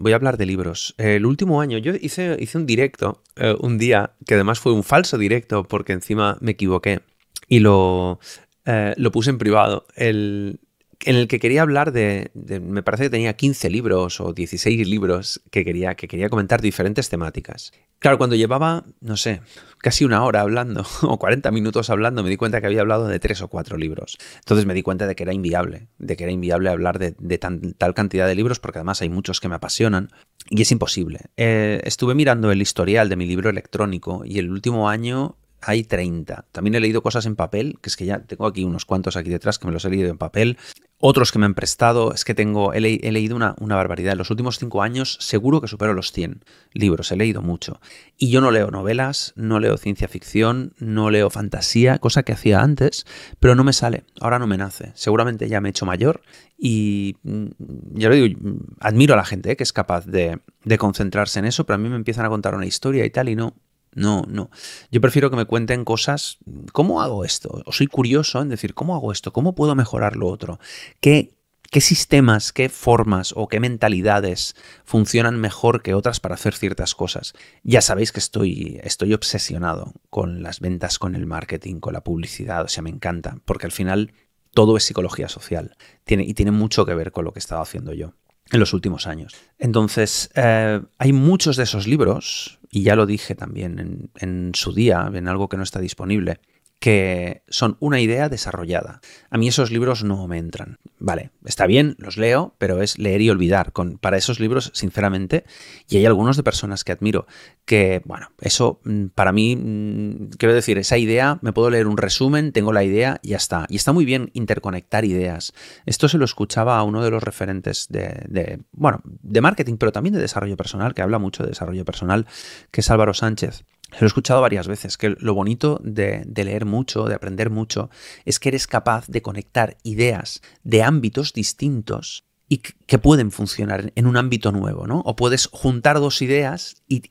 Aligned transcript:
voy 0.00 0.12
a 0.12 0.16
hablar 0.16 0.38
de 0.38 0.46
libros. 0.46 0.94
El 0.98 1.26
último 1.26 1.60
año 1.60 1.78
yo 1.78 1.92
hice, 1.94 2.36
hice 2.40 2.58
un 2.58 2.66
directo 2.66 3.22
eh, 3.36 3.54
un 3.60 3.78
día, 3.78 4.14
que 4.26 4.34
además 4.34 4.58
fue 4.58 4.72
un 4.72 4.82
falso 4.82 5.18
directo 5.18 5.64
porque 5.64 5.92
encima 5.92 6.38
me 6.40 6.52
equivoqué 6.52 7.00
y 7.48 7.60
lo, 7.60 8.18
eh, 8.64 8.94
lo 8.96 9.12
puse 9.12 9.30
en 9.30 9.38
privado. 9.38 9.86
El, 9.94 10.60
en 11.04 11.16
el 11.16 11.28
que 11.28 11.40
quería 11.40 11.62
hablar 11.62 11.92
de, 11.92 12.30
me 12.34 12.82
parece 12.82 13.04
que 13.04 13.10
tenía 13.10 13.34
15 13.34 13.70
libros 13.70 14.20
o 14.20 14.32
16 14.32 14.86
libros 14.86 15.40
que 15.50 15.64
quería, 15.64 15.94
que 15.94 16.08
quería 16.08 16.28
comentar 16.28 16.60
diferentes 16.60 17.08
temáticas. 17.08 17.72
Claro, 17.98 18.18
cuando 18.18 18.36
llevaba, 18.36 18.84
no 19.00 19.16
sé, 19.16 19.40
casi 19.78 20.04
una 20.04 20.24
hora 20.24 20.42
hablando 20.42 20.84
o 21.02 21.18
40 21.18 21.50
minutos 21.50 21.90
hablando, 21.90 22.22
me 22.22 22.30
di 22.30 22.36
cuenta 22.36 22.60
que 22.60 22.66
había 22.66 22.82
hablado 22.82 23.08
de 23.08 23.18
tres 23.18 23.40
o 23.40 23.48
cuatro 23.48 23.78
libros. 23.78 24.18
Entonces 24.40 24.66
me 24.66 24.74
di 24.74 24.82
cuenta 24.82 25.06
de 25.06 25.14
que 25.14 25.22
era 25.22 25.32
inviable, 25.32 25.88
de 25.98 26.16
que 26.16 26.24
era 26.24 26.32
inviable 26.32 26.68
hablar 26.68 26.98
de, 26.98 27.38
tal 27.38 27.94
cantidad 27.94 28.26
de 28.26 28.34
libros 28.34 28.58
porque 28.58 28.78
además 28.78 29.00
hay 29.00 29.08
muchos 29.08 29.40
que 29.40 29.48
me 29.48 29.54
apasionan 29.54 30.10
y 30.50 30.62
es 30.62 30.72
imposible. 30.72 31.20
Eh, 31.36 31.80
estuve 31.84 32.14
mirando 32.14 32.52
el 32.52 32.60
historial 32.60 33.08
de 33.08 33.16
mi 33.16 33.26
libro 33.26 33.48
electrónico 33.48 34.22
y 34.24 34.38
el 34.38 34.50
último 34.50 34.88
año 34.88 35.36
hay 35.62 35.84
30. 35.84 36.46
También 36.52 36.74
he 36.74 36.80
leído 36.80 37.02
cosas 37.02 37.26
en 37.26 37.36
papel, 37.36 37.78
que 37.80 37.88
es 37.88 37.96
que 37.96 38.06
ya 38.06 38.20
tengo 38.20 38.46
aquí 38.46 38.64
unos 38.64 38.84
cuantos 38.84 39.16
aquí 39.16 39.30
detrás 39.30 39.58
que 39.58 39.66
me 39.66 39.72
los 39.72 39.84
he 39.84 39.90
leído 39.90 40.08
en 40.08 40.18
papel. 40.18 40.58
Otros 41.02 41.32
que 41.32 41.38
me 41.38 41.46
han 41.46 41.54
prestado, 41.54 42.12
es 42.12 42.26
que 42.26 42.34
tengo, 42.34 42.74
he, 42.74 42.80
leído 42.80 43.34
una, 43.34 43.54
barbaridad. 43.58 44.12
En 44.12 44.18
los 44.18 44.30
últimos 44.30 44.58
cinco 44.58 44.82
años 44.82 45.16
seguro 45.20 45.62
que 45.62 45.66
supero 45.66 45.94
los 45.94 46.12
100 46.12 46.44
libros, 46.74 47.10
he 47.10 47.16
leído 47.16 47.40
mucho. 47.40 47.80
Y 48.18 48.30
yo 48.30 48.42
no 48.42 48.50
leo 48.50 48.70
novelas, 48.70 49.32
no 49.34 49.60
leo 49.60 49.78
ciencia 49.78 50.08
ficción, 50.08 50.74
no 50.78 51.08
leo 51.08 51.30
fantasía, 51.30 51.98
cosa 52.00 52.22
que 52.22 52.32
hacía 52.32 52.60
antes, 52.60 53.06
pero 53.38 53.54
no 53.54 53.64
me 53.64 53.72
sale, 53.72 54.04
ahora 54.20 54.38
no 54.38 54.46
me 54.46 54.58
nace. 54.58 54.92
Seguramente 54.94 55.48
ya 55.48 55.62
me 55.62 55.70
he 55.70 55.70
hecho 55.70 55.86
mayor 55.86 56.20
y 56.58 57.16
mm, 57.22 57.46
ya 57.94 58.10
lo 58.10 58.14
digo, 58.14 58.38
admiro 58.80 59.14
a 59.14 59.16
la 59.16 59.24
gente 59.24 59.52
¿eh? 59.52 59.56
que 59.56 59.62
es 59.62 59.72
capaz 59.72 60.04
de, 60.04 60.40
de 60.64 60.78
concentrarse 60.78 61.38
en 61.38 61.46
eso, 61.46 61.64
pero 61.64 61.76
a 61.76 61.78
mí 61.78 61.88
me 61.88 61.96
empiezan 61.96 62.26
a 62.26 62.28
contar 62.28 62.54
una 62.54 62.66
historia 62.66 63.06
y 63.06 63.10
tal 63.10 63.30
y 63.30 63.36
no, 63.36 63.54
no, 63.94 64.24
no. 64.28 64.50
Yo 64.90 65.00
prefiero 65.00 65.30
que 65.30 65.36
me 65.36 65.46
cuenten 65.46 65.84
cosas. 65.84 66.38
¿Cómo 66.72 67.02
hago 67.02 67.24
esto? 67.24 67.62
O 67.66 67.72
soy 67.72 67.86
curioso 67.86 68.40
en 68.40 68.48
decir, 68.48 68.74
¿cómo 68.74 68.94
hago 68.94 69.12
esto? 69.12 69.32
¿Cómo 69.32 69.54
puedo 69.54 69.74
mejorar 69.74 70.16
lo 70.16 70.28
otro? 70.28 70.60
¿Qué, 71.00 71.34
qué 71.70 71.80
sistemas, 71.80 72.52
qué 72.52 72.68
formas 72.68 73.32
o 73.36 73.48
qué 73.48 73.58
mentalidades 73.58 74.54
funcionan 74.84 75.40
mejor 75.40 75.82
que 75.82 75.94
otras 75.94 76.20
para 76.20 76.36
hacer 76.36 76.54
ciertas 76.54 76.94
cosas? 76.94 77.34
Ya 77.64 77.80
sabéis 77.80 78.12
que 78.12 78.20
estoy, 78.20 78.80
estoy 78.84 79.12
obsesionado 79.12 79.92
con 80.08 80.42
las 80.42 80.60
ventas, 80.60 80.98
con 80.98 81.16
el 81.16 81.26
marketing, 81.26 81.80
con 81.80 81.92
la 81.92 82.04
publicidad. 82.04 82.64
O 82.64 82.68
sea, 82.68 82.82
me 82.82 82.90
encanta. 82.90 83.38
Porque 83.44 83.66
al 83.66 83.72
final 83.72 84.12
todo 84.54 84.76
es 84.76 84.84
psicología 84.84 85.28
social. 85.28 85.76
Y 86.06 86.34
tiene 86.34 86.52
mucho 86.52 86.86
que 86.86 86.94
ver 86.94 87.10
con 87.10 87.24
lo 87.24 87.32
que 87.32 87.38
he 87.38 87.40
estado 87.40 87.62
haciendo 87.62 87.92
yo 87.92 88.14
en 88.52 88.60
los 88.60 88.72
últimos 88.72 89.06
años. 89.06 89.34
Entonces, 89.58 90.30
eh, 90.34 90.80
hay 90.98 91.12
muchos 91.12 91.56
de 91.56 91.64
esos 91.64 91.86
libros, 91.86 92.58
y 92.70 92.82
ya 92.82 92.96
lo 92.96 93.06
dije 93.06 93.34
también 93.34 93.78
en, 93.78 94.10
en 94.16 94.52
su 94.54 94.72
día, 94.72 95.10
en 95.12 95.28
algo 95.28 95.48
que 95.48 95.56
no 95.56 95.62
está 95.62 95.80
disponible, 95.80 96.40
que 96.80 97.42
son 97.50 97.76
una 97.78 98.00
idea 98.00 98.30
desarrollada. 98.30 99.02
A 99.28 99.36
mí 99.36 99.46
esos 99.48 99.70
libros 99.70 100.02
no 100.02 100.26
me 100.26 100.38
entran. 100.38 100.78
Vale, 100.98 101.30
está 101.44 101.66
bien, 101.66 101.94
los 101.98 102.16
leo, 102.16 102.54
pero 102.56 102.80
es 102.80 102.98
leer 102.98 103.20
y 103.20 103.28
olvidar. 103.28 103.72
Con, 103.72 103.98
para 103.98 104.16
esos 104.16 104.40
libros, 104.40 104.72
sinceramente, 104.74 105.44
y 105.90 105.98
hay 105.98 106.06
algunos 106.06 106.38
de 106.38 106.42
personas 106.42 106.82
que 106.82 106.92
admiro, 106.92 107.26
que, 107.66 108.00
bueno, 108.06 108.32
eso 108.40 108.80
mm, 108.84 109.08
para 109.08 109.32
mí, 109.32 109.56
mm, 109.56 110.30
quiero 110.38 110.54
decir, 110.54 110.78
esa 110.78 110.96
idea, 110.96 111.38
me 111.42 111.52
puedo 111.52 111.68
leer 111.68 111.86
un 111.86 111.98
resumen, 111.98 112.52
tengo 112.52 112.72
la 112.72 112.82
idea 112.82 113.20
y 113.22 113.28
ya 113.28 113.36
está. 113.36 113.66
Y 113.68 113.76
está 113.76 113.92
muy 113.92 114.06
bien 114.06 114.30
interconectar 114.32 115.04
ideas. 115.04 115.52
Esto 115.84 116.08
se 116.08 116.16
lo 116.16 116.24
escuchaba 116.24 116.78
a 116.78 116.82
uno 116.82 117.04
de 117.04 117.10
los 117.10 117.22
referentes 117.22 117.88
de, 117.90 118.24
de 118.26 118.60
bueno, 118.72 119.02
de 119.04 119.40
marketing, 119.42 119.76
pero 119.76 119.92
también 119.92 120.14
de 120.14 120.20
desarrollo 120.20 120.56
personal, 120.56 120.94
que 120.94 121.02
habla 121.02 121.18
mucho 121.18 121.42
de 121.42 121.50
desarrollo 121.50 121.84
personal, 121.84 122.26
que 122.70 122.80
es 122.80 122.90
Álvaro 122.90 123.12
Sánchez. 123.12 123.64
Lo 123.98 124.04
he 124.04 124.06
escuchado 124.06 124.40
varias 124.40 124.68
veces, 124.68 124.96
que 124.96 125.16
lo 125.18 125.34
bonito 125.34 125.80
de, 125.82 126.24
leer 126.34 126.64
mucho, 126.64 127.06
de 127.06 127.14
aprender 127.14 127.50
mucho, 127.50 127.90
es 128.24 128.38
que 128.38 128.50
eres 128.50 128.66
capaz 128.66 129.06
de 129.08 129.22
conectar 129.22 129.76
ideas 129.82 130.42
de 130.62 130.82
ámbitos 130.82 131.32
distintos 131.32 132.24
y 132.48 132.58
que 132.58 132.98
pueden 132.98 133.30
funcionar 133.30 133.92
en 133.94 134.06
un 134.06 134.16
ámbito 134.16 134.50
nuevo, 134.50 134.86
¿no? 134.86 135.00
O 135.04 135.14
puedes 135.14 135.46
juntar 135.46 136.00
dos 136.00 136.20
ideas 136.20 136.82
y, 136.88 137.02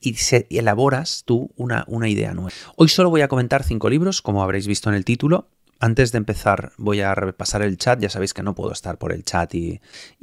elaboras 0.50 1.22
tú 1.24 1.50
una, 1.56 1.86
idea 2.08 2.34
nueva. 2.34 2.50
Hoy 2.76 2.88
solo 2.88 3.08
voy 3.08 3.22
a 3.22 3.28
comentar 3.28 3.62
cinco 3.62 3.88
libros, 3.88 4.20
como 4.20 4.42
habréis 4.42 4.66
visto 4.66 4.90
en 4.90 4.96
el 4.96 5.04
título, 5.04 5.48
antes 5.78 6.12
de 6.12 6.18
empezar 6.18 6.72
voy 6.76 7.00
a 7.00 7.14
repasar 7.14 7.62
el 7.62 7.78
chat, 7.78 7.98
ya 8.00 8.10
sabéis 8.10 8.34
que 8.34 8.42
no 8.42 8.54
puedo 8.54 8.70
estar 8.70 8.98
por 8.98 9.12
el 9.12 9.24
chat 9.24 9.54
y, 9.54 9.80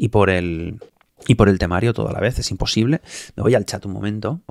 por, 0.10 0.30
el, 0.30 0.80
y 1.28 1.34
por 1.34 1.50
el 1.50 1.58
temario 1.58 1.96
toda 1.96 2.14
la 2.14 2.20
vez, 2.20 2.38
es 2.38 2.52
imposible. 2.52 3.02
Me 3.36 3.42
voy 3.42 3.56
al 3.56 3.66
chat 3.66 3.84
un 3.88 3.94
momento. 3.94 4.42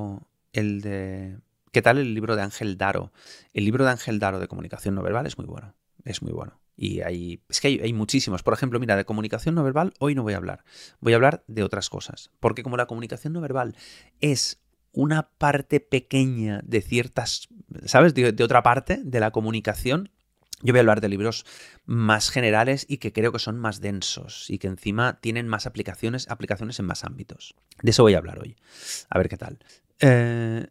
El 0.52 0.80
de 0.80 1.36
¿Qué 1.76 1.82
tal 1.82 1.98
el 1.98 2.14
libro 2.14 2.36
de 2.36 2.42
Ángel 2.42 2.78
Daro? 2.78 3.12
El 3.52 3.66
libro 3.66 3.84
de 3.84 3.90
Ángel 3.90 4.18
Daro 4.18 4.38
de 4.38 4.48
comunicación 4.48 4.94
no 4.94 5.02
verbal 5.02 5.26
es 5.26 5.36
muy 5.36 5.46
bueno. 5.46 5.74
Es 6.06 6.22
muy 6.22 6.32
bueno. 6.32 6.58
Y 6.74 7.02
hay, 7.02 7.42
es 7.50 7.60
que 7.60 7.68
hay, 7.68 7.92
muchísimos. 7.92 8.42
Por 8.42 8.54
ejemplo, 8.54 8.80
mira, 8.80 8.96
de 8.96 9.04
comunicación 9.04 9.54
no 9.54 9.62
verbal 9.62 9.92
hoy 9.98 10.14
no 10.14 10.22
voy 10.22 10.32
a 10.32 10.38
hablar. 10.38 10.64
Voy 11.00 11.12
a 11.12 11.16
hablar 11.16 11.44
de 11.48 11.62
otras 11.62 11.90
cosas. 11.90 12.30
Porque 12.40 12.62
como 12.62 12.78
la 12.78 12.86
comunicación 12.86 13.34
no 13.34 13.42
verbal 13.42 13.76
es 14.22 14.62
una 14.92 15.28
parte 15.36 15.80
pequeña 15.80 16.62
de 16.64 16.80
ciertas, 16.80 17.48
¿sabes? 17.84 18.14
De, 18.14 18.32
de 18.32 18.42
otra 18.42 18.62
parte 18.62 19.02
de 19.04 19.20
la 19.20 19.30
comunicación, 19.30 20.08
yo 20.62 20.72
voy 20.72 20.78
a 20.78 20.80
hablar 20.80 21.02
de 21.02 21.10
libros 21.10 21.44
más 21.84 22.30
generales 22.30 22.86
y 22.88 22.96
que 22.96 23.12
creo 23.12 23.32
que 23.32 23.38
son 23.38 23.58
más 23.58 23.82
densos 23.82 24.48
y 24.48 24.56
que 24.56 24.68
encima 24.68 25.20
tienen 25.20 25.46
más 25.46 25.66
aplicaciones, 25.66 26.26
aplicaciones 26.30 26.78
en 26.80 26.86
más 26.86 27.04
ámbitos. 27.04 27.54
De 27.82 27.90
eso 27.90 28.02
voy 28.02 28.14
a 28.14 28.18
hablar 28.18 28.38
hoy. 28.38 28.56
A 29.10 29.18
ver 29.18 29.28
qué 29.28 29.36
tal. 29.36 29.58
Eh, 30.00 30.66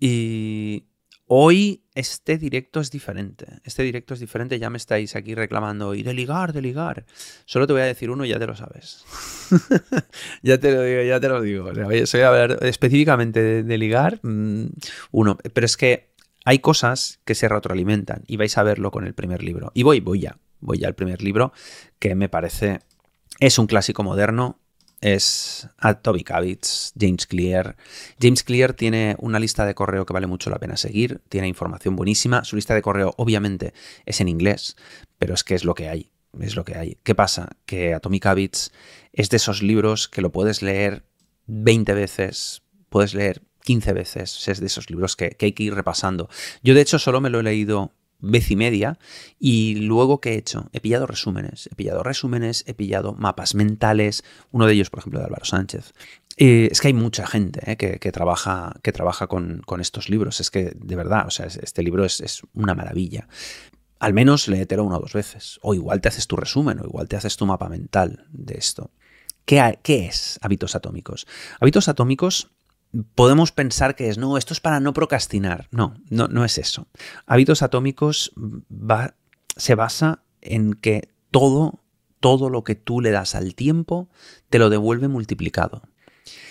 y 0.00 0.86
hoy 1.26 1.84
este 1.94 2.38
directo 2.38 2.80
es 2.80 2.90
diferente. 2.90 3.60
Este 3.62 3.82
directo 3.82 4.14
es 4.14 4.20
diferente, 4.20 4.58
ya 4.58 4.70
me 4.70 4.78
estáis 4.78 5.14
aquí 5.14 5.34
reclamando, 5.34 5.94
y 5.94 6.02
de 6.02 6.14
ligar, 6.14 6.52
de 6.54 6.62
ligar. 6.62 7.04
Solo 7.44 7.66
te 7.66 7.74
voy 7.74 7.82
a 7.82 7.84
decir 7.84 8.10
uno 8.10 8.24
y 8.24 8.30
ya 8.30 8.38
te 8.38 8.46
lo 8.46 8.56
sabes. 8.56 9.04
ya 10.42 10.58
te 10.58 10.72
lo 10.72 10.82
digo, 10.82 11.02
ya 11.02 11.20
te 11.20 11.28
lo 11.28 11.42
digo. 11.42 11.66
O 11.66 12.06
sea, 12.06 12.26
a 12.26 12.28
hablar 12.30 12.58
específicamente 12.62 13.62
de, 13.62 13.78
ligar, 13.78 14.18
mm, 14.22 14.68
uno. 15.12 15.36
Pero 15.52 15.66
es 15.66 15.76
que 15.76 16.14
hay 16.44 16.60
cosas 16.60 17.20
que 17.24 17.34
se 17.34 17.48
retroalimentan 17.48 18.24
y 18.26 18.36
vais 18.36 18.56
a 18.56 18.62
verlo 18.62 18.90
con 18.90 19.06
el 19.06 19.12
primer 19.12 19.42
libro. 19.42 19.70
Y 19.74 19.82
voy, 19.82 20.00
voy 20.00 20.20
ya, 20.20 20.38
voy 20.60 20.78
ya 20.78 20.88
al 20.88 20.94
primer 20.94 21.22
libro, 21.22 21.52
que 21.98 22.14
me 22.14 22.30
parece, 22.30 22.80
es 23.38 23.58
un 23.58 23.66
clásico 23.66 24.02
moderno, 24.02 24.59
es 25.00 25.68
Toby 26.02 26.24
Kavitz, 26.24 26.92
James 26.98 27.26
Clear. 27.26 27.76
James 28.20 28.42
Clear 28.42 28.74
tiene 28.74 29.16
una 29.18 29.38
lista 29.38 29.64
de 29.64 29.74
correo 29.74 30.06
que 30.06 30.12
vale 30.12 30.26
mucho 30.26 30.50
la 30.50 30.58
pena 30.58 30.76
seguir, 30.76 31.20
tiene 31.28 31.48
información 31.48 31.96
buenísima. 31.96 32.44
Su 32.44 32.56
lista 32.56 32.74
de 32.74 32.82
correo, 32.82 33.14
obviamente, 33.16 33.72
es 34.06 34.20
en 34.20 34.28
inglés, 34.28 34.76
pero 35.18 35.34
es 35.34 35.44
que 35.44 35.54
es 35.54 35.64
lo 35.64 35.74
que 35.74 35.88
hay. 35.88 36.10
Es 36.38 36.54
lo 36.54 36.64
que 36.64 36.76
hay. 36.76 36.98
¿Qué 37.02 37.14
pasa? 37.14 37.48
Que 37.66 37.94
Atomic 37.94 38.26
Habits 38.26 38.72
es 39.12 39.30
de 39.30 39.38
esos 39.38 39.62
libros 39.62 40.08
que 40.08 40.22
lo 40.22 40.30
puedes 40.30 40.62
leer 40.62 41.04
20 41.46 41.92
veces, 41.94 42.62
puedes 42.88 43.14
leer 43.14 43.42
15 43.64 43.92
veces. 43.92 44.48
Es 44.48 44.60
de 44.60 44.66
esos 44.66 44.90
libros 44.90 45.16
que, 45.16 45.30
que 45.30 45.46
hay 45.46 45.52
que 45.52 45.64
ir 45.64 45.74
repasando. 45.74 46.28
Yo, 46.62 46.74
de 46.74 46.82
hecho, 46.82 46.98
solo 46.98 47.20
me 47.20 47.30
lo 47.30 47.40
he 47.40 47.42
leído 47.42 47.92
vez 48.20 48.50
y 48.50 48.56
media. 48.56 48.98
Y 49.38 49.76
luego, 49.76 50.20
¿qué 50.20 50.34
he 50.34 50.38
hecho? 50.38 50.68
He 50.72 50.80
pillado 50.80 51.06
resúmenes, 51.06 51.68
he 51.72 51.74
pillado 51.74 52.02
resúmenes, 52.02 52.64
he 52.66 52.74
pillado 52.74 53.14
mapas 53.14 53.54
mentales, 53.54 54.24
uno 54.50 54.66
de 54.66 54.74
ellos, 54.74 54.90
por 54.90 55.00
ejemplo, 55.00 55.20
de 55.20 55.26
Álvaro 55.26 55.44
Sánchez. 55.44 55.92
Eh, 56.36 56.68
es 56.70 56.80
que 56.80 56.88
hay 56.88 56.94
mucha 56.94 57.26
gente 57.26 57.60
eh, 57.70 57.76
que, 57.76 58.12
trabaja, 58.12 58.74
que 58.82 58.92
trabaja 58.92 59.26
con, 59.26 59.62
estos 59.80 60.08
libros. 60.08 60.40
Es 60.40 60.50
que, 60.50 60.72
de 60.74 60.96
verdad, 60.96 61.26
o 61.26 61.30
sea, 61.30 61.46
este 61.46 61.82
libro 61.82 62.04
es, 62.04 62.42
una 62.54 62.74
maravilla. 62.74 63.28
Al 63.98 64.14
menos 64.14 64.48
léetelo 64.48 64.84
una 64.84 64.96
o 64.96 65.00
dos 65.00 65.12
veces. 65.12 65.58
O 65.62 65.74
igual 65.74 66.00
te 66.00 66.08
haces 66.08 66.26
tu 66.26 66.36
resumen, 66.36 66.80
o 66.80 66.84
igual 66.84 67.08
te 67.08 67.16
haces 67.16 67.36
tu 67.36 67.44
mapa 67.44 67.68
mental 67.68 68.26
de 68.30 68.54
esto. 68.54 68.90
¿Qué, 69.44 69.78
qué 69.82 70.06
es 70.06 70.38
hábitos 70.40 70.74
atómicos? 70.74 71.26
Hábitos 71.60 71.88
atómicos 71.88 72.50
podemos 73.14 73.52
pensar 73.52 73.94
que 73.94 74.08
es, 74.08 74.18
no, 74.18 74.36
esto 74.36 74.54
es 74.54 74.60
para 74.60 74.80
no 74.80 74.92
procrastinar. 74.92 75.68
No, 75.70 75.94
no, 76.08 76.28
no 76.28 76.44
es 76.44 76.58
eso. 76.58 76.86
Hábitos 77.26 77.62
atómicos 77.62 78.32
va, 78.36 79.14
se 79.56 79.74
basa 79.74 80.22
en 80.40 80.74
que 80.74 81.12
todo, 81.30 81.80
todo 82.20 82.50
lo 82.50 82.64
que 82.64 82.74
tú 82.74 83.00
le 83.00 83.10
das 83.10 83.34
al 83.34 83.54
tiempo, 83.54 84.08
te 84.48 84.58
lo 84.58 84.70
devuelve 84.70 85.08
multiplicado. 85.08 85.82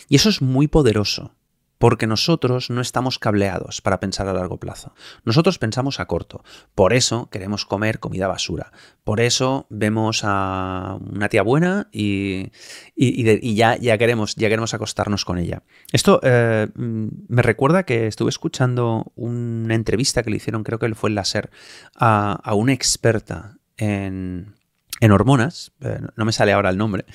Y 0.07 0.15
eso 0.15 0.29
es 0.29 0.41
muy 0.41 0.67
poderoso, 0.67 1.35
porque 1.79 2.07
nosotros 2.07 2.69
no 2.69 2.81
estamos 2.81 3.17
cableados 3.17 3.81
para 3.81 3.99
pensar 3.99 4.27
a 4.27 4.33
largo 4.33 4.57
plazo. 4.57 4.93
Nosotros 5.23 5.57
pensamos 5.57 5.99
a 5.99 6.05
corto. 6.05 6.43
Por 6.75 6.93
eso 6.93 7.29
queremos 7.31 7.65
comer 7.65 7.99
comida 7.99 8.27
basura. 8.27 8.71
Por 9.05 9.21
eso 9.21 9.65
vemos 9.69 10.21
a 10.23 10.99
una 11.09 11.29
tía 11.29 11.41
buena 11.41 11.87
y, 11.91 12.51
ya, 12.95 13.77
ya, 13.77 13.97
queremos, 13.97 14.35
ya 14.35 14.49
queremos 14.49 14.73
acostarnos 14.73 15.23
con 15.23 15.37
ella. 15.37 15.63
Esto 15.93 16.19
eh, 16.21 16.67
me 16.75 17.41
recuerda 17.41 17.83
que 17.83 18.07
estuve 18.07 18.29
escuchando 18.29 19.11
una 19.15 19.73
entrevista 19.73 20.21
que 20.21 20.31
le 20.31 20.37
hicieron, 20.37 20.63
creo 20.63 20.79
que 20.79 20.93
fue 20.95 21.09
el 21.09 21.15
láser, 21.15 21.49
a, 21.95 22.33
a 22.43 22.53
una 22.55 22.73
experta 22.73 23.57
en, 23.77 24.58
en 24.99 25.11
hormonas, 25.11 25.71
eh, 25.81 25.99
no 26.15 26.25
me 26.25 26.31
sale 26.31 26.51
ahora 26.51 26.69
el 26.69 26.77
nombre, 26.77 27.05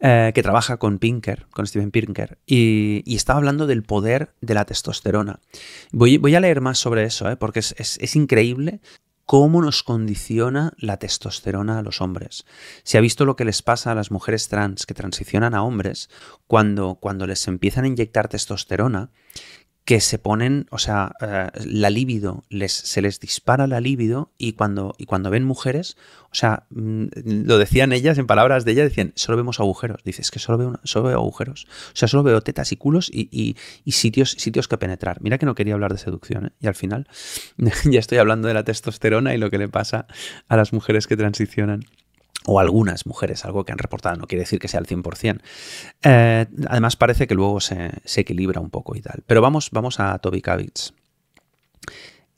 eh, 0.00 0.32
que 0.34 0.42
trabaja 0.42 0.76
con 0.78 0.98
Pinker, 0.98 1.46
con 1.50 1.66
Steven 1.66 1.90
Pinker, 1.90 2.38
y, 2.46 3.02
estaba 3.14 3.38
hablando 3.38 3.66
del 3.66 3.82
poder 3.82 4.34
de 4.40 4.54
la 4.54 4.64
testosterona. 4.64 5.40
Voy, 5.92 6.18
voy 6.18 6.34
a 6.34 6.40
leer 6.40 6.60
más 6.60 6.78
sobre 6.78 7.04
eso, 7.04 7.30
eh, 7.30 7.36
porque 7.36 7.60
es, 7.60 7.74
es, 7.78 8.16
increíble 8.16 8.80
cómo 9.24 9.62
nos 9.62 9.82
condiciona 9.82 10.72
la 10.76 10.98
testosterona 10.98 11.78
a 11.78 11.82
los 11.82 12.00
hombres. 12.00 12.44
Se 12.82 12.98
ha 12.98 13.00
visto 13.00 13.24
lo 13.24 13.36
que 13.36 13.44
les 13.44 13.62
pasa 13.62 13.92
a 13.92 13.94
las 13.94 14.10
mujeres 14.10 14.48
trans 14.48 14.84
que 14.84 14.94
transicionan 14.94 15.54
a 15.54 15.62
hombres 15.62 16.10
cuando, 16.46 16.96
cuando 16.96 17.26
les 17.26 17.46
empiezan 17.48 17.84
a 17.84 17.88
inyectar 17.88 18.28
testosterona, 18.28 19.10
que 19.84 20.00
se 20.00 20.18
ponen, 20.18 20.66
o 20.70 20.78
sea, 20.78 21.12
eh, 21.20 21.48
la 21.66 21.90
libido, 21.90 22.44
les, 22.48 22.72
se 22.72 23.02
les 23.02 23.20
dispara 23.20 23.66
la 23.66 23.80
libido 23.80 24.32
y 24.38 24.54
cuando, 24.54 24.94
y 24.96 25.04
cuando 25.04 25.28
ven 25.28 25.44
mujeres, 25.44 25.98
o 26.30 26.34
sea, 26.34 26.64
mm, 26.70 27.06
lo 27.44 27.58
decían 27.58 27.92
ellas, 27.92 28.16
en 28.16 28.26
palabras 28.26 28.64
de 28.64 28.72
ellas, 28.72 28.88
decían, 28.88 29.12
solo 29.14 29.36
vemos 29.36 29.60
agujeros. 29.60 30.02
Dices, 30.02 30.30
que 30.30 30.38
solo 30.38 30.56
veo, 30.56 30.80
solo 30.84 31.08
veo 31.08 31.18
agujeros. 31.18 31.66
O 31.92 31.96
sea, 31.96 32.08
solo 32.08 32.22
veo 32.22 32.40
tetas 32.40 32.72
y 32.72 32.76
culos 32.76 33.10
y, 33.12 33.56
sitios, 33.86 34.30
sitios 34.32 34.68
que 34.68 34.78
penetrar. 34.78 35.20
Mira 35.20 35.36
que 35.36 35.46
no 35.46 35.54
quería 35.54 35.74
hablar 35.74 35.92
de 35.92 35.98
seducción, 35.98 36.46
¿eh? 36.46 36.52
Y 36.60 36.66
al 36.66 36.74
final 36.74 37.06
ya 37.84 38.00
estoy 38.00 38.18
hablando 38.18 38.48
de 38.48 38.54
la 38.54 38.64
testosterona 38.64 39.34
y 39.34 39.38
lo 39.38 39.50
que 39.50 39.58
le 39.58 39.68
pasa 39.68 40.06
a 40.48 40.56
las 40.56 40.72
mujeres 40.72 41.06
que 41.06 41.16
transicionan 41.16 41.84
o 42.46 42.60
algunas 42.60 43.06
mujeres, 43.06 43.44
algo 43.44 43.64
que 43.64 43.72
han 43.72 43.78
reportado, 43.78 44.16
no 44.16 44.26
quiere 44.26 44.42
decir 44.42 44.58
que 44.58 44.68
sea 44.68 44.80
el 44.80 44.86
100%. 44.86 45.40
Eh, 46.02 46.46
además 46.68 46.96
parece 46.96 47.26
que 47.26 47.34
luego 47.34 47.60
se, 47.60 48.02
equilibra 48.16 48.60
un 48.60 48.70
poco 48.70 48.96
y 48.96 49.00
tal. 49.00 49.22
Pero 49.26 49.40
vamos, 49.40 49.70
vamos 49.72 49.98
a 50.00 50.18
Toby 50.18 50.42
Kavitz. 50.42 50.92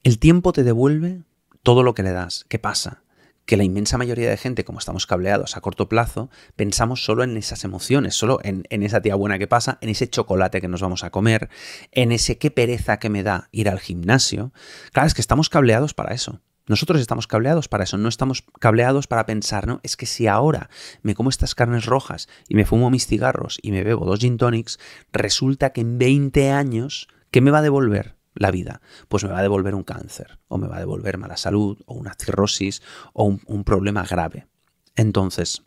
El 0.05 0.19
tiempo 0.19 0.53
te 0.53 0.63
devuelve 0.63 1.23
todo 1.63 1.83
lo 1.83 1.95
que 1.95 2.05
le 2.05 2.13
das. 2.13 2.45
¿Qué 2.49 2.61
pasa? 2.61 3.03
Que 3.45 3.57
la 3.57 3.65
inmensa 3.65 3.99
mayoría 3.99 4.31
de 4.31 4.37
gente, 4.37 4.65
como 4.65 4.79
estamos 4.79 5.07
cableados 5.07 5.57
a 5.57 5.61
corto 5.61 5.89
plazo, 5.89 6.31
pensamos 6.55 7.05
solo 7.05 7.25
en 7.25 7.37
esas 7.37 7.65
emociones, 7.65 8.15
solo 8.15 8.39
en, 8.45 8.65
en 8.71 8.85
esa 8.85 9.03
tía 9.03 9.17
buena 9.17 9.39
que 9.39 9.49
pasa, 9.49 9.79
en 9.81 9.89
ese 9.89 10.09
chocolate 10.09 10.61
que 10.61 10.69
nos 10.69 10.83
vamos 10.83 11.03
a 11.03 11.11
comer, 11.11 11.49
en 11.91 12.13
ese 12.13 12.39
qué 12.39 12.53
pereza 12.53 12.99
que 12.99 13.11
me 13.11 13.25
da 13.25 13.49
ir 13.51 13.69
al 13.69 13.81
gimnasio. 13.81 14.53
Claro, 14.93 15.09
es 15.09 15.15
que 15.15 15.21
estamos 15.21 15.49
cableados 15.49 15.95
para 15.95 16.15
eso. 16.15 16.41
Nosotros 16.69 17.01
estamos 17.01 17.29
cableados 17.29 17.69
para 17.69 17.85
eso, 17.85 17.97
no 17.97 18.09
estamos 18.09 18.43
cableados 18.59 19.07
para 19.07 19.25
pensar, 19.25 19.69
¿no? 19.69 19.81
Es 19.85 19.97
que 19.97 20.07
si 20.07 20.27
ahora 20.27 20.69
me 21.03 21.15
como 21.15 21.31
estas 21.31 21.55
carnes 21.55 21.87
rojas 21.87 22.29
y 22.49 22.57
me 22.57 22.65
fumo 22.65 22.91
mis 22.91 23.07
cigarros 23.07 23.59
y 23.63 23.71
me 23.71 23.85
bebo 23.85 24.05
dos 24.05 24.19
gin 24.19 24.37
tonics, 24.37 24.79
resulta 25.13 25.71
que 25.71 25.83
en 25.83 25.99
20 25.99 26.51
años, 26.51 27.09
¿qué 27.31 27.41
me 27.41 27.53
va 27.53 27.59
a 27.59 27.63
devolver 27.63 28.17
la 28.35 28.51
vida? 28.51 28.81
Pues 29.09 29.23
me 29.23 29.31
va 29.31 29.39
a 29.39 29.43
devolver 29.43 29.77
un 29.77 29.85
cáncer, 29.85 30.39
o 30.49 30.59
me 30.59 30.67
va 30.67 30.77
a 30.77 30.81
devolver 30.81 31.19
mala 31.19 31.37
salud, 31.37 31.79
o 31.87 31.95
una 31.95 32.15
cirrosis, 32.15 32.83
o 33.13 33.25
un, 33.25 33.65
problema 33.65 34.03
grave. 34.03 34.49
Entonces, 34.97 35.63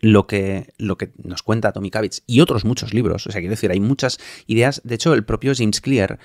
lo 0.00 0.26
que, 0.26 0.72
lo 0.78 0.96
que, 0.96 1.12
nos 1.22 1.42
cuenta 1.42 1.72
Tommy 1.72 1.90
Kavitz 1.90 2.22
y 2.26 2.40
otros 2.40 2.64
muchos 2.64 2.94
libros. 2.94 3.26
O 3.26 3.30
sea, 3.30 3.42
quiero 3.42 3.52
decir, 3.52 3.70
hay 3.70 3.80
muchas 3.80 4.18
ideas. 4.46 4.80
De 4.84 4.94
hecho, 4.94 5.12
el 5.12 5.24
propio 5.24 5.52
James 5.54 5.82
Clear 5.82 6.18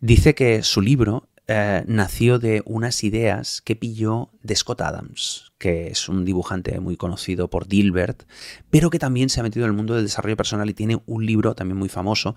dice 0.00 0.36
que 0.36 0.62
su 0.62 0.80
libro 0.80 1.28
eh, 1.50 1.82
nació 1.86 2.38
de 2.38 2.62
unas 2.66 3.02
ideas 3.04 3.62
que 3.62 3.74
pilló 3.74 4.30
de 4.42 4.54
Scott 4.54 4.82
Adams, 4.82 5.52
que 5.56 5.88
es 5.88 6.08
un 6.10 6.26
dibujante 6.26 6.78
muy 6.78 6.98
conocido 6.98 7.48
por 7.48 7.66
Dilbert, 7.66 8.24
pero 8.68 8.90
que 8.90 8.98
también 8.98 9.30
se 9.30 9.40
ha 9.40 9.42
metido 9.42 9.64
en 9.64 9.70
el 9.70 9.76
mundo 9.76 9.94
del 9.94 10.04
desarrollo 10.04 10.36
personal 10.36 10.68
y 10.68 10.74
tiene 10.74 11.00
un 11.06 11.24
libro 11.24 11.54
también 11.54 11.78
muy 11.78 11.88
famoso, 11.88 12.36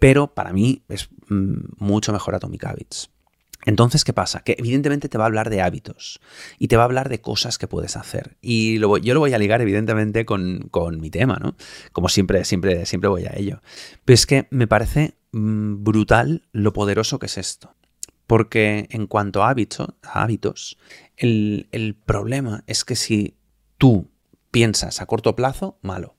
pero 0.00 0.34
para 0.34 0.52
mí 0.52 0.82
es 0.88 1.10
mm, 1.28 1.58
mucho 1.78 2.12
mejor 2.12 2.34
Atomic 2.34 2.64
Habits. 2.64 3.10
Entonces, 3.66 4.04
¿qué 4.04 4.12
pasa? 4.12 4.40
Que 4.40 4.56
evidentemente 4.58 5.08
te 5.08 5.16
va 5.16 5.24
a 5.24 5.26
hablar 5.28 5.48
de 5.48 5.60
hábitos 5.60 6.20
y 6.58 6.66
te 6.66 6.76
va 6.76 6.82
a 6.82 6.86
hablar 6.86 7.08
de 7.08 7.20
cosas 7.20 7.56
que 7.56 7.68
puedes 7.68 7.96
hacer. 7.96 8.36
Y 8.40 8.80
yo 8.80 9.14
lo 9.14 9.20
voy 9.20 9.32
a 9.32 9.38
ligar, 9.38 9.60
evidentemente, 9.60 10.24
con, 10.24 10.70
mi 10.98 11.10
tema, 11.10 11.38
¿no? 11.40 11.54
Como 11.92 12.08
siempre, 12.08 12.44
siempre, 12.44 12.84
siempre 12.86 13.08
voy 13.08 13.26
a 13.26 13.36
ello. 13.36 13.62
Pero 14.04 14.14
es 14.14 14.26
que 14.26 14.48
me 14.50 14.66
parece 14.66 15.14
mm, 15.32 15.84
brutal 15.84 16.48
lo 16.52 16.72
poderoso 16.72 17.18
que 17.18 17.26
es 17.26 17.38
esto. 17.38 17.74
Porque 18.30 18.86
en 18.90 19.08
cuanto 19.08 19.42
a, 19.42 19.48
hábitos, 19.50 20.78
el, 21.16 21.98
problema 22.06 22.62
es 22.68 22.84
que 22.84 22.94
si 22.94 23.34
tú 23.76 24.08
piensas 24.52 25.00
a 25.00 25.06
corto 25.06 25.34
plazo, 25.34 25.80
malo. 25.82 26.14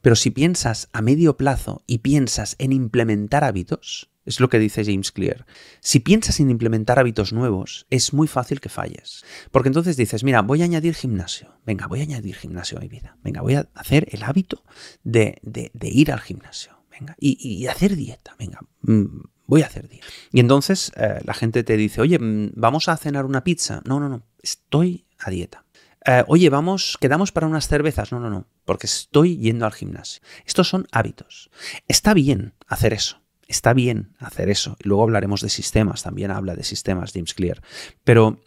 Pero 0.00 0.16
si 0.16 0.32
piensas 0.32 0.88
a 0.92 1.02
medio 1.02 1.36
plazo 1.36 1.84
y 1.86 1.98
piensas 1.98 2.56
en 2.58 2.72
implementar 2.72 3.44
hábitos, 3.44 4.10
es 4.24 4.40
lo 4.40 4.48
que 4.48 4.58
dice 4.58 4.84
James 4.84 5.12
Clear. 5.12 5.46
Si 5.78 6.00
piensas 6.00 6.40
en 6.40 6.50
implementar 6.50 6.98
hábitos 6.98 7.32
nuevos, 7.32 7.86
es 7.90 8.12
muy 8.12 8.26
fácil 8.26 8.60
que 8.60 8.68
falles. 8.68 9.24
Porque 9.52 9.68
entonces 9.68 9.96
dices, 9.96 10.24
mira, 10.24 10.42
voy 10.42 10.62
a 10.62 10.64
añadir 10.64 10.96
gimnasio. 10.96 11.60
Venga, 11.64 11.86
voy 11.86 12.00
a 12.00 12.02
añadir 12.02 12.34
gimnasio 12.34 12.78
a 12.78 12.80
mi 12.80 12.88
vida. 12.88 13.16
Venga, 13.22 13.40
voy 13.40 13.54
a 13.54 13.68
hacer 13.74 14.08
el 14.10 14.24
hábito 14.24 14.64
de, 15.04 15.40
ir 15.80 16.10
al 16.10 16.18
gimnasio. 16.18 16.72
Venga, 16.90 17.14
y, 17.20 17.38
y 17.40 17.68
hacer 17.68 17.94
dieta. 17.94 18.34
Venga, 18.36 18.58
mm, 18.80 19.20
voy 19.52 19.60
a 19.60 19.66
hacer 19.66 19.86
día. 19.86 20.00
Y 20.32 20.40
entonces 20.40 20.92
eh, 20.96 21.20
la 21.24 21.34
gente 21.34 21.62
te 21.62 21.76
dice, 21.76 22.00
oye, 22.00 22.18
mm, 22.18 22.52
vamos 22.54 22.88
a 22.88 22.96
cenar 22.96 23.26
una 23.26 23.44
pizza. 23.44 23.82
No, 23.84 24.00
no, 24.00 24.08
no, 24.08 24.22
estoy 24.42 25.04
a 25.18 25.28
dieta. 25.28 25.66
Eh, 26.06 26.24
oye, 26.26 26.48
vamos, 26.48 26.96
quedamos 26.98 27.32
para 27.32 27.46
unas 27.46 27.68
cervezas. 27.68 28.12
No, 28.12 28.18
no, 28.18 28.30
no, 28.30 28.46
porque 28.64 28.86
estoy 28.86 29.36
yendo 29.36 29.66
al 29.66 29.74
gimnasio. 29.74 30.22
Estos 30.46 30.70
son 30.70 30.86
hábitos. 30.90 31.50
Está 31.86 32.14
bien 32.14 32.54
hacer 32.66 32.94
eso. 32.94 33.20
Está 33.46 33.74
bien 33.74 34.16
hacer 34.20 34.48
eso. 34.48 34.78
Y 34.82 34.88
luego 34.88 35.02
hablaremos 35.02 35.42
de 35.42 35.50
sistemas. 35.50 36.02
También 36.02 36.30
habla 36.30 36.56
de 36.56 36.64
sistemas 36.64 37.12
James 37.12 37.34
Clear. 37.34 37.60
Pero 38.04 38.40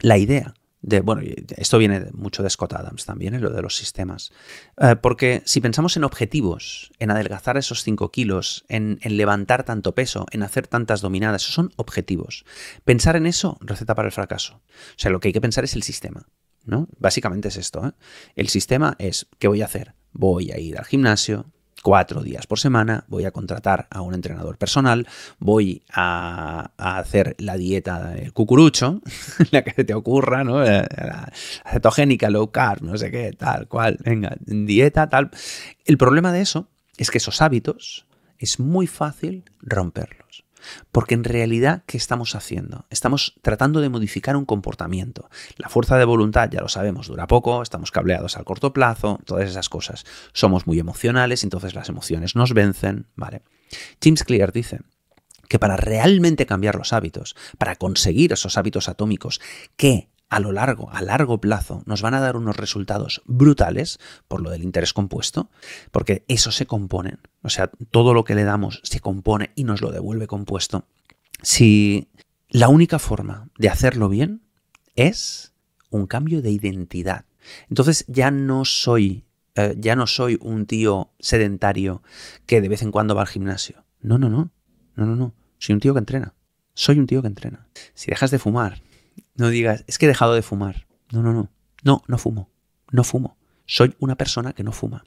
la 0.00 0.16
idea 0.16 0.54
bueno, 0.82 1.22
esto 1.56 1.78
viene 1.78 2.06
mucho 2.12 2.42
de 2.42 2.50
Scott 2.50 2.74
Adams 2.74 3.04
también, 3.04 3.34
¿eh? 3.34 3.40
lo 3.40 3.50
de 3.50 3.62
los 3.62 3.76
sistemas. 3.76 4.32
Eh, 4.78 4.96
porque 4.96 5.42
si 5.44 5.60
pensamos 5.60 5.96
en 5.96 6.04
objetivos, 6.04 6.92
en 6.98 7.10
adelgazar 7.10 7.56
esos 7.56 7.82
5 7.82 8.10
kilos, 8.10 8.64
en, 8.68 8.98
levantar 9.04 9.64
tanto 9.64 9.94
peso, 9.94 10.26
en 10.30 10.42
hacer 10.42 10.66
tantas 10.68 11.00
dominadas, 11.00 11.42
esos 11.42 11.54
son 11.54 11.72
objetivos. 11.76 12.44
Pensar 12.84 13.16
en 13.16 13.26
eso, 13.26 13.58
receta 13.60 13.94
para 13.94 14.06
el 14.06 14.12
fracaso. 14.12 14.62
O 14.64 14.98
sea, 14.98 15.10
lo 15.10 15.20
que 15.20 15.28
hay 15.28 15.32
que 15.32 15.40
pensar 15.40 15.64
es 15.64 15.74
el 15.74 15.82
sistema. 15.82 16.28
¿no? 16.64 16.88
Básicamente 16.98 17.48
es 17.48 17.56
esto. 17.56 17.86
¿eh? 17.86 17.92
El 18.34 18.48
sistema 18.48 18.96
es, 18.98 19.28
¿qué 19.38 19.48
voy 19.48 19.62
a 19.62 19.66
hacer? 19.66 19.94
Voy 20.12 20.50
a 20.50 20.58
ir 20.58 20.78
al 20.78 20.84
gimnasio, 20.84 21.52
cuatro 21.86 22.24
días 22.24 22.48
por 22.48 22.58
semana, 22.58 23.04
voy 23.06 23.26
a 23.26 23.30
contratar 23.30 23.86
a 23.90 24.00
un 24.00 24.12
entrenador 24.12 24.58
personal, 24.58 25.06
voy 25.38 25.84
a, 25.92 26.72
hacer 26.78 27.36
la 27.38 27.56
dieta 27.56 28.10
de 28.10 28.32
cucurucho, 28.32 29.02
la 29.52 29.62
que 29.62 29.84
te 29.84 29.94
ocurra, 29.94 30.42
¿no? 30.42 30.64
La, 30.64 31.32
cetogénica, 31.70 32.28
low 32.28 32.50
carb, 32.50 32.82
no 32.82 32.98
sé 32.98 33.12
qué, 33.12 33.30
tal 33.34 33.68
cual, 33.68 33.98
venga, 34.04 34.36
dieta, 34.40 35.08
tal. 35.08 35.30
El 35.84 35.96
problema 35.96 36.32
de 36.32 36.40
eso 36.40 36.66
es 36.96 37.12
que 37.12 37.18
esos 37.18 37.40
hábitos 37.40 38.04
es 38.40 38.58
muy 38.58 38.88
fácil 38.88 39.44
romperlos. 39.60 40.42
Porque 40.92 41.14
en 41.14 41.24
realidad, 41.24 41.82
¿qué 41.86 41.96
estamos 41.96 42.34
haciendo? 42.34 42.86
Estamos 42.90 43.34
tratando 43.42 43.80
de 43.80 43.88
modificar 43.88 44.36
un 44.36 44.44
comportamiento. 44.44 45.28
La 45.56 45.68
fuerza 45.68 45.98
de 45.98 46.04
voluntad, 46.04 46.50
ya 46.50 46.60
lo 46.60 46.68
sabemos, 46.68 47.08
dura 47.08 47.26
poco, 47.26 47.62
estamos 47.62 47.90
cableados 47.90 48.36
al 48.36 48.44
corto 48.44 48.72
plazo, 48.72 49.20
todas 49.24 49.48
esas 49.48 49.68
cosas. 49.68 50.04
Somos 50.32 50.66
muy 50.66 50.78
emocionales, 50.78 51.44
entonces 51.44 51.74
las 51.74 51.88
emociones 51.88 52.36
nos 52.36 52.52
vencen, 52.54 53.06
¿vale? 53.16 53.42
James 54.02 54.24
Clear 54.24 54.52
dice 54.52 54.80
que 55.48 55.58
para 55.58 55.76
realmente 55.76 56.46
cambiar 56.46 56.74
los 56.76 56.92
hábitos, 56.92 57.36
para 57.58 57.76
conseguir 57.76 58.32
esos 58.32 58.58
hábitos 58.58 58.88
atómicos 58.88 59.40
que 59.76 60.08
a 60.28 60.40
lo 60.40 60.52
largo, 60.52 60.90
a 60.90 61.02
largo 61.02 61.40
plazo, 61.40 61.82
nos 61.86 62.02
van 62.02 62.14
a 62.14 62.20
dar 62.20 62.36
unos 62.36 62.56
resultados 62.56 63.22
brutales 63.26 63.98
por 64.28 64.40
lo 64.40 64.50
del 64.50 64.64
interés 64.64 64.92
compuesto, 64.92 65.50
porque 65.92 66.24
eso 66.28 66.50
se 66.50 66.66
compone, 66.66 67.18
o 67.42 67.48
sea, 67.48 67.70
todo 67.90 68.12
lo 68.12 68.24
que 68.24 68.34
le 68.34 68.44
damos 68.44 68.80
se 68.82 69.00
compone 69.00 69.50
y 69.54 69.64
nos 69.64 69.80
lo 69.80 69.92
devuelve 69.92 70.26
compuesto. 70.26 70.84
Si 71.42 72.08
la 72.48 72.68
única 72.68 72.98
forma 72.98 73.50
de 73.58 73.68
hacerlo 73.68 74.08
bien 74.08 74.42
es 74.94 75.52
un 75.90 76.06
cambio 76.06 76.42
de 76.42 76.50
identidad. 76.50 77.24
Entonces 77.68 78.04
ya 78.08 78.30
no 78.30 78.64
soy, 78.64 79.24
eh, 79.54 79.74
ya 79.78 79.94
no 79.94 80.06
soy 80.06 80.38
un 80.40 80.66
tío 80.66 81.10
sedentario 81.20 82.02
que 82.46 82.60
de 82.60 82.68
vez 82.68 82.82
en 82.82 82.90
cuando 82.90 83.14
va 83.14 83.22
al 83.22 83.28
gimnasio. 83.28 83.84
No, 84.00 84.18
no, 84.18 84.28
no, 84.28 84.50
no, 84.96 85.06
no, 85.06 85.16
no. 85.16 85.34
Soy 85.58 85.74
un 85.74 85.80
tío 85.80 85.94
que 85.94 86.00
entrena. 86.00 86.34
Soy 86.74 86.98
un 86.98 87.06
tío 87.06 87.22
que 87.22 87.28
entrena. 87.28 87.68
Si 87.94 88.10
dejas 88.10 88.30
de 88.30 88.38
fumar, 88.38 88.82
no 89.34 89.48
digas, 89.48 89.84
es 89.86 89.98
que 89.98 90.06
he 90.06 90.08
dejado 90.08 90.34
de 90.34 90.42
fumar. 90.42 90.86
No, 91.12 91.22
no, 91.22 91.32
no. 91.32 91.50
No, 91.82 92.02
no 92.08 92.18
fumo. 92.18 92.50
No 92.90 93.04
fumo. 93.04 93.36
Soy 93.66 93.94
una 93.98 94.16
persona 94.16 94.52
que 94.52 94.62
no 94.62 94.72
fuma. 94.72 95.04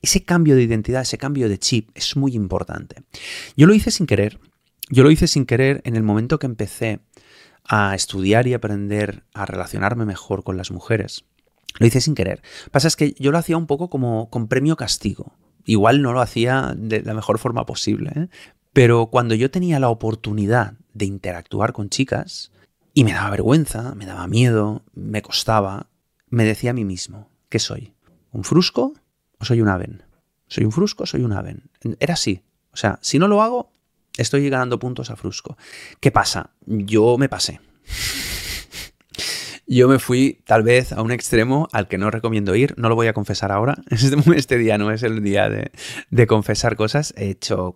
Ese 0.00 0.24
cambio 0.24 0.54
de 0.54 0.62
identidad, 0.62 1.02
ese 1.02 1.18
cambio 1.18 1.48
de 1.48 1.58
chip 1.58 1.90
es 1.94 2.16
muy 2.16 2.34
importante. 2.34 3.02
Yo 3.56 3.66
lo 3.66 3.74
hice 3.74 3.90
sin 3.90 4.06
querer. 4.06 4.38
Yo 4.88 5.02
lo 5.02 5.10
hice 5.10 5.26
sin 5.26 5.44
querer 5.44 5.82
en 5.84 5.96
el 5.96 6.04
momento 6.04 6.38
que 6.38 6.46
empecé 6.46 7.00
a 7.64 7.94
estudiar 7.94 8.46
y 8.46 8.54
aprender 8.54 9.24
a 9.34 9.44
relacionarme 9.44 10.04
mejor 10.04 10.44
con 10.44 10.56
las 10.56 10.70
mujeres. 10.70 11.24
Lo 11.78 11.86
hice 11.86 12.00
sin 12.00 12.14
querer. 12.14 12.42
Pasa 12.70 12.88
es 12.88 12.96
que 12.96 13.14
yo 13.18 13.32
lo 13.32 13.38
hacía 13.38 13.56
un 13.56 13.66
poco 13.66 13.90
como 13.90 14.30
con 14.30 14.46
premio 14.46 14.76
castigo. 14.76 15.34
Igual 15.64 16.00
no 16.00 16.12
lo 16.12 16.20
hacía 16.20 16.74
de 16.76 17.02
la 17.02 17.12
mejor 17.12 17.38
forma 17.38 17.66
posible. 17.66 18.12
¿eh? 18.14 18.28
Pero 18.72 19.06
cuando 19.06 19.34
yo 19.34 19.50
tenía 19.50 19.80
la 19.80 19.88
oportunidad 19.88 20.74
de 20.94 21.06
interactuar 21.06 21.72
con 21.72 21.90
chicas, 21.90 22.52
y 22.96 23.04
me 23.04 23.12
daba 23.12 23.28
vergüenza, 23.28 23.94
me 23.94 24.06
daba 24.06 24.26
miedo, 24.26 24.82
me 24.94 25.20
costaba. 25.20 25.88
me 26.30 26.44
decía 26.44 26.70
a 26.70 26.72
mí 26.72 26.86
mismo, 26.86 27.28
¿qué 27.50 27.58
soy? 27.58 27.92
¿Un 28.32 28.42
frusco 28.42 28.94
o 29.38 29.44
soy 29.44 29.60
un 29.60 29.68
aven? 29.68 30.02
¿Soy 30.48 30.64
un 30.64 30.72
frusco 30.72 31.04
soy 31.04 31.22
un 31.22 31.34
aven? 31.34 31.64
Era 32.00 32.14
así. 32.14 32.40
O 32.72 32.76
sea, 32.78 32.98
si 33.02 33.18
no 33.18 33.28
lo 33.28 33.42
hago, 33.42 33.70
estoy 34.16 34.48
ganando 34.48 34.78
puntos 34.78 35.10
a 35.10 35.16
frusco. 35.16 35.58
¿Qué 36.00 36.10
pasa? 36.10 36.54
Yo 36.64 37.18
me 37.18 37.28
pasé. 37.28 37.60
Yo 39.66 39.88
me 39.88 39.98
fui 39.98 40.40
tal 40.46 40.62
vez 40.62 40.92
a 40.92 41.02
un 41.02 41.12
extremo 41.12 41.68
al 41.72 41.88
que 41.88 41.98
no 41.98 42.10
recomiendo 42.10 42.54
ir, 42.54 42.72
no 42.78 42.88
lo 42.88 42.94
voy 42.94 43.08
a 43.08 43.12
confesar 43.12 43.52
ahora, 43.52 43.76
este, 44.34 44.56
día 44.56 44.78
no 44.78 44.90
es 44.90 45.02
el 45.02 45.22
día 45.22 45.50
de, 45.50 46.26
confesar 46.26 46.76
cosas, 46.76 47.12
he 47.18 47.28
hecho 47.28 47.74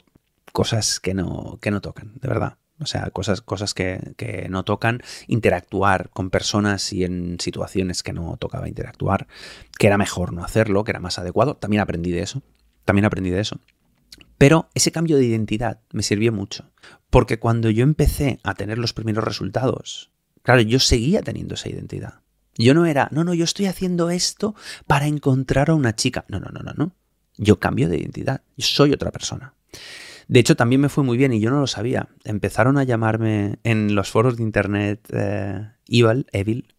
cosas 0.55 0.99
que 0.99 1.13
no, 1.13 1.59
que 1.61 1.71
no 1.71 1.83
tocan, 1.83 2.15
de 2.15 2.29
verdad. 2.29 2.57
O 2.81 2.87
sea, 2.87 3.11
cosas, 3.11 3.41
cosas 3.43 3.75
que, 3.75 4.15
que, 4.17 4.49
no 4.49 4.65
tocan, 4.65 5.03
interactuar 5.27 6.11
con 6.11 6.31
personas 6.31 6.93
y 6.93 7.05
en 7.05 7.39
situaciones 7.39 8.03
que 8.03 8.13
no 8.13 8.37
tocaba 8.39 8.69
interactuar, 8.69 9.27
que 9.79 9.87
era 9.87 9.99
mejor 9.99 10.33
no 10.33 10.45
hacerlo, 10.45 10.85
que 10.85 10.93
era 10.93 11.01
más 11.01 11.19
adecuado. 11.19 11.57
También 11.57 11.83
aprendí 11.83 12.11
de 12.11 12.23
eso. 12.23 12.43
También 12.85 13.05
aprendí 13.05 13.31
de 13.31 13.41
eso. 13.41 13.61
Pero 14.39 14.71
ese 14.75 14.91
cambio 14.91 15.19
de 15.19 15.27
identidad 15.27 15.81
me 15.93 16.03
sirvió 16.03 16.33
mucho. 16.33 16.71
Porque 17.11 17.39
cuando 17.39 17.69
yo 17.69 17.83
empecé 17.83 18.41
a 18.43 18.55
tener 18.55 18.79
los 18.79 18.95
primeros 18.95 19.23
resultados, 19.23 20.11
claro, 20.43 20.63
yo 20.63 20.79
seguía 20.79 21.21
teniendo 21.21 21.57
esa 21.57 21.69
identidad. 21.69 22.21
Yo 22.57 22.73
no 22.73 22.87
era, 22.87 23.09
no, 23.13 23.23
no, 23.23 23.35
yo 23.35 23.45
estoy 23.45 23.67
haciendo 23.67 24.11
esto 24.11 24.55
para 24.87 25.07
encontrar 25.07 25.71
a 25.71 25.75
una 25.75 25.95
chica. 25.95 26.25
No, 26.29 26.41
no, 26.41 26.49
no, 26.49 26.61
no, 26.61 26.73
no. 26.73 26.93
Yo 27.37 27.59
cambio 27.59 27.89
de 27.89 27.99
identidad. 27.99 28.41
Soy 28.57 28.93
otra 28.93 29.11
persona. 29.11 29.55
De 30.31 30.39
hecho, 30.39 30.55
también 30.55 30.81
me 30.81 30.89
fue 30.89 31.03
muy 31.03 31.19
bien 31.19 31.33
y 31.33 31.41
yo 31.41 31.51
no 31.51 31.59
lo 31.59 31.67
sabía. 31.67 32.09
Empezaron 32.23 32.79
a 32.79 32.85
llamarme 32.85 33.59
en 33.65 33.97
los 33.97 34.11
foros 34.11 34.37
de 34.37 34.45
internet 34.45 35.01
eh, 35.13 35.67
Evil, 35.89 36.25
Evil, 36.31 36.73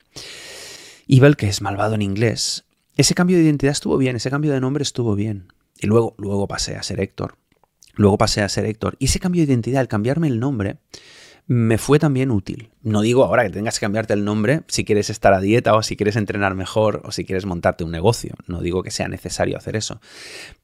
Evil, 1.10 1.36
que 1.36 1.50
es 1.50 1.62
malvado 1.62 1.96
en 1.96 2.02
inglés. 2.02 2.64
Ese 2.96 3.14
cambio 3.14 3.36
de 3.36 3.44
identidad 3.44 3.74
estuvo 3.74 3.98
bien, 3.98 4.16
ese 4.16 4.30
cambio 4.30 4.54
de 4.54 4.62
nombre 4.62 4.84
estuvo 4.84 5.16
bien. 5.16 5.52
Y 5.82 5.88
luego, 5.88 6.16
luego 6.18 6.48
pasé 6.48 6.78
a 6.78 6.84
ser 6.84 7.02
Héctor. 7.02 7.36
Luego 7.96 8.18
pasé 8.18 8.42
a 8.42 8.48
ser 8.48 8.66
Héctor. 8.66 8.96
Y 9.00 9.06
ese 9.06 9.20
cambio 9.20 9.42
de 9.42 9.52
identidad, 9.52 9.82
el 9.82 9.90
cambiarme 9.90 10.30
el 10.30 10.40
nombre, 10.40 10.78
me 11.46 11.78
fue 11.78 12.00
también 12.00 12.32
útil. 12.32 12.70
No 12.84 13.02
digo 13.02 13.26
ahora 13.26 13.44
que 13.44 13.50
tengas 13.50 13.80
que 13.80 13.86
cambiarte 13.86 14.14
el 14.14 14.24
nombre 14.24 14.62
si 14.68 14.86
quieres 14.86 15.10
estar 15.10 15.34
a 15.34 15.42
dieta 15.42 15.76
o 15.76 15.84
si 15.84 15.98
quieres 15.98 16.16
entrenar 16.16 16.56
mejor 16.56 17.02
o 17.04 17.12
si 17.12 17.26
quieres 17.26 17.46
montarte 17.46 17.84
un 17.84 17.92
negocio. 17.92 18.34
No 18.48 18.62
digo 18.62 18.82
que 18.82 18.92
sea 18.92 19.10
necesario 19.10 19.58
hacer 19.58 19.76
eso. 19.76 20.00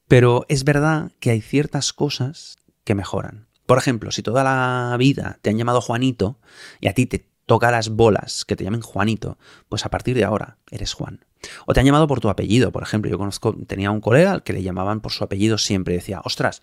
Pero 0.06 0.46
es 0.48 0.64
verdad 0.64 1.12
que 1.20 1.32
hay 1.32 1.42
ciertas 1.42 1.92
cosas 1.92 2.56
que 2.88 2.94
mejoran. 2.94 3.48
Por 3.66 3.76
ejemplo, 3.76 4.10
si 4.10 4.22
toda 4.22 4.42
la 4.42 4.96
vida 4.96 5.38
te 5.42 5.50
han 5.50 5.58
llamado 5.58 5.82
Juanito 5.82 6.40
y 6.80 6.88
a 6.88 6.94
ti 6.94 7.04
te 7.04 7.28
toca 7.44 7.70
las 7.70 7.90
bolas 7.90 8.46
que 8.46 8.56
te 8.56 8.64
llamen 8.64 8.80
Juanito, 8.80 9.36
pues 9.68 9.84
a 9.84 9.90
partir 9.90 10.16
de 10.16 10.24
ahora 10.24 10.56
eres 10.70 10.94
Juan. 10.94 11.26
O 11.66 11.74
te 11.74 11.80
han 11.80 11.86
llamado 11.86 12.06
por 12.06 12.20
tu 12.20 12.30
apellido, 12.30 12.72
por 12.72 12.82
ejemplo. 12.82 13.10
Yo 13.10 13.18
conozco, 13.18 13.54
tenía 13.66 13.90
un 13.90 14.00
colega 14.00 14.32
al 14.32 14.42
que 14.42 14.54
le 14.54 14.62
llamaban 14.62 15.02
por 15.02 15.12
su 15.12 15.22
apellido 15.22 15.58
siempre. 15.58 15.92
Decía, 15.92 16.22
ostras, 16.24 16.62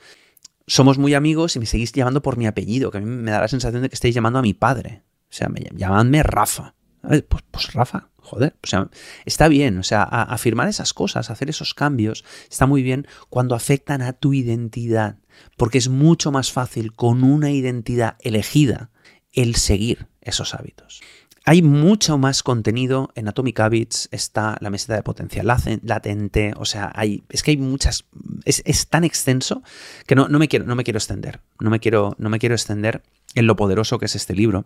somos 0.65 0.97
muy 0.97 1.13
amigos 1.13 1.55
y 1.55 1.59
me 1.59 1.67
seguís 1.67 1.91
llamando 1.91 2.23
por 2.23 2.37
mi 2.37 2.47
apellido, 2.47 2.89
que 2.89 2.97
a 2.97 3.01
mí 3.01 3.05
me 3.05 3.29
da 3.29 3.39
la 3.39 3.47
sensación 3.49 3.83
de 3.83 3.89
que 3.89 3.95
estáis 3.95 4.15
llamando 4.15 4.39
a 4.39 4.41
mi 4.41 4.55
padre. 4.55 5.03
O 5.29 5.33
sea, 5.33 5.47
me, 5.47 5.61
llamadme 5.75 6.23
Rafa. 6.23 6.73
Pues, 7.03 7.23
pues, 7.51 7.73
Rafa, 7.73 8.09
joder. 8.25 8.55
O 8.63 8.67
sea, 8.67 8.89
está 9.25 9.47
bien. 9.47 9.77
O 9.77 9.83
sea, 9.83 10.03
afirmar 10.03 10.67
esas 10.67 10.93
cosas, 10.93 11.29
hacer 11.29 11.49
esos 11.49 11.73
cambios, 11.73 12.25
está 12.49 12.65
muy 12.65 12.83
bien 12.83 13.07
cuando 13.29 13.55
afectan 13.55 14.01
a 14.01 14.13
tu 14.13 14.33
identidad. 14.33 15.17
Porque 15.57 15.77
es 15.77 15.89
mucho 15.89 16.31
más 16.31 16.51
fácil 16.51 16.93
con 16.93 17.23
una 17.23 17.51
identidad 17.51 18.17
elegida 18.19 18.89
el 19.31 19.55
seguir 19.55 20.07
esos 20.21 20.53
hábitos. 20.55 21.01
Hay 21.47 21.61
mucho 21.61 22.17
más 22.17 22.41
contenido 22.41 23.11
en 23.13 23.27
Atomic 23.27 23.59
Habits, 23.59 24.09
está 24.11 24.57
la 24.61 24.71
meseta 24.71 24.95
de 24.95 25.03
potencial 25.03 25.45
latente, 25.45 26.53
o 26.57 26.65
sea, 26.65 26.91
hay, 26.95 27.23
es 27.29 27.43
que 27.43 27.51
hay 27.51 27.57
muchas, 27.57 28.05
es, 28.45 28.87
tan 28.87 29.03
extenso 29.03 29.61
que 30.07 30.15
no, 30.15 30.27
no, 30.27 30.39
me 30.39 30.47
quiero, 30.47 30.65
no 30.65 30.75
me 30.75 30.83
quiero 30.83 30.97
extender, 30.97 31.41
no 31.59 31.69
me 31.69 31.79
quiero, 31.79 32.15
no 32.17 32.31
me 32.31 32.39
quiero 32.39 32.55
extender 32.55 33.03
en 33.35 33.45
lo 33.45 33.55
poderoso 33.55 33.99
que 33.99 34.05
es 34.05 34.15
este 34.15 34.33
libro. 34.33 34.65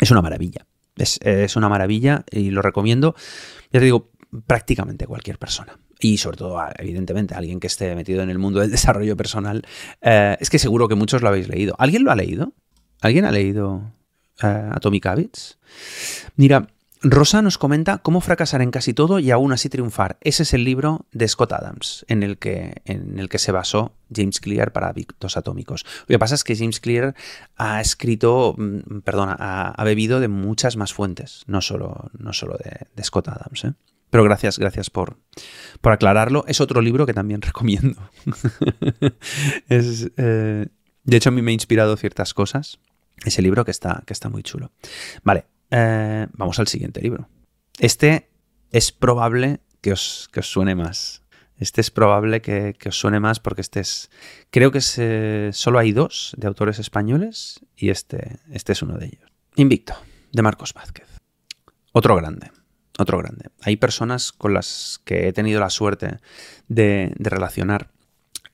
Es 0.00 0.10
una 0.10 0.22
maravilla, 0.22 0.66
es, 0.96 1.18
es 1.22 1.56
una 1.56 1.68
maravilla 1.68 2.24
y 2.30 2.50
lo 2.50 2.62
recomiendo, 2.62 3.14
ya 3.72 3.80
te 3.80 3.84
digo, 3.84 4.10
prácticamente 4.46 5.06
cualquier 5.06 5.38
persona 5.38 5.78
y 6.02 6.18
sobre 6.18 6.36
todo, 6.36 6.60
evidentemente, 6.78 7.34
alguien 7.34 7.60
que 7.60 7.68
esté 7.68 7.94
metido 7.94 8.22
en 8.22 8.30
el 8.30 8.38
mundo 8.38 8.60
del 8.60 8.70
desarrollo 8.72 9.16
personal, 9.16 9.64
eh, 10.00 10.36
es 10.40 10.50
que 10.50 10.58
seguro 10.58 10.88
que 10.88 10.96
muchos 10.96 11.22
lo 11.22 11.28
habéis 11.28 11.48
leído. 11.48 11.74
¿Alguien 11.78 12.04
lo 12.04 12.10
ha 12.10 12.16
leído? 12.16 12.52
¿Alguien 13.00 13.24
ha 13.24 13.30
leído 13.30 13.92
uh, 14.42 14.72
Atomic 14.72 15.06
Habits? 15.06 15.58
Mira, 16.36 16.68
Rosa 17.04 17.42
nos 17.42 17.58
comenta 17.58 17.98
cómo 17.98 18.20
fracasar 18.20 18.62
en 18.62 18.70
casi 18.70 18.94
todo 18.94 19.18
y 19.18 19.32
aún 19.32 19.52
así 19.52 19.68
triunfar. 19.68 20.18
Ese 20.20 20.44
es 20.44 20.54
el 20.54 20.62
libro 20.62 21.06
de 21.10 21.26
Scott 21.26 21.52
Adams, 21.52 22.04
en 22.08 22.22
el 22.22 22.38
que, 22.38 22.82
en 22.84 23.18
el 23.18 23.28
que 23.28 23.38
se 23.38 23.50
basó 23.50 23.96
James 24.14 24.38
Clear 24.40 24.72
para 24.72 24.88
Hábitos 24.88 25.36
Atómicos. 25.36 25.84
Lo 26.02 26.06
que 26.06 26.18
pasa 26.20 26.36
es 26.36 26.44
que 26.44 26.54
James 26.54 26.78
Clear 26.78 27.16
ha 27.56 27.80
escrito, 27.80 28.54
mm, 28.56 29.00
perdona, 29.00 29.36
ha, 29.38 29.84
bebido 29.84 30.20
de 30.20 30.28
muchas 30.28 30.76
más 30.76 30.92
fuentes, 30.92 31.42
no 31.46 31.60
solo, 31.60 32.10
no 32.16 32.32
solo 32.32 32.56
de, 32.56 33.02
Scott 33.02 33.28
Adams. 33.28 33.64
¿eh? 33.64 33.74
Pero 34.10 34.22
gracias, 34.22 34.58
gracias 34.60 34.88
por, 34.88 35.18
por 35.80 35.92
aclararlo. 35.92 36.44
Es 36.46 36.60
otro 36.60 36.80
libro 36.80 37.04
que 37.04 37.14
también 37.14 37.42
recomiendo. 37.42 38.00
eh, 39.68 40.66
de 41.04 41.16
hecho, 41.16 41.30
a 41.30 41.32
mí 41.32 41.42
me 41.42 41.50
ha 41.50 41.54
inspirado 41.54 41.96
ciertas 41.96 42.32
cosas. 42.32 42.78
Ese 43.24 43.42
libro 43.42 43.64
que 43.64 43.72
está, 43.72 44.02
que 44.06 44.12
está 44.12 44.28
muy 44.28 44.42
chulo. 44.42 44.70
Vale, 45.22 45.46
eh, 45.72 46.28
vamos 46.32 46.58
al 46.60 46.68
siguiente 46.68 47.00
libro. 47.00 47.28
Este 47.78 48.30
es 48.70 48.92
probable 48.92 49.60
que 49.80 49.92
os, 49.92 50.28
que 50.32 50.40
os 50.40 50.50
suene 50.50 50.74
más. 50.74 51.22
Este 51.56 51.80
es 51.80 51.90
probable 51.90 52.40
que, 52.42 52.76
os 52.86 52.98
suene 52.98 53.18
más 53.18 53.40
porque 53.40 53.60
este 53.60 53.80
es. 53.80 54.10
Creo 54.50 54.70
que 54.70 54.80
eh, 54.98 55.50
solo 55.52 55.78
hay 55.78 55.92
dos 55.92 56.34
de 56.36 56.46
autores 56.46 56.78
españoles 56.78 57.60
y 57.76 57.90
este, 57.90 58.38
este 58.50 58.72
es 58.72 58.82
uno 58.82 58.98
de 58.98 59.06
ellos. 59.06 59.30
Invicto, 59.56 59.94
de 60.32 60.42
Marcos 60.42 60.72
Vázquez. 60.74 61.08
Otro 61.92 62.16
grande 62.16 62.50
otro 62.98 63.18
grande. 63.18 63.46
Hay 63.62 63.76
personas 63.76 64.32
con 64.32 64.54
las 64.54 65.00
que 65.04 65.28
he 65.28 65.32
tenido 65.32 65.60
la 65.60 65.70
suerte 65.70 66.18
de, 66.68 67.14
relacionar. 67.18 67.90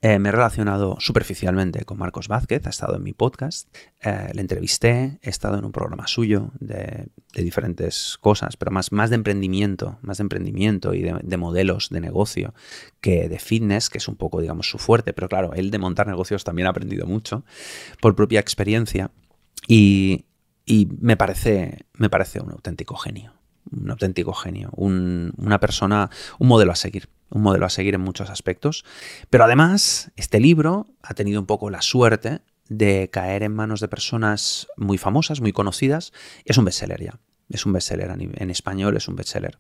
Eh, 0.01 0.21
me 0.21 0.29
he 0.29 0.33
relacionado 0.33 0.97
superficialmente 1.01 1.85
con 1.85 1.99
Marcos 1.99 2.29
Vázquez, 2.29 2.65
ha 2.67 2.71
estado 2.71 2.95
en 2.95 3.03
mi 3.03 3.13
podcast, 3.15 3.69
eh, 4.01 4.31
le 4.33 4.41
entrevisté, 4.41 5.19
he 5.23 5.29
estado 5.29 5.59
en 5.59 5.65
un 5.65 5.73
programa 5.73 6.07
suyo 6.07 6.53
de, 6.61 7.09
diferentes 7.35 8.17
cosas, 8.21 8.57
pero 8.57 8.71
más, 8.71 8.93
más 8.93 9.11
de 9.11 9.17
emprendimiento, 9.17 9.99
más 10.03 10.19
de 10.19 10.23
emprendimiento 10.23 10.95
y 10.95 11.03
de, 11.03 11.37
modelos 11.37 11.89
de 11.91 12.01
negocio 12.01 12.55
que 13.01 13.29
de 13.29 13.41
fitness, 13.41 13.91
que 13.91 13.99
es 13.99 14.07
un 14.07 14.15
poco, 14.15 14.41
digamos, 14.41 14.71
su 14.71 14.79
fuerte, 14.79 15.13
pero 15.13 15.29
claro, 15.29 15.53
él 15.55 15.73
de 15.73 15.79
montar 15.79 16.07
negocios 16.07 16.45
también 16.45 16.67
ha 16.67 16.71
aprendido 16.71 17.07
mucho 17.07 17.45
por 18.01 18.15
propia 18.15 18.39
experiencia 18.39 19.11
y, 19.67 20.27
y 20.65 20.89
me, 21.01 21.17
parece, 21.17 21.87
me 21.95 22.09
parece 22.09 22.41
un 22.41 22.53
auténtico 22.53 22.95
genio 22.97 23.33
un 23.71 23.91
auténtico 23.91 24.33
genio, 24.33 24.71
una 24.77 25.61
persona, 25.61 26.09
un 26.39 26.49
modelo 26.49 26.73
a 26.73 26.75
seguir, 26.75 27.11
un 27.31 27.43
modelo 27.43 27.67
a 27.67 27.71
seguir 27.71 27.95
en 27.95 28.01
muchos 28.01 28.31
aspectos. 28.31 28.85
Pero 29.31 29.45
además, 29.45 30.11
este 30.17 30.41
libro 30.41 30.87
ha 31.03 31.15
tenido 31.15 31.41
un 31.41 31.47
poco 31.47 31.71
la 31.71 31.83
suerte 31.83 32.41
de 32.69 33.09
caer 33.11 33.43
en 33.43 33.55
manos 33.55 33.81
de 33.81 33.89
personas 33.89 34.69
muy 34.77 34.99
famosas, 34.99 35.41
muy 35.41 35.53
conocidas. 35.53 36.13
Es 36.45 36.59
un 36.59 36.65
bestseller 36.65 37.03
ya, 37.03 37.21
es 37.49 37.67
un 37.67 37.73
bestseller 37.73 38.11
en 38.11 38.51
español, 38.51 38.97
es 38.97 39.09
un 39.09 39.17
bestseller. 39.17 39.59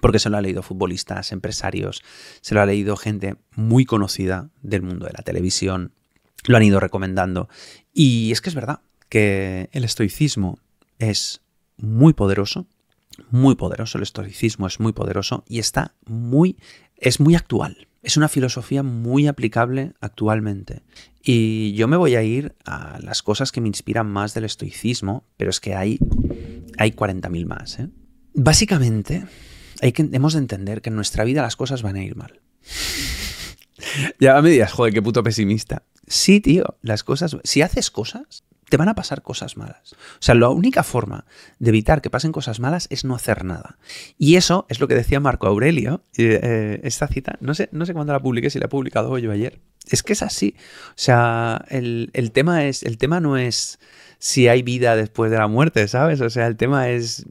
Porque 0.00 0.18
se 0.18 0.30
lo 0.30 0.36
ha 0.36 0.42
leído 0.42 0.62
futbolistas, 0.62 1.32
empresarios, 1.32 2.02
se 2.40 2.54
lo 2.54 2.60
ha 2.60 2.66
leído 2.66 2.96
gente 2.96 3.36
muy 3.54 3.84
conocida 3.84 4.50
del 4.62 4.82
mundo 4.82 5.06
de 5.06 5.12
la 5.12 5.22
televisión, 5.22 5.92
lo 6.46 6.56
han 6.56 6.62
ido 6.62 6.80
recomendando. 6.80 7.48
Y 7.92 8.32
es 8.32 8.40
que 8.40 8.50
es 8.50 8.54
verdad 8.54 8.80
que 9.08 9.68
el 9.72 9.84
estoicismo 9.84 10.58
es 10.98 11.40
muy 11.76 12.14
poderoso, 12.14 12.66
muy 13.30 13.54
poderoso, 13.54 13.98
el 13.98 14.02
estoicismo 14.02 14.66
es 14.66 14.80
muy 14.80 14.92
poderoso 14.92 15.44
y 15.48 15.58
está 15.58 15.94
muy, 16.06 16.56
es 16.96 17.20
muy 17.20 17.34
actual. 17.34 17.88
Es 18.02 18.16
una 18.16 18.28
filosofía 18.28 18.82
muy 18.82 19.26
aplicable 19.26 19.94
actualmente. 20.00 20.82
Y 21.22 21.72
yo 21.74 21.88
me 21.88 21.96
voy 21.96 22.14
a 22.14 22.22
ir 22.22 22.54
a 22.64 23.00
las 23.00 23.22
cosas 23.22 23.50
que 23.50 23.60
me 23.60 23.66
inspiran 23.66 24.06
más 24.08 24.32
del 24.32 24.44
estoicismo, 24.44 25.24
pero 25.36 25.50
es 25.50 25.58
que 25.58 25.74
hay, 25.74 25.98
hay 26.78 26.92
40.000 26.92 27.46
más. 27.46 27.80
¿eh? 27.80 27.88
Básicamente, 28.32 29.24
hay 29.82 29.90
que, 29.90 30.08
hemos 30.12 30.34
de 30.34 30.38
entender 30.38 30.82
que 30.82 30.90
en 30.90 30.96
nuestra 30.96 31.24
vida 31.24 31.42
las 31.42 31.56
cosas 31.56 31.82
van 31.82 31.96
a 31.96 32.04
ir 32.04 32.14
mal. 32.14 32.40
ya 34.20 34.40
me 34.40 34.50
digas, 34.50 34.72
joder, 34.72 34.94
qué 34.94 35.02
puto 35.02 35.24
pesimista. 35.24 35.82
Sí, 36.06 36.40
tío, 36.40 36.78
las 36.82 37.02
cosas. 37.02 37.36
Si 37.42 37.62
haces 37.62 37.90
cosas, 37.90 38.44
te 38.68 38.76
van 38.76 38.88
a 38.88 38.94
pasar 38.94 39.22
cosas 39.22 39.56
malas. 39.56 39.92
O 39.92 40.20
sea, 40.20 40.34
la 40.34 40.48
única 40.48 40.82
forma 40.82 41.24
de 41.58 41.70
evitar 41.70 42.02
que 42.02 42.10
pasen 42.10 42.32
cosas 42.32 42.60
malas 42.60 42.88
es 42.90 43.04
no 43.04 43.14
hacer 43.14 43.44
nada. 43.44 43.78
Y 44.18 44.36
eso 44.36 44.66
es 44.68 44.80
lo 44.80 44.88
que 44.88 44.94
decía 44.94 45.20
Marco 45.20 45.46
Aurelio, 45.46 46.04
eh, 46.16 46.80
esta 46.82 47.06
cita, 47.06 47.36
no 47.40 47.54
sé, 47.54 47.68
no 47.72 47.86
sé 47.86 47.94
cuándo 47.94 48.12
la 48.12 48.20
publiqué, 48.20 48.50
si 48.50 48.58
la 48.58 48.66
he 48.66 48.68
publicado 48.68 49.10
hoy 49.10 49.26
o 49.26 49.32
ayer. 49.32 49.60
Es 49.88 50.02
que 50.02 50.14
es 50.14 50.22
así. 50.22 50.56
O 50.90 50.94
sea, 50.96 51.64
el, 51.68 52.10
tema 52.32 52.64
es, 52.66 52.82
el 52.82 52.98
tema 52.98 53.20
no 53.20 53.36
es 53.36 53.78
si 54.18 54.48
hay 54.48 54.62
vida 54.62 54.96
después 54.96 55.30
de 55.30 55.38
la 55.38 55.46
muerte, 55.46 55.86
¿sabes? 55.86 56.20
O 56.20 56.30
sea, 56.30 56.46
el 56.48 56.56
tema 56.56 56.88
es, 56.88 57.24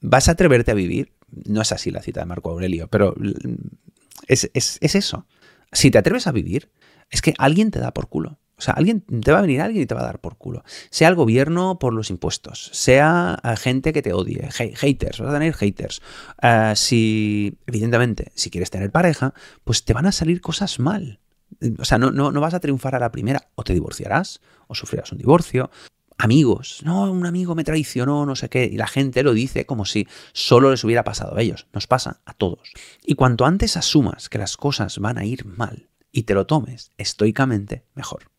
¿vas 0.00 0.28
a 0.28 0.32
atreverte 0.32 0.70
a 0.70 0.74
vivir? 0.74 1.12
no 1.46 1.62
es 1.62 1.72
así 1.72 1.90
la 1.90 2.02
cita 2.02 2.20
de 2.20 2.26
Marco 2.26 2.50
Aurelio, 2.50 2.88
pero 2.88 3.14
es, 4.28 4.50
es 4.52 4.94
eso. 4.94 5.26
Si 5.72 5.90
te 5.90 5.96
atreves 5.96 6.26
a 6.26 6.32
vivir, 6.32 6.68
es 7.12 7.22
que 7.22 7.34
alguien 7.38 7.70
te 7.70 7.78
da 7.78 7.92
por 7.92 8.08
culo. 8.08 8.38
O 8.56 8.64
sea, 8.64 8.74
alguien 8.74 9.00
te 9.00 9.32
va 9.32 9.38
a 9.38 9.42
venir 9.42 9.60
alguien 9.60 9.82
y 9.82 9.86
te 9.86 9.94
va 9.94 10.02
a 10.02 10.06
dar 10.06 10.20
por 10.20 10.36
culo. 10.36 10.64
Sea 10.90 11.08
el 11.08 11.14
gobierno 11.14 11.78
por 11.78 11.92
los 11.92 12.10
impuestos, 12.10 12.70
sea 12.72 13.38
eh, 13.42 13.56
gente 13.56 13.92
que 13.92 14.02
te 14.02 14.12
odie, 14.12 14.48
haters, 14.52 15.18
vas 15.20 15.30
a 15.30 15.32
tener 15.32 15.52
haters. 15.54 16.00
Eh, 16.40 16.72
si, 16.76 17.58
evidentemente, 17.66 18.32
si 18.34 18.50
quieres 18.50 18.70
tener 18.70 18.90
pareja, 18.90 19.34
pues 19.64 19.84
te 19.84 19.92
van 19.92 20.06
a 20.06 20.12
salir 20.12 20.40
cosas 20.40 20.78
mal. 20.78 21.20
O 21.78 21.84
sea, 21.84 21.98
no, 21.98 22.12
no, 22.12 22.32
no 22.32 22.40
vas 22.40 22.54
a 22.54 22.60
triunfar 22.60 22.94
a 22.94 23.00
la 23.00 23.12
primera. 23.12 23.48
O 23.56 23.64
te 23.64 23.74
divorciarás, 23.74 24.40
o 24.68 24.74
sufrirás 24.74 25.12
un 25.12 25.18
divorcio, 25.18 25.70
amigos. 26.16 26.82
No, 26.84 27.10
un 27.10 27.26
amigo 27.26 27.54
me 27.56 27.64
traicionó, 27.64 28.24
no 28.26 28.36
sé 28.36 28.48
qué. 28.48 28.64
Y 28.64 28.76
la 28.76 28.86
gente 28.86 29.24
lo 29.24 29.34
dice 29.34 29.66
como 29.66 29.84
si 29.84 30.06
solo 30.32 30.70
les 30.70 30.84
hubiera 30.84 31.02
pasado 31.02 31.36
a 31.36 31.42
ellos. 31.42 31.66
Nos 31.72 31.88
pasa 31.88 32.20
a 32.24 32.32
todos. 32.32 32.72
Y 33.04 33.16
cuanto 33.16 33.44
antes 33.44 33.76
asumas 33.76 34.28
que 34.28 34.38
las 34.38 34.56
cosas 34.56 34.98
van 34.98 35.18
a 35.18 35.24
ir 35.24 35.44
mal 35.44 35.88
y 36.12 36.22
te 36.24 36.34
lo 36.34 36.46
tomes 36.46 36.92
estoicamente, 36.98 37.84
mejor. 37.94 38.30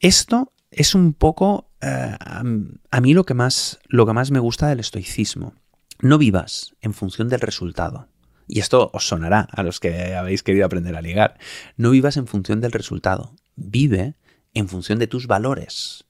Esto 0.00 0.52
es 0.70 0.94
un 0.94 1.12
poco 1.12 1.70
eh, 1.80 2.16
a 2.18 3.00
mí 3.00 3.14
lo 3.14 3.24
que, 3.24 3.34
más, 3.34 3.80
lo 3.86 4.06
que 4.06 4.12
más 4.12 4.30
me 4.30 4.38
gusta 4.38 4.68
del 4.68 4.80
estoicismo. 4.80 5.54
No 6.00 6.18
vivas 6.18 6.74
en 6.80 6.94
función 6.94 7.28
del 7.28 7.40
resultado. 7.40 8.08
Y 8.48 8.60
esto 8.60 8.90
os 8.92 9.08
sonará 9.08 9.40
a 9.50 9.62
los 9.62 9.80
que 9.80 10.14
habéis 10.14 10.42
querido 10.42 10.66
aprender 10.66 10.96
a 10.96 11.02
ligar. 11.02 11.38
No 11.76 11.90
vivas 11.90 12.16
en 12.16 12.26
función 12.26 12.60
del 12.60 12.72
resultado. 12.72 13.34
Vive 13.56 14.14
en 14.54 14.68
función 14.68 14.98
de 14.98 15.06
tus 15.06 15.26
valores. 15.26 16.04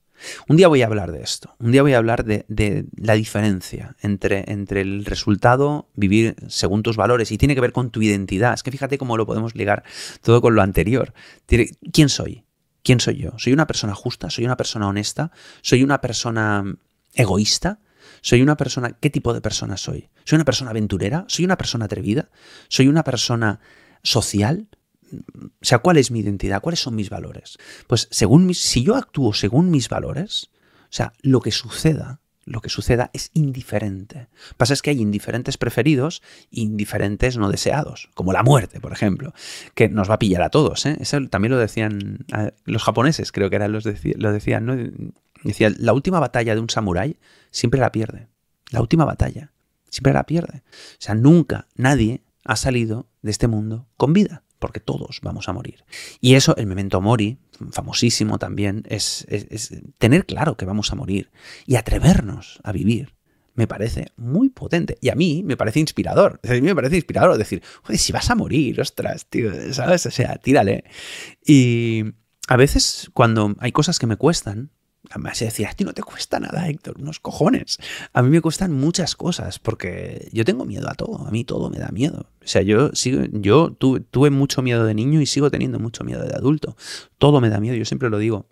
Un 0.49 0.57
día 0.57 0.69
voy 0.69 0.83
a 0.83 0.87
hablar 0.87 1.13
de 1.13 1.23
esto. 1.23 1.55
Un 1.59 1.73
día 1.73 1.83
voy 1.83 1.95
a 1.95 1.99
hablar 1.99 2.25
de, 2.25 2.87
la 2.97 3.15
diferencia 3.15 3.97
entre, 4.01 4.45
entre 4.51 4.81
el 4.81 5.05
resultado, 5.05 5.89
vivir 5.95 6.37
según 6.49 6.83
tus 6.83 6.97
valores, 6.97 7.33
y 7.33 7.39
tiene 7.39 7.55
que 7.55 7.61
ver 7.61 7.73
con 7.73 7.91
tu 7.91 8.03
identidad. 8.03 8.55
Es 8.55 8.63
que 8.63 8.71
fíjate 8.71 8.99
cómo 8.99 9.17
lo 9.17 9.27
podemos 9.27 9.55
ligar 9.55 9.85
todo 10.23 10.41
con 10.41 10.55
lo 10.55 10.63
anterior. 10.63 11.15
¿Quién 11.47 12.09
soy? 12.09 12.45
¿Quién 12.83 13.01
soy 13.01 13.17
yo? 13.17 13.33
¿Soy 13.39 13.53
una 13.53 13.67
persona 13.67 13.95
justa? 13.95 14.31
¿Soy 14.31 14.45
una 14.45 14.57
persona 14.57 14.89
honesta? 14.89 15.33
¿Soy 15.63 15.83
una 15.83 16.01
persona 16.01 16.65
egoísta? 17.15 17.81
¿Soy 18.21 18.43
una 18.43 18.57
persona... 18.57 18.93
¿Qué 18.93 19.11
tipo 19.11 19.35
de 19.35 19.41
persona 19.41 19.77
soy? 19.77 20.09
¿Soy 20.25 20.37
una 20.37 20.45
persona 20.45 20.71
aventurera? 20.71 21.25
¿Soy 21.29 21.45
una 21.45 21.57
persona 21.57 21.87
atrevida? 21.87 22.31
¿Soy 22.69 22.89
una 22.89 23.03
persona 23.03 23.61
social? 24.03 24.69
O 25.13 25.51
sea, 25.63 25.79
¿cuál 25.79 25.97
es 25.97 26.11
mi 26.11 26.21
identidad? 26.21 26.61
¿Cuáles 26.61 26.81
son 26.81 26.95
mis 26.95 27.11
valores? 27.11 27.59
Pues 27.87 28.09
según 28.11 28.47
mis, 28.47 28.59
si 28.59 28.83
yo 28.83 28.97
actúo 28.97 29.33
según 29.33 29.71
mis 29.71 29.89
valores, 29.89 30.51
o 30.85 30.93
sea, 30.97 31.13
lo 31.23 31.41
que 31.41 31.53
suceda 31.53 32.21
lo 32.47 32.61
que 32.61 32.69
suceda 32.71 33.11
es 33.13 33.31
indiferente. 33.35 34.29
Pasa 34.57 34.73
es 34.73 34.81
que 34.81 34.91
hay 34.91 35.01
indiferentes 35.01 35.59
preferidos 35.59 36.23
e 36.53 36.61
indiferentes 36.61 37.37
no 37.37 37.51
deseados, 37.51 38.09
como 38.15 38.33
la 38.33 38.45
muerte, 38.45 38.81
por 38.81 38.93
ejemplo, 38.93 39.35
que 39.75 39.89
nos 39.89 40.09
va 40.09 40.15
a 40.15 40.19
pillar 40.21 40.43
a 40.43 40.49
todos. 40.49 40.87
¿eh? 40.87 40.97
Eso 41.01 41.19
también 41.29 41.51
lo 41.53 41.59
decían 41.59 42.25
los 42.65 42.85
japoneses, 42.85 43.33
creo 43.33 43.51
que 43.51 43.57
eran 43.57 43.73
los 43.73 43.85
lo 43.85 44.33
decían, 44.33 44.65
¿no? 44.65 44.77
Decía, 45.43 45.73
la 45.77 45.93
última 45.93 46.21
batalla 46.21 46.55
de 46.55 46.61
un 46.61 46.71
samurái 46.71 47.19
siempre 47.51 47.81
la 47.81 47.93
pierde. 47.93 48.29
La 48.71 48.81
última 48.81 49.05
batalla 49.05 49.53
siempre 49.91 50.13
la 50.13 50.25
pierde. 50.25 50.63
O 50.67 51.01
sea, 51.01 51.15
nunca 51.15 51.67
nadie 51.75 52.23
ha 52.45 52.57
salido 52.57 53.09
de 53.23 53.33
este 53.33 53.49
mundo 53.49 53.89
con 53.97 54.13
vida 54.13 54.45
porque 54.59 54.81
todos 54.81 55.21
vamos 55.23 55.49
a 55.49 55.53
morir. 55.53 55.85
Y 56.21 56.35
eso, 56.35 56.57
el 56.57 56.67
memento 56.67 57.01
mori, 57.01 57.39
famosísimo 57.71 58.39
también, 58.39 58.85
es, 58.89 59.27
tener 59.99 60.27
claro 60.27 60.57
que 60.57 60.65
vamos 60.65 60.93
a 60.93 60.97
morir 60.97 61.31
y 61.67 61.77
atrevernos 61.77 62.61
a 62.63 62.73
vivir. 62.73 63.15
Me 63.55 63.67
parece 63.67 64.13
muy 64.17 64.51
potente. 64.51 64.99
Y 65.01 65.09
a 65.09 65.15
mí 65.15 65.43
me 65.43 65.57
parece 65.57 65.81
inspirador. 65.81 66.41
A 66.45 66.53
mí 66.53 66.61
me 66.61 66.75
parece 66.75 66.97
inspirador 66.97 67.39
decir, 67.39 67.63
joder, 67.83 67.99
si 67.99 68.13
vas 68.13 68.31
a 68.31 68.35
morir, 68.35 68.81
ostras, 68.81 69.27
tío, 69.27 69.51
¿sabes? 69.73 70.05
O 70.05 70.11
sea, 70.11 70.37
tírale. 70.37 70.85
Y 71.45 72.05
a 72.49 72.57
veces 72.57 73.11
cuando 73.15 73.55
hay 73.59 73.73
cosas 73.73 73.99
que 73.99 74.07
me 74.07 74.17
cuestan, 74.17 74.71
Además, 75.11 75.39
decía, 75.39 75.71
a 75.71 75.75
ti 75.75 75.85
no 75.85 75.93
te 75.93 76.03
cuesta 76.03 76.41
nada, 76.41 76.69
Héctor, 76.69 76.97
unos 77.01 77.21
cojones. 77.21 77.79
A 78.13 78.23
mí 78.23 78.31
me 78.31 78.41
cuestan 78.41 78.73
muchas 78.73 79.17
cosas 79.17 79.59
porque 79.59 80.29
yo 80.33 80.45
tengo 80.45 80.65
miedo 80.65 80.89
a 80.91 80.95
todo, 80.95 81.27
a 81.27 81.31
mí 81.31 81.45
todo 81.45 81.71
me 81.71 81.79
da 81.79 81.89
miedo. 81.89 82.27
O 82.43 82.47
sea, 82.47 82.63
yo, 82.63 82.91
sigo, 82.93 83.25
yo 83.33 83.73
tuve, 83.73 84.01
tuve 84.01 84.31
mucho 84.31 84.63
miedo 84.63 84.85
de 84.85 84.95
niño 84.95 85.21
y 85.21 85.27
sigo 85.27 85.51
teniendo 85.51 85.79
mucho 85.79 86.05
miedo 86.05 86.25
de 86.25 86.35
adulto. 86.35 86.77
Todo 87.19 87.41
me 87.41 87.51
da 87.51 87.61
miedo, 87.61 87.77
yo 87.77 87.85
siempre 87.85 88.11
lo 88.11 88.19
digo. 88.19 88.47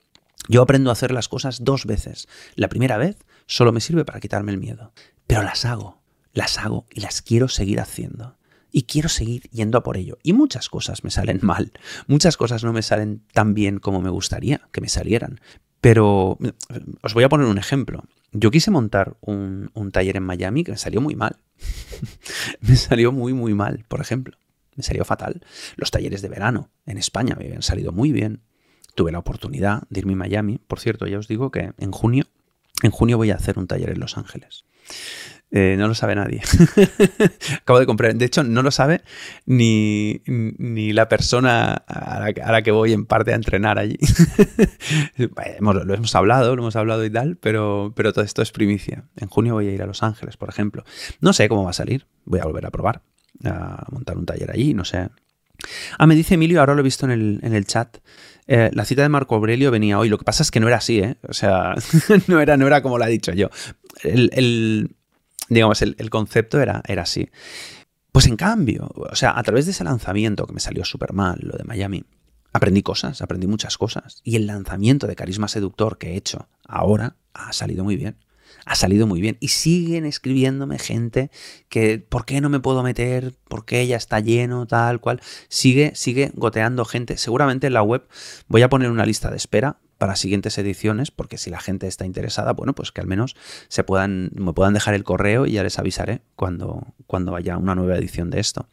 Yo 0.49 0.63
aprendo 0.63 0.91
a 0.91 0.93
hacer 0.93 1.11
las 1.11 1.29
cosas 1.29 1.65
dos 1.65 1.87
veces. 1.87 2.29
La 2.55 2.69
primera 2.69 2.99
vez 2.99 3.17
solo 3.47 3.73
me 3.73 3.81
sirve 3.81 4.05
para 4.05 4.21
quitarme 4.21 4.53
el 4.53 4.59
miedo, 4.59 4.93
pero 5.27 5.43
las 5.43 5.65
hago, 5.65 6.03
las 6.33 6.59
hago 6.59 6.87
y 6.91 7.01
las 7.01 7.23
quiero 7.23 7.49
seguir 7.49 7.81
haciendo 7.81 8.37
y 8.71 8.83
quiero 8.83 9.09
seguir 9.09 9.49
yendo 9.51 9.79
a 9.79 9.83
por 9.83 9.97
ello. 9.97 10.19
Y 10.23 10.33
muchas 10.33 10.69
cosas 10.69 11.05
me 11.05 11.11
salen 11.11 11.39
mal, 11.43 11.73
muchas 12.07 12.37
cosas 12.37 12.65
no 12.65 12.73
me 12.73 12.83
salen 12.83 13.23
tan 13.33 13.55
bien 13.55 13.79
como 13.79 14.03
me 14.03 14.11
gustaría 14.11 14.69
que 14.73 14.81
me 14.81 14.89
salieran, 14.89 15.41
pero 15.85 16.39
os 17.03 17.13
voy 17.13 17.25
a 17.25 17.29
poner 17.29 17.47
un 17.47 17.59
ejemplo. 17.59 18.05
Yo 18.33 18.51
quise 18.51 18.71
montar 18.71 19.19
un, 19.21 19.71
taller 19.93 20.17
en 20.17 20.23
Miami 20.23 20.65
que 20.65 20.73
me 20.73 20.79
salió 20.79 21.03
muy 21.03 21.15
mal. 21.15 21.37
me 22.63 22.75
salió 22.75 23.13
muy, 23.13 23.35
muy 23.35 23.53
mal, 23.53 23.85
por 23.87 24.01
ejemplo. 24.01 24.39
Me 24.77 24.83
salió 24.83 25.05
fatal. 25.05 25.45
Los 25.77 25.91
talleres 25.91 26.23
de 26.23 26.31
verano 26.31 26.71
en 26.87 26.97
España 26.97 27.37
me 27.39 27.45
habían 27.45 27.61
salido 27.61 27.93
muy 27.93 28.13
bien. 28.13 28.41
Tuve 28.95 29.13
la 29.13 29.19
oportunidad 29.19 29.83
de 29.91 30.01
irme 30.01 30.15
a 30.15 30.17
Miami. 30.17 30.57
Por 30.57 30.81
cierto, 30.81 31.07
ya 31.07 31.19
os 31.19 31.29
digo 31.29 31.51
que 31.51 31.75
en 31.77 31.93
junio, 31.93 32.25
en 32.83 32.91
junio 32.91 33.19
voy 33.19 33.31
a 33.31 33.35
hacer 33.35 33.59
un 33.59 33.67
taller 33.67 33.91
en 33.91 34.01
Los 34.01 34.17
Ángeles. 34.17 34.65
Eh, 35.57 35.77
no 35.79 35.87
lo 35.87 35.95
sabe 35.95 36.17
nadie. 36.17 36.43
Acabo 37.63 37.79
de 37.79 37.87
comprar. 37.87 38.13
De 38.17 38.25
hecho, 38.25 38.43
no 38.43 38.61
lo 38.65 38.73
sabe 38.73 39.03
ni, 39.47 40.21
ni 40.27 40.93
la 40.93 41.09
persona 41.09 41.75
a 41.75 42.19
la, 42.19 42.63
que 42.63 42.73
voy 42.73 42.93
en 42.93 43.07
parte 43.07 43.31
a 43.31 43.37
entrenar 43.37 43.79
allí. 43.79 43.97
lo 45.17 45.95
hemos 45.95 46.15
hablado, 46.17 46.57
lo 46.57 46.63
hemos 46.63 46.75
hablado 46.75 47.05
y 47.05 47.11
tal, 47.11 47.37
pero, 47.37 47.93
pero 47.95 48.13
todo 48.13 48.25
esto 48.25 48.43
es 48.43 48.51
primicia. 48.51 49.05
En 49.15 49.29
junio 49.29 49.55
voy 49.55 49.69
a 49.69 49.73
ir 49.73 49.81
a 49.81 49.87
Los 49.87 50.03
Ángeles, 50.03 50.37
por 50.37 50.49
ejemplo. 50.49 50.83
No 51.21 51.33
sé 51.33 51.49
cómo 51.49 51.63
va 51.63 51.71
a 51.71 51.75
salir. 51.75 52.09
Voy 52.25 52.41
a 52.41 52.47
volver 52.47 52.67
a 52.67 52.73
probar, 52.73 53.03
a 53.45 53.87
montar 53.93 54.19
un 54.19 54.27
taller 54.27 54.51
allí, 54.51 54.75
no 54.75 54.85
sé. 54.85 55.09
Ah, 56.01 56.09
me 56.09 56.17
dice 56.17 56.35
Emilio, 56.35 56.59
ahora 56.59 56.75
lo 56.75 56.81
he 56.81 56.83
visto 56.83 57.07
en 57.07 57.13
el, 57.13 57.39
en 57.45 57.55
el 57.55 57.65
chat. 57.65 57.99
Eh, 58.49 58.71
la 58.73 58.85
cita 58.85 59.03
de 59.03 59.09
Marco 59.09 59.37
Aurelio 59.37 59.71
venía 59.71 60.01
hoy. 60.01 60.09
Lo 60.09 60.19
que 60.19 60.25
pasa 60.25 60.43
es 60.43 60.51
que 60.51 60.59
no 60.59 60.67
era 60.67 60.79
así, 60.79 60.99
¿eh? 60.99 61.15
O 61.29 61.33
sea, 61.33 61.77
no 62.27 62.41
era, 62.41 62.57
no 62.57 62.67
era 62.67 62.83
como 62.83 62.99
lo 62.99 63.05
ha 63.05 63.07
dicho 63.07 63.33
yo. 63.33 63.51
el, 64.03 64.97
digamos, 65.49 65.83
el, 65.83 66.11
concepto 66.11 66.61
era, 66.61 66.83
era 66.87 67.03
así. 67.03 67.31
Pues 68.13 68.27
en 68.27 68.37
cambio, 68.37 68.91
o 68.95 69.17
sea, 69.17 69.37
a 69.37 69.43
través 69.43 69.67
de 69.67 69.73
ese 69.73 69.85
lanzamiento 69.85 70.47
que 70.47 70.53
me 70.53 70.61
salió 70.61 70.85
súper 70.85 71.13
mal, 71.13 71.39
lo 71.41 71.57
de 71.57 71.65
Miami, 71.65 72.05
aprendí 72.53 72.83
cosas, 72.83 73.21
aprendí 73.21 73.47
muchas 73.47 73.77
cosas. 73.77 74.21
Y 74.23 74.37
el 74.37 74.47
lanzamiento 74.47 75.07
de 75.07 75.17
Carisma 75.17 75.49
Seductor 75.49 75.99
que 75.99 76.13
he 76.13 76.17
hecho 76.17 76.49
ahora 76.67 77.17
ha 77.33 77.53
salido 77.53 77.85
muy 77.85 77.97
bien. 77.97 78.17
Ha 78.67 78.77
salido 78.77 79.07
muy 79.07 79.21
bien. 79.21 79.37
Y 79.41 79.49
siguen 79.49 80.07
escribiéndome 80.07 80.79
gente 80.79 81.31
que, 81.69 81.99
¿por 81.99 82.25
qué 82.25 82.41
no 82.41 82.49
me 82.49 82.61
puedo 82.61 82.83
meter? 82.83 83.35
¿Por 83.49 83.65
qué 83.65 83.87
ya 83.87 83.97
está 83.97 84.21
lleno? 84.21 84.67
Tal 84.67 85.01
cual. 85.01 85.21
Sigue, 85.49 85.93
sigue 85.97 86.31
goteando 86.35 86.85
gente. 86.85 87.17
Seguramente 87.17 87.67
en 87.67 87.75
la 87.75 87.83
web 87.83 88.07
voy 88.47 88.63
a 88.63 88.69
poner 88.69 88.91
una 88.91 89.05
lista 89.05 89.31
de 89.31 89.37
espera 89.37 89.79
para 90.05 90.17
siguientes 90.17 90.59
ediciones, 90.59 91.11
porque 91.11 91.39
si 91.39 91.49
la 91.49 91.61
gente 91.61 91.87
está 91.87 92.05
interesada, 92.05 92.53
bueno, 92.53 92.75
pues 92.75 92.93
que 92.93 93.01
al 93.01 93.07
menos 93.07 93.37
se 93.69 93.85
puedan, 93.85 94.33
me 94.35 94.53
puedan 94.53 94.75
dejar 94.75 94.93
el 94.93 95.03
correo 95.03 95.47
y 95.47 95.53
ya 95.53 95.63
les 95.63 95.79
avisaré 95.79 96.21
cuando, 96.37 96.89
cuando 97.07 97.35
haya 97.35 97.57
una 97.57 97.75
nueva 97.75 97.97
edición 97.97 98.29
de 98.29 98.39
esto. 98.39 98.69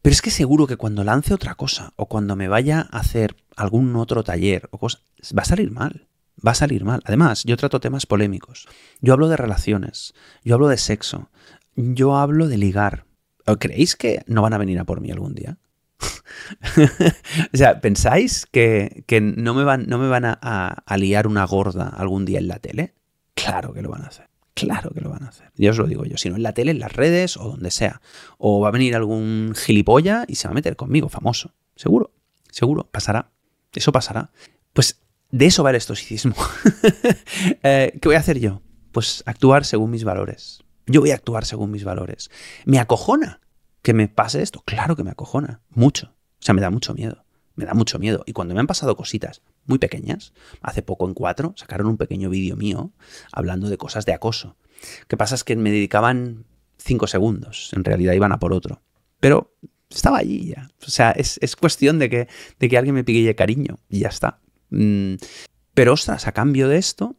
Pero 0.00 0.14
es 0.14 0.22
que 0.22 0.30
seguro 0.30 0.66
que 0.66 0.78
cuando 0.78 1.04
lance 1.04 1.34
otra 1.34 1.56
cosa 1.56 1.92
o 1.96 2.06
cuando 2.06 2.36
me 2.36 2.48
vaya 2.48 2.88
a 2.90 3.00
hacer 3.00 3.36
algún 3.54 3.94
otro 3.96 4.24
taller 4.24 4.66
o 4.70 4.78
cosa, 4.78 5.00
va 5.36 5.42
a 5.42 5.44
salir 5.44 5.70
mal. 5.72 6.08
Va 6.42 6.52
a 6.52 6.54
salir 6.54 6.86
mal. 6.86 7.02
Además, 7.04 7.44
yo 7.44 7.58
trato 7.58 7.78
temas 7.78 8.06
polémicos. 8.06 8.66
Yo 9.02 9.12
hablo 9.12 9.28
de 9.28 9.36
relaciones. 9.36 10.14
Yo 10.42 10.54
hablo 10.54 10.68
de 10.68 10.78
sexo. 10.78 11.28
Yo 11.76 12.16
hablo 12.16 12.48
de 12.48 12.56
ligar. 12.56 13.04
¿Creéis 13.58 13.94
que 13.94 14.22
no 14.26 14.40
van 14.40 14.54
a 14.54 14.58
venir 14.58 14.78
a 14.78 14.84
por 14.84 15.02
mí 15.02 15.10
algún 15.10 15.34
día? 15.34 15.58
o 17.52 17.56
sea, 17.56 17.80
¿pensáis 17.80 18.46
que, 18.46 19.04
no 19.36 19.54
me 19.54 19.64
van, 19.64 19.86
no 19.88 19.98
me 19.98 20.08
van 20.08 20.24
a, 20.24 20.96
liar 20.96 21.26
una 21.26 21.44
gorda 21.44 21.88
algún 21.88 22.24
día 22.24 22.38
en 22.38 22.48
la 22.48 22.58
tele? 22.58 22.94
Claro 23.34 23.72
que 23.72 23.82
lo 23.82 23.90
van 23.90 24.02
a 24.02 24.08
hacer. 24.08 24.28
Claro 24.54 24.90
que 24.90 25.00
lo 25.00 25.10
van 25.10 25.24
a 25.24 25.28
hacer. 25.28 25.50
Ya 25.56 25.70
os 25.70 25.78
lo 25.78 25.86
digo 25.86 26.04
yo. 26.04 26.16
Si 26.16 26.28
no 26.28 26.36
en 26.36 26.42
la 26.42 26.52
tele, 26.52 26.72
en 26.72 26.80
las 26.80 26.92
redes 26.92 27.36
o 27.36 27.44
donde 27.44 27.70
sea. 27.70 28.02
O 28.36 28.60
va 28.60 28.68
a 28.68 28.72
venir 28.72 28.94
algún 28.94 29.54
gilipollas 29.56 30.24
y 30.28 30.34
se 30.34 30.48
va 30.48 30.52
a 30.52 30.54
meter 30.54 30.76
conmigo, 30.76 31.08
famoso. 31.08 31.54
Seguro. 31.76 32.12
Seguro. 32.50 32.88
Pasará. 32.90 33.30
Eso 33.74 33.92
pasará. 33.92 34.32
Pues 34.72 35.00
de 35.30 35.46
eso 35.46 35.62
va 35.62 35.70
el 35.70 35.76
estoicismo. 35.76 36.34
Eh, 37.62 37.98
¿Qué 38.00 38.08
voy 38.08 38.16
a 38.16 38.20
hacer 38.20 38.38
yo? 38.38 38.60
Pues 38.92 39.22
actuar 39.26 39.64
según 39.64 39.90
mis 39.90 40.04
valores. 40.04 40.62
Yo 40.86 41.00
voy 41.00 41.10
a 41.10 41.14
actuar 41.14 41.44
según 41.44 41.70
mis 41.70 41.84
valores. 41.84 42.30
Me 42.64 42.78
acojona 42.78 43.40
que 43.82 43.94
me 43.94 44.08
pase 44.08 44.42
esto. 44.42 44.62
Claro 44.64 44.96
que 44.96 45.04
me 45.04 45.10
acojona. 45.10 45.60
Mucho. 45.70 46.14
O 46.40 46.42
sea, 46.42 46.54
me 46.54 46.60
da 46.60 46.70
mucho 46.70 46.94
miedo. 46.94 47.24
Me 47.54 47.64
da 47.64 47.74
mucho 47.74 47.98
miedo. 47.98 48.22
Y 48.26 48.32
cuando 48.32 48.54
me 48.54 48.60
han 48.60 48.66
pasado 48.66 48.96
cositas 48.96 49.42
muy 49.66 49.78
pequeñas, 49.78 50.32
hace 50.62 50.82
poco 50.82 51.06
en 51.06 51.14
cuatro, 51.14 51.54
sacaron 51.56 51.86
un 51.86 51.96
pequeño 51.96 52.30
vídeo 52.30 52.56
mío 52.56 52.92
hablando 53.32 53.68
de 53.68 53.76
cosas 53.76 54.06
de 54.06 54.14
acoso. 54.14 54.56
¿Qué 55.08 55.16
pasa? 55.16 55.34
Es 55.34 55.44
que 55.44 55.56
me 55.56 55.70
dedicaban 55.70 56.46
cinco 56.78 57.06
segundos. 57.06 57.70
En 57.74 57.84
realidad 57.84 58.14
iban 58.14 58.32
a 58.32 58.38
por 58.38 58.52
otro. 58.52 58.82
Pero 59.18 59.54
estaba 59.90 60.18
allí 60.18 60.48
ya. 60.48 60.70
O 60.86 60.90
sea, 60.90 61.10
es, 61.10 61.38
cuestión 61.56 61.98
de 61.98 62.08
que, 62.08 62.28
de 62.58 62.68
que 62.68 62.78
alguien 62.78 62.94
me 62.94 63.04
pique 63.04 63.34
cariño 63.34 63.78
y 63.88 64.00
ya 64.00 64.08
está. 64.08 64.40
Mm, 64.70 65.14
pero 65.74 65.92
ostras, 65.92 66.26
a 66.26 66.32
cambio 66.32 66.68
de 66.68 66.78
esto, 66.78 67.16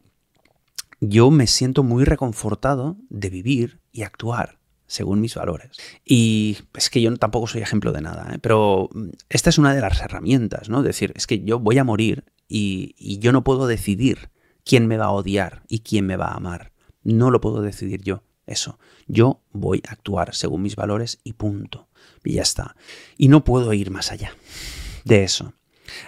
yo 1.00 1.30
me 1.30 1.46
siento 1.46 1.82
muy 1.82 2.04
reconfortado 2.04 2.96
de 3.08 3.30
vivir 3.30 3.80
y 3.92 4.02
actuar 4.02 4.61
según 4.92 5.20
mis 5.20 5.34
valores. 5.34 5.70
Y 6.04 6.58
es 6.74 6.90
que 6.90 7.00
yo 7.00 7.16
tampoco 7.16 7.46
soy 7.46 7.62
ejemplo 7.62 7.92
de 7.92 8.02
nada, 8.02 8.34
¿eh? 8.34 8.38
pero 8.40 8.90
mm, 8.92 9.08
esta 9.30 9.48
es 9.48 9.56
una 9.56 9.74
de 9.74 9.80
las 9.80 10.00
herramientas, 10.02 10.68
¿no? 10.68 10.82
Decir, 10.82 11.12
es 11.16 11.26
que 11.26 11.42
yo 11.42 11.58
voy 11.58 11.78
a 11.78 11.84
morir 11.84 12.24
y, 12.46 12.94
y 12.98 13.18
yo 13.18 13.32
no 13.32 13.42
puedo 13.42 13.66
decidir 13.66 14.30
quién 14.64 14.86
me 14.86 14.98
va 14.98 15.06
a 15.06 15.12
odiar 15.12 15.62
y 15.68 15.80
quién 15.80 16.06
me 16.06 16.16
va 16.16 16.26
a 16.26 16.36
amar. 16.36 16.72
No 17.02 17.30
lo 17.30 17.40
puedo 17.40 17.62
decidir 17.62 18.02
yo, 18.02 18.22
eso. 18.46 18.78
Yo 19.06 19.40
voy 19.50 19.82
a 19.88 19.92
actuar 19.92 20.34
según 20.34 20.60
mis 20.60 20.76
valores 20.76 21.20
y 21.24 21.32
punto. 21.32 21.88
Y 22.22 22.34
ya 22.34 22.42
está. 22.42 22.76
Y 23.16 23.28
no 23.28 23.44
puedo 23.44 23.72
ir 23.72 23.90
más 23.90 24.12
allá 24.12 24.36
de 25.04 25.24
eso. 25.24 25.54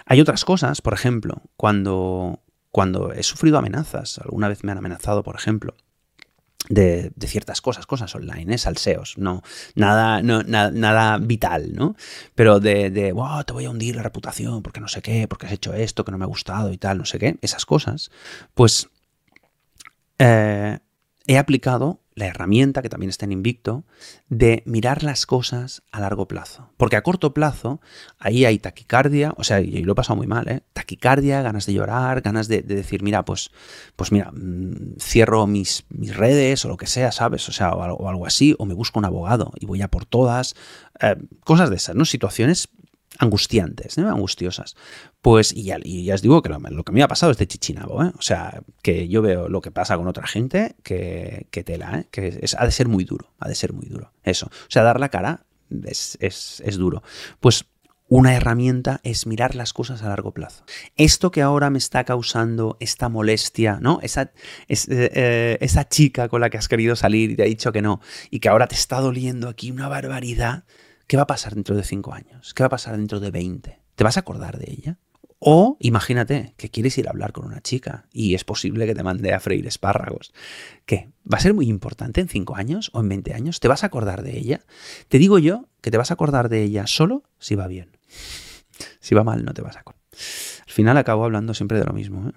Hay 0.05 0.21
otras 0.21 0.45
cosas, 0.45 0.81
por 0.81 0.93
ejemplo, 0.93 1.41
cuando, 1.57 2.43
cuando 2.71 3.13
he 3.13 3.23
sufrido 3.23 3.57
amenazas, 3.57 4.19
alguna 4.19 4.47
vez 4.47 4.63
me 4.63 4.71
han 4.71 4.77
amenazado, 4.77 5.23
por 5.23 5.35
ejemplo, 5.35 5.75
de, 6.69 7.11
ciertas 7.25 7.61
cosas, 7.61 7.85
cosas 7.85 8.13
online, 8.15 8.55
¿eh? 8.55 8.57
salseos, 8.57 9.17
no, 9.17 9.41
nada, 9.75 10.21
no, 10.21 10.43
nada 10.43 11.17
vital, 11.17 11.73
¿no? 11.73 11.95
Pero 12.35 12.59
de, 12.59 12.89
de 12.89 13.11
wow, 13.11 13.43
te 13.43 13.53
voy 13.53 13.65
a 13.65 13.69
hundir 13.69 13.95
la 13.95 14.03
reputación 14.03 14.61
porque 14.61 14.79
no 14.79 14.87
sé 14.87 15.01
qué, 15.01 15.27
porque 15.27 15.47
has 15.47 15.53
hecho 15.53 15.73
esto 15.73 16.05
que 16.05 16.11
no 16.11 16.17
me 16.17 16.25
ha 16.25 16.27
gustado 16.27 16.71
y 16.71 16.77
tal, 16.77 16.97
no 16.97 17.05
sé 17.05 17.19
qué, 17.19 17.37
esas 17.41 17.65
cosas, 17.65 18.11
pues 18.53 18.89
eh, 20.19 20.79
he 21.27 21.37
aplicado 21.37 21.99
la 22.15 22.27
herramienta, 22.27 22.81
que 22.81 22.87
también 22.87 23.09
está 23.09 23.25
en 23.25 23.33
Invicto, 23.33 23.83
de 24.29 24.63
mirar 24.65 25.03
las 25.03 25.25
cosas 25.25 25.83
a 25.91 25.99
largo 25.99 26.29
plazo. 26.29 26.69
Porque 26.77 26.95
a 26.95 27.03
corto 27.03 27.33
plazo, 27.33 27.81
ahí 28.19 28.45
hay 28.45 28.57
taquicardia, 28.57 29.33
o 29.37 29.43
sea, 29.43 29.59
y 29.59 29.83
lo 29.83 29.91
he 29.91 29.95
pasado 29.95 30.15
muy 30.15 30.25
mal, 30.25 30.47
¿eh? 30.47 30.63
Taquicardia, 30.71 31.41
ganas 31.41 31.65
de 31.65 31.73
llorar, 31.73 32.21
ganas 32.21 32.47
de, 32.47 32.61
decir, 32.61 33.03
mira, 33.03 33.25
pues, 33.25 33.51
pues 33.97 34.13
mira, 34.13 34.31
mm, 34.31 34.95
cierro 34.97 35.45
mis, 35.45 35.85
redes 35.89 36.63
o 36.63 36.69
lo 36.69 36.77
que 36.77 36.87
sea, 36.87 37.11
¿sabes? 37.11 37.47
O 37.49 37.51
sea, 37.51 37.73
o 37.73 38.07
algo, 38.07 38.25
así, 38.25 38.55
o 38.59 38.65
me 38.65 38.73
busco 38.73 38.99
un 38.99 39.05
abogado 39.05 39.51
y 39.59 39.65
voy 39.65 39.81
a 39.81 39.89
por 39.89 40.05
todas. 40.05 40.55
Eh, 41.01 41.17
cosas 41.43 41.69
de 41.69 41.75
esas, 41.75 41.95
¿no? 41.95 42.05
Situaciones 42.05 42.69
angustiantes, 43.19 43.97
¿no? 43.97 44.09
angustiosas. 44.09 44.75
Pues, 45.21 45.53
y 45.53 45.63
ya, 45.63 45.77
y 45.83 46.05
ya 46.05 46.15
os 46.15 46.21
digo 46.21 46.41
que 46.41 46.49
lo, 46.49 46.83
que 46.83 46.91
me 46.91 47.03
ha 47.03 47.07
pasado 47.07 47.31
es 47.31 47.37
de 47.37 47.47
chichinabo, 47.47 48.03
¿eh? 48.03 48.11
O 48.17 48.21
sea, 48.21 48.61
que 48.81 49.07
yo 49.07 49.21
veo 49.21 49.49
lo 49.49 49.61
que 49.61 49.71
pasa 49.71 49.97
con 49.97 50.07
otra 50.07 50.27
gente 50.27 50.75
que, 50.83 51.47
tela, 51.65 51.99
¿eh? 51.99 52.07
Que 52.11 52.39
es, 52.41 52.55
ha 52.57 52.65
de 52.65 52.71
ser 52.71 52.87
muy 52.87 53.03
duro, 53.03 53.33
ha 53.39 53.47
de 53.47 53.55
ser 53.55 53.73
muy 53.73 53.87
duro. 53.87 54.11
Eso. 54.23 54.47
O 54.47 54.69
sea, 54.69 54.83
dar 54.83 54.99
la 54.99 55.09
cara 55.09 55.45
es, 55.85 56.17
es, 56.21 56.61
es 56.65 56.77
duro. 56.77 57.03
Pues 57.39 57.65
una 58.07 58.35
herramienta 58.35 58.99
es 59.03 59.25
mirar 59.25 59.55
las 59.55 59.73
cosas 59.73 60.03
a 60.03 60.09
largo 60.09 60.31
plazo. 60.31 60.63
Esto 60.95 61.31
que 61.31 61.41
ahora 61.41 61.69
me 61.69 61.79
está 61.79 62.03
causando 62.03 62.77
esta 62.79 63.09
molestia, 63.09 63.79
¿no? 63.81 63.99
Esa, 64.03 64.31
es, 64.67 64.87
eh, 64.89 65.11
eh, 65.13 65.57
esa 65.61 65.89
chica 65.89 66.29
con 66.29 66.41
la 66.41 66.49
que 66.49 66.57
has 66.57 66.67
querido 66.67 66.95
salir 66.95 67.31
y 67.31 67.35
te 67.35 67.43
ha 67.43 67.47
dicho 67.47 67.71
que 67.71 67.81
no, 67.81 68.01
y 68.29 68.39
que 68.39 68.49
ahora 68.49 68.67
te 68.67 68.75
está 68.75 69.01
doliendo 69.01 69.49
aquí 69.49 69.71
una 69.71 69.87
barbaridad, 69.87 70.65
¿Qué 71.07 71.17
va 71.17 71.23
a 71.23 71.27
pasar 71.27 71.53
dentro 71.53 71.75
de 71.75 71.83
5 71.83 72.13
años? 72.13 72.53
¿Qué 72.53 72.63
va 72.63 72.67
a 72.67 72.71
pasar 72.71 72.97
dentro 72.97 73.19
de 73.19 73.29
20? 73.29 73.79
¿Te 73.95 74.03
vas 74.03 74.17
a 74.17 74.21
acordar 74.21 74.57
de 74.57 74.71
ella? 74.71 74.97
O 75.37 75.77
imagínate 75.79 76.55
que 76.57 76.69
quieres 76.69 76.97
ir 76.97 77.07
a 77.07 77.11
hablar 77.11 77.31
con 77.31 77.45
una 77.45 77.61
chica 77.61 78.07
y 78.11 78.33
es 78.33 78.43
posible 78.43 78.87
que 78.87 78.95
te 78.95 79.03
mande 79.03 79.33
a 79.33 79.39
freír 79.39 79.67
espárragos. 79.67 80.33
¿Qué? 80.85 81.11
¿Va 81.31 81.37
a 81.37 81.41
ser 81.41 81.53
muy 81.53 81.67
importante 81.67 82.21
en 82.21 82.29
5 82.29 82.55
años 82.55 82.89
o 82.93 83.01
en 83.01 83.09
20 83.09 83.33
años? 83.33 83.59
¿Te 83.59 83.67
vas 83.67 83.83
a 83.83 83.87
acordar 83.87 84.23
de 84.23 84.37
ella? 84.37 84.61
Te 85.07 85.19
digo 85.19 85.37
yo 85.37 85.67
que 85.81 85.91
te 85.91 85.97
vas 85.97 86.09
a 86.09 86.15
acordar 86.15 86.49
de 86.49 86.63
ella 86.63 86.87
solo 86.87 87.23
si 87.37 87.53
va 87.53 87.67
bien. 87.67 87.91
Si 88.99 89.13
va 89.13 89.23
mal, 89.23 89.45
no 89.45 89.53
te 89.53 89.61
vas 89.61 89.75
a 89.75 89.81
acordar. 89.81 90.01
Al 90.11 90.73
final 90.73 90.97
acabo 90.97 91.23
hablando 91.23 91.53
siempre 91.53 91.77
de 91.77 91.85
lo 91.85 91.93
mismo. 91.93 92.29
¿eh? 92.29 92.33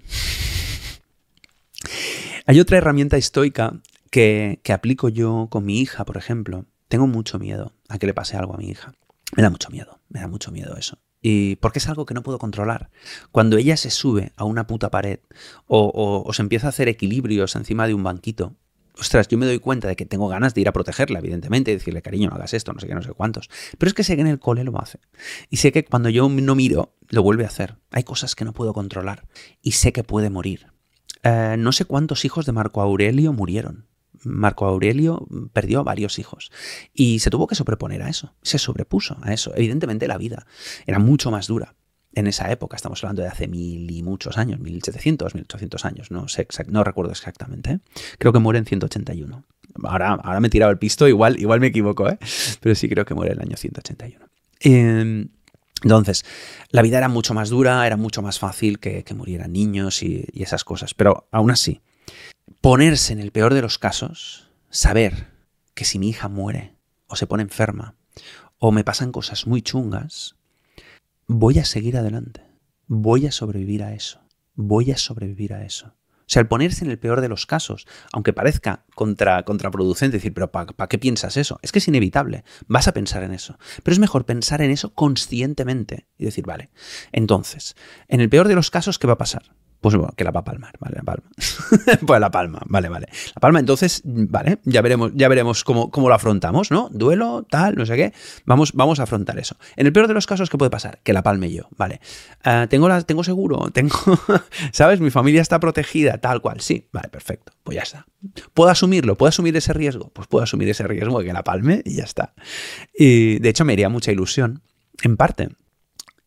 Hay 2.45 2.59
otra 2.59 2.77
herramienta 2.77 3.17
estoica 3.17 3.81
que, 4.11 4.59
que 4.61 4.73
aplico 4.73 5.09
yo 5.09 5.47
con 5.49 5.65
mi 5.65 5.79
hija, 5.79 6.05
por 6.05 6.17
ejemplo, 6.17 6.65
tengo 6.89 7.07
mucho 7.07 7.39
miedo 7.39 7.73
a 7.87 7.97
que 7.97 8.07
le 8.07 8.13
pase 8.13 8.35
algo 8.35 8.53
a 8.53 8.57
mi 8.57 8.67
hija. 8.67 8.93
Me 9.37 9.43
da 9.43 9.49
mucho 9.49 9.69
miedo, 9.69 10.01
me 10.09 10.19
da 10.19 10.27
mucho 10.27 10.51
miedo 10.51 10.75
eso. 10.75 10.97
Y 11.21 11.57
porque 11.57 11.79
es 11.79 11.87
algo 11.87 12.05
que 12.05 12.13
no 12.13 12.23
puedo 12.23 12.39
controlar. 12.39 12.89
Cuando 13.31 13.57
ella 13.57 13.77
se 13.77 13.91
sube 13.91 14.33
a 14.35 14.43
una 14.43 14.67
puta 14.67 14.89
pared 14.89 15.19
o, 15.67 16.29
se 16.33 16.41
empieza 16.41 16.67
a 16.67 16.69
hacer 16.69 16.87
equilibrios 16.87 17.55
encima 17.55 17.87
de 17.87 17.93
un 17.93 18.03
banquito, 18.03 18.55
ostras, 18.97 19.27
yo 19.27 19.37
me 19.37 19.45
doy 19.45 19.59
cuenta 19.59 19.87
de 19.87 19.95
que 19.95 20.05
tengo 20.05 20.27
ganas 20.29 20.53
de 20.53 20.61
ir 20.61 20.67
a 20.67 20.73
protegerla, 20.73 21.19
evidentemente, 21.19 21.71
y 21.71 21.75
decirle, 21.75 22.01
cariño, 22.01 22.29
no 22.29 22.35
hagas 22.35 22.53
esto, 22.53 22.73
no 22.73 22.79
sé 22.79 22.87
qué, 22.87 22.95
no 22.95 23.01
sé 23.01 23.13
cuántos. 23.13 23.49
Pero 23.77 23.87
es 23.87 23.93
que 23.93 24.03
sé 24.03 24.15
que 24.15 24.21
en 24.21 24.27
el 24.27 24.39
cole 24.39 24.63
lo 24.63 24.77
hace. 24.79 24.99
Y 25.49 25.57
sé 25.57 25.71
que 25.71 25.85
cuando 25.85 26.09
yo 26.09 26.27
no 26.27 26.55
miro, 26.55 26.95
lo 27.09 27.21
vuelve 27.21 27.43
a 27.43 27.47
hacer. 27.47 27.75
Hay 27.91 28.03
cosas 28.03 28.35
que 28.35 28.45
no 28.45 28.53
puedo 28.53 28.73
controlar. 28.73 29.27
Y 29.61 29.73
sé 29.73 29.93
que 29.93 30.03
puede 30.03 30.29
morir. 30.29 30.67
Eh, 31.23 31.55
no 31.59 31.71
sé 31.71 31.85
cuántos 31.85 32.25
hijos 32.25 32.45
de 32.45 32.53
Marco 32.53 32.81
Aurelio 32.81 33.33
murieron. 33.33 33.88
Marco 34.23 34.65
Aurelio 34.65 35.27
perdió 35.53 35.83
varios 35.83 36.19
hijos 36.19 36.51
y 36.93 37.19
se 37.19 37.29
tuvo 37.29 37.47
que 37.47 37.55
sobreponer 37.55 38.01
a 38.01 38.09
eso, 38.09 38.35
se 38.41 38.57
sobrepuso 38.57 39.17
a 39.21 39.33
eso. 39.33 39.53
Evidentemente 39.55 40.07
la 40.07 40.17
vida 40.17 40.45
era 40.85 40.99
mucho 40.99 41.31
más 41.31 41.47
dura 41.47 41.75
en 42.13 42.27
esa 42.27 42.51
época, 42.51 42.75
estamos 42.75 43.03
hablando 43.03 43.21
de 43.21 43.27
hace 43.27 43.47
mil 43.47 43.89
y 43.89 44.01
muchos 44.01 44.37
años, 44.37 44.59
1700, 44.59 45.35
1800 45.35 45.85
años, 45.85 46.11
no, 46.11 46.27
sé 46.27 46.47
no 46.67 46.83
recuerdo 46.83 47.11
exactamente, 47.11 47.71
¿eh? 47.71 47.79
creo 48.17 48.33
que 48.33 48.39
muere 48.39 48.59
en 48.59 48.65
181. 48.65 49.45
Ahora, 49.83 50.13
ahora 50.13 50.39
me 50.39 50.47
he 50.47 50.49
tirado 50.49 50.71
el 50.71 50.79
pisto, 50.79 51.07
igual, 51.07 51.39
igual 51.39 51.59
me 51.59 51.67
equivoco, 51.67 52.09
¿eh? 52.09 52.17
pero 52.61 52.73
sí 52.73 52.89
creo 52.89 53.05
que 53.05 53.13
muere 53.13 53.33
en 53.33 53.39
el 53.39 53.47
año 53.47 53.57
181. 53.57 54.25
Em, 54.61 55.29
entonces, 55.83 56.25
la 56.71 56.81
vida 56.81 56.97
era 56.97 57.09
mucho 57.09 57.33
más 57.33 57.49
dura, 57.49 57.85
era 57.85 57.95
mucho 57.95 58.21
más 58.21 58.39
fácil 58.39 58.79
que, 58.79 59.05
murieran 59.15 59.53
niños 59.53 60.01
y 60.01 60.25
esas 60.33 60.63
cosas, 60.63 60.93
pero 60.95 61.27
aún 61.31 61.51
así, 61.51 61.81
ponerse 62.61 63.13
en 63.13 63.19
el 63.19 63.31
peor 63.31 63.53
de 63.53 63.61
los 63.61 63.77
casos, 63.77 64.51
saber 64.69 65.27
que 65.73 65.85
si 65.85 65.99
mi 65.99 66.09
hija 66.09 66.27
muere 66.27 66.75
o 67.07 67.15
se 67.15 67.27
pone 67.27 67.43
enferma 67.43 67.95
o 68.57 68.71
me 68.71 68.83
pasan 68.83 69.11
cosas 69.11 69.47
muy 69.47 69.61
chungas, 69.61 70.35
voy 71.27 71.59
a 71.59 71.65
seguir 71.65 71.97
adelante, 71.97 72.43
voy 72.87 73.27
a 73.27 73.31
sobrevivir 73.31 73.83
a 73.83 73.93
eso, 73.93 74.21
voy 74.55 74.91
a 74.91 74.97
sobrevivir 74.97 75.53
a 75.53 75.63
eso. 75.63 75.95
O 76.29 76.31
sea, 76.31 76.41
el 76.41 76.47
ponerse 76.47 76.85
en 76.85 76.91
el 76.91 76.99
peor 76.99 77.21
de 77.21 77.27
los 77.27 77.47
casos, 77.47 77.87
aunque 78.13 78.33
parezca 78.33 78.85
contra, 78.93 79.41
contraproducente, 79.45 80.17
decir, 80.17 80.31
pero 80.31 80.51
¿para 80.51 80.87
qué 80.87 80.99
piensas 80.99 81.37
eso? 81.37 81.59
Es 81.63 81.71
que 81.71 81.79
es 81.79 81.87
inevitable, 81.87 82.43
vas 82.67 82.87
a 82.87 82.93
pensar 82.93 83.23
en 83.23 83.33
eso. 83.33 83.57
Pero 83.81 83.93
es 83.93 83.99
mejor 83.99 84.25
pensar 84.27 84.61
en 84.61 84.69
eso 84.69 84.93
conscientemente 84.93 86.05
y 86.19 86.25
decir, 86.25 86.45
vale, 86.45 86.69
entonces, 87.11 87.75
en 88.07 88.21
el 88.21 88.29
peor 88.29 88.47
de 88.47 88.53
los 88.53 88.69
casos, 88.69 88.99
¿qué 88.99 89.07
va 89.07 89.13
a 89.13 89.17
pasar? 89.17 89.55
Pues 89.81 89.95
bueno, 89.95 90.13
que 90.17 90.25
la 90.25 90.31
va 90.31 90.41
a 90.41 90.43
palmar, 90.43 90.73
vale, 90.79 90.97
la 90.97 91.03
palma. 91.03 91.23
pues 92.05 92.19
la 92.19 92.29
palma, 92.29 92.59
vale, 92.65 92.89
vale. 92.89 93.07
La 93.33 93.39
palma, 93.39 93.59
entonces, 93.59 94.01
vale, 94.03 94.59
ya 94.65 94.81
veremos, 94.81 95.11
ya 95.15 95.29
veremos 95.29 95.63
cómo, 95.63 95.89
cómo 95.89 96.09
lo 96.09 96.15
afrontamos, 96.15 96.69
¿no? 96.69 96.89
Duelo, 96.91 97.45
tal, 97.49 97.75
no 97.75 97.85
sé 97.85 97.95
qué. 97.95 98.13
Vamos, 98.45 98.73
vamos 98.73 98.99
a 98.99 99.03
afrontar 99.03 99.39
eso. 99.39 99.55
En 99.77 99.85
el 99.85 99.93
peor 99.93 100.09
de 100.09 100.13
los 100.13 100.27
casos, 100.27 100.49
¿qué 100.49 100.57
puede 100.57 100.69
pasar? 100.69 100.99
Que 101.03 101.13
la 101.13 101.23
palme 101.23 101.49
yo, 101.49 101.69
vale. 101.77 102.01
Ah, 102.43 102.67
tengo, 102.69 102.89
la, 102.89 103.01
tengo 103.03 103.23
seguro, 103.23 103.69
tengo, 103.73 103.95
¿sabes? 104.73 104.99
Mi 104.99 105.11
familia 105.11 105.41
está 105.41 105.61
protegida, 105.61 106.17
tal 106.17 106.41
cual, 106.41 106.59
sí, 106.59 106.89
vale, 106.91 107.07
perfecto. 107.07 107.53
Pues 107.63 107.77
ya 107.77 107.83
está. 107.83 108.05
¿Puedo 108.53 108.69
asumirlo? 108.69 109.15
¿Puedo 109.15 109.29
asumir 109.29 109.55
ese 109.55 109.71
riesgo? 109.71 110.09
Pues 110.09 110.27
puedo 110.27 110.43
asumir 110.43 110.67
ese 110.67 110.85
riesgo 110.87 111.19
de 111.19 111.25
que 111.25 111.31
la 111.31 111.45
palme 111.45 111.83
y 111.85 111.95
ya 111.95 112.03
está. 112.03 112.33
Y 112.93 113.39
de 113.39 113.47
hecho 113.47 113.63
me 113.63 113.73
haría 113.73 113.87
mucha 113.87 114.11
ilusión, 114.11 114.61
en 115.03 115.15
parte. 115.15 115.49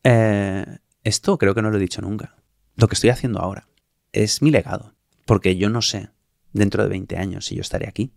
Eh, 0.04 0.64
esto 1.04 1.36
creo 1.36 1.54
que 1.54 1.60
no 1.60 1.70
lo 1.70 1.76
he 1.76 1.80
dicho 1.80 2.00
nunca 2.00 2.34
lo 2.76 2.88
que 2.88 2.94
estoy 2.94 3.10
haciendo 3.10 3.40
ahora 3.40 3.68
es 4.12 4.42
mi 4.42 4.50
legado, 4.50 4.94
porque 5.24 5.56
yo 5.56 5.68
no 5.68 5.82
sé 5.82 6.10
dentro 6.52 6.82
de 6.82 6.88
20 6.88 7.16
años 7.16 7.46
si 7.46 7.56
yo 7.56 7.62
estaré 7.62 7.88
aquí. 7.88 8.12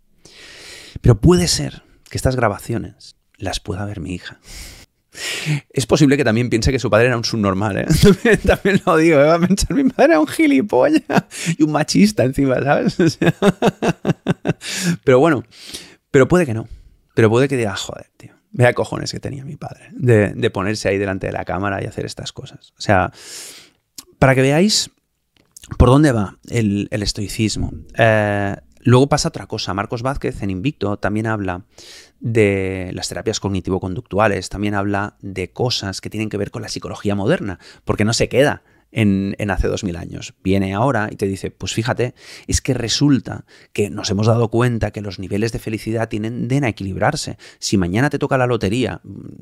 Pero 1.02 1.20
puede 1.20 1.48
ser 1.48 1.84
que 2.10 2.18
estas 2.18 2.36
grabaciones 2.36 3.16
las 3.38 3.60
pueda 3.60 3.86
ver 3.86 4.00
mi 4.00 4.14
hija. 4.14 4.40
Es 5.70 5.86
posible 5.86 6.18
que 6.18 6.26
también 6.26 6.50
piense 6.50 6.72
que 6.72 6.80
su 6.80 6.90
padre 6.90 7.08
era 7.08 7.18
un 7.18 7.24
subnormal, 7.24 7.78
¿eh? 7.78 7.86
también, 8.46 8.82
lo 8.86 8.98
digo, 8.98 9.20
¿eh? 9.20 9.26
va 9.26 9.36
a 9.36 9.40
pensar, 9.40 9.74
mi 9.74 9.90
padre 9.90 10.12
era 10.12 10.20
un 10.20 10.28
gilipollas 10.28 11.04
y 11.58 11.64
un 11.64 11.72
machista 11.72 12.24
encima, 12.24 12.62
¿sabes? 12.62 12.98
pero 15.06 15.20
bueno, 15.20 15.44
pero 16.12 16.28
puede 16.28 16.46
que 16.46 16.54
no. 16.54 16.68
Pero 17.14 17.30
puede 17.30 17.48
que 17.48 17.56
diga, 17.56 17.76
joder, 17.78 18.10
tío, 18.18 18.34
vea 18.52 18.74
cojones 18.74 19.12
que 19.12 19.22
tenía 19.22 19.46
mi 19.46 19.56
padre 19.56 19.90
de, 19.94 20.34
de 20.34 20.50
ponerse 20.50 20.90
ahí 20.90 20.98
delante 20.98 21.28
de 21.28 21.34
la 21.34 21.46
cámara 21.46 21.82
y 21.82 21.86
hacer 21.86 22.06
estas 22.06 22.34
cosas. 22.34 22.74
O 22.78 22.82
sea, 22.82 23.14
para 24.26 24.34
que 24.34 24.42
veáis 24.42 24.90
por 25.78 25.90
dónde 25.90 26.12
va 26.12 26.40
el, 26.50 26.90
estoicismo. 26.90 27.74
Eh, 27.96 28.56
luego 28.80 29.08
pasa 29.08 29.30
otra 29.30 29.46
cosa. 29.46 29.76
Marcos 29.76 30.02
Vázquez 30.02 30.42
en 30.42 30.50
Invicto 30.50 30.98
también 30.98 31.28
habla 31.28 31.66
de 32.22 32.90
las 32.96 33.08
terapias 33.08 33.40
cognitivo-conductuales, 33.40 34.50
también 34.50 34.74
habla 34.74 35.16
de 35.22 35.52
cosas 35.52 36.02
que 36.02 36.10
tienen 36.10 36.30
que 36.30 36.38
ver 36.38 36.50
con 36.50 36.64
la 36.64 36.70
psicología 36.70 37.14
moderna, 37.14 37.60
porque 37.84 38.04
no 38.04 38.14
se 38.14 38.28
queda 38.28 38.64
en, 38.92 39.36
hace 39.50 39.68
dos 39.68 39.84
mil 39.84 39.96
años. 39.98 40.34
Viene 40.44 40.74
ahora 40.74 41.10
y 41.12 41.16
te 41.16 41.28
dice, 41.28 41.52
pues 41.52 41.74
fíjate, 41.74 42.16
es 42.48 42.62
que 42.62 42.74
resulta 42.74 43.46
que 43.74 43.90
nos 43.90 44.10
hemos 44.10 44.28
dado 44.28 44.50
cuenta 44.50 44.92
que 44.92 45.02
los 45.02 45.20
niveles 45.20 45.52
de 45.52 45.60
felicidad 45.60 46.10
tienden 46.10 46.64
a 46.64 46.70
equilibrarse. 46.70 47.38
Si 47.60 47.78
mañana 47.78 48.10
te 48.10 48.20
toca 48.20 48.38
la 48.38 48.48
lotería, 48.48 49.02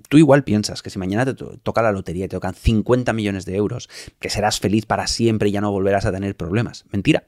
tú 0.09 0.17
igual 0.17 0.43
piensas 0.43 0.81
que 0.81 0.89
si 0.89 0.99
mañana 0.99 1.25
te 1.25 1.33
toca 1.33 1.81
la 1.81 1.91
lotería 1.91 2.25
y 2.25 2.27
te 2.27 2.35
tocan 2.35 2.55
50 2.55 3.13
millones 3.13 3.45
de 3.45 3.55
euros, 3.55 3.89
que 4.19 4.29
serás 4.29 4.59
feliz 4.59 4.85
para 4.85 5.07
siempre 5.07 5.49
y 5.49 5.51
ya 5.51 5.61
no 5.61 5.71
volverás 5.71 6.05
a 6.05 6.11
tener 6.11 6.35
problemas. 6.35 6.85
Mentira. 6.91 7.25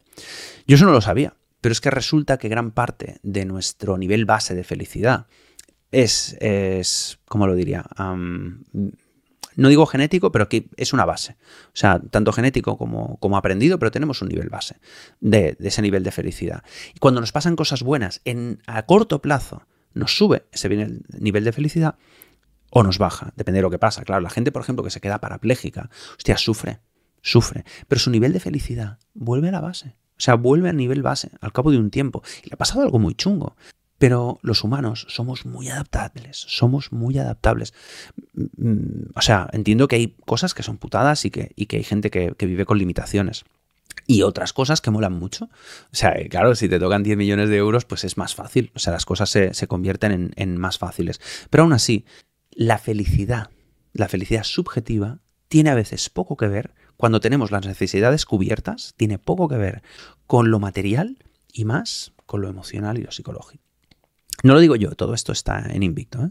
Yo 0.67 0.75
eso 0.75 0.85
no 0.85 0.91
lo 0.91 1.01
sabía. 1.01 1.35
Pero 1.61 1.73
es 1.73 1.81
que 1.81 1.89
resulta 1.89 2.37
que 2.37 2.47
gran 2.47 2.69
parte 2.69 3.17
de 3.23 3.43
nuestro 3.43 3.97
nivel 3.97 4.25
base 4.25 4.53
de 4.53 4.63
felicidad 4.63 5.25
es, 5.91 6.37
es 6.39 7.17
¿cómo 7.25 7.47
lo 7.47 7.55
diría? 7.55 7.83
No 9.55 9.69
digo 9.69 9.85
genético, 9.85 10.31
pero 10.31 10.49
que 10.49 10.69
es 10.77 10.93
una 10.93 11.05
base. 11.05 11.37
O 11.67 11.75
sea, 11.75 11.99
tanto 12.11 12.31
genético 12.31 12.77
como, 12.77 13.17
como 13.17 13.37
aprendido, 13.37 13.79
pero 13.79 13.91
tenemos 13.91 14.21
un 14.21 14.29
nivel 14.29 14.49
base 14.49 14.77
de, 15.19 15.57
ese 15.59 15.81
nivel 15.81 16.03
de 16.03 16.11
felicidad. 16.11 16.63
Y 16.93 16.99
cuando 16.99 17.21
nos 17.21 17.31
pasan 17.31 17.55
cosas 17.55 17.83
buenas 17.83 18.21
en, 18.25 18.61
a 18.67 18.85
corto 18.85 19.21
plazo, 19.21 19.65
nos 19.93 20.17
sube 20.17 20.45
ese 20.51 20.69
nivel 21.19 21.43
de 21.43 21.51
felicidad 21.51 21.95
o 22.69 22.83
nos 22.83 22.97
baja, 22.97 23.31
depende 23.35 23.59
de 23.59 23.61
lo 23.63 23.71
que 23.71 23.79
pasa. 23.79 24.03
Claro, 24.03 24.21
la 24.21 24.29
gente, 24.29 24.51
por 24.51 24.61
ejemplo, 24.61 24.83
que 24.83 24.89
se 24.89 24.99
queda 24.99 25.19
parapléjica, 25.19 25.89
hostia, 26.17 26.37
sufre, 26.37 26.79
sufre, 27.21 27.63
pero 27.87 27.99
su 27.99 28.09
nivel 28.09 28.33
de 28.33 28.39
felicidad 28.39 28.99
vuelve 29.13 29.49
a 29.49 29.53
la 29.53 29.61
base. 29.61 29.95
O 30.17 30.21
sea, 30.21 30.35
vuelve 30.35 30.69
a 30.69 30.73
nivel 30.73 31.01
base 31.01 31.31
al 31.41 31.51
cabo 31.51 31.71
de 31.71 31.77
un 31.77 31.89
tiempo. 31.89 32.23
Y 32.43 32.49
le 32.49 32.53
ha 32.53 32.57
pasado 32.57 32.81
algo 32.81 32.99
muy 32.99 33.15
chungo. 33.15 33.55
Pero 34.05 34.37
los 34.43 34.63
humanos 34.63 35.07
somos 35.09 35.47
muy 35.47 35.67
adaptables, 35.69 36.37
somos 36.47 36.91
muy 36.91 37.17
adaptables. 37.17 37.73
Mm, 38.35 39.07
o 39.15 39.21
sea, 39.21 39.49
entiendo 39.51 39.87
que 39.87 39.95
hay 39.95 40.15
cosas 40.27 40.53
que 40.53 40.61
son 40.61 40.77
putadas 40.77 41.25
y 41.25 41.31
que, 41.31 41.55
que 41.67 41.77
hay 41.77 41.83
gente 41.83 42.11
que, 42.11 42.35
vive 42.45 42.65
con 42.65 42.77
limitaciones. 42.77 43.45
Y 44.05 44.21
otras 44.21 44.53
cosas 44.53 44.79
que 44.79 44.91
molan 44.91 45.13
mucho. 45.13 45.45
O 45.45 45.95
sea, 45.95 46.13
claro, 46.29 46.53
si 46.53 46.69
te 46.69 46.77
tocan 46.77 47.01
10 47.01 47.17
millones 47.17 47.49
de 47.49 47.57
euros, 47.57 47.85
pues 47.85 48.03
es 48.03 48.15
más 48.15 48.35
fácil. 48.35 48.71
O 48.75 48.79
sea, 48.79 48.93
las 48.93 49.05
cosas 49.07 49.27
se, 49.27 49.67
convierten 49.67 50.11
en, 50.11 50.33
en 50.35 50.55
más 50.57 50.77
fáciles. 50.77 51.19
Pero 51.49 51.63
aún 51.63 51.73
así, 51.73 52.05
la 52.51 52.77
felicidad, 52.77 53.49
la 53.91 54.07
felicidad 54.07 54.43
subjetiva, 54.43 55.17
tiene 55.47 55.71
a 55.71 55.73
veces 55.73 56.11
poco 56.11 56.37
que 56.37 56.47
ver, 56.47 56.75
cuando 56.95 57.19
tenemos 57.21 57.49
las 57.49 57.65
necesidades 57.65 58.27
cubiertas, 58.27 58.93
tiene 58.97 59.17
poco 59.17 59.47
que 59.47 59.57
ver 59.57 59.81
con 60.27 60.51
lo 60.51 60.59
material 60.59 61.17
y 61.51 61.65
más 61.65 62.13
con 62.27 62.41
lo 62.41 62.49
emocional 62.49 62.99
y 62.99 63.01
lo 63.01 63.11
psicológico. 63.11 63.64
No 64.45 64.53
lo 64.53 64.59
digo 64.59 64.75
yo, 64.75 64.91
todo 64.91 65.15
esto 65.15 65.31
está 65.31 65.65
en 65.71 65.81
Invicto. 65.81 66.23
¿eh? 66.23 66.29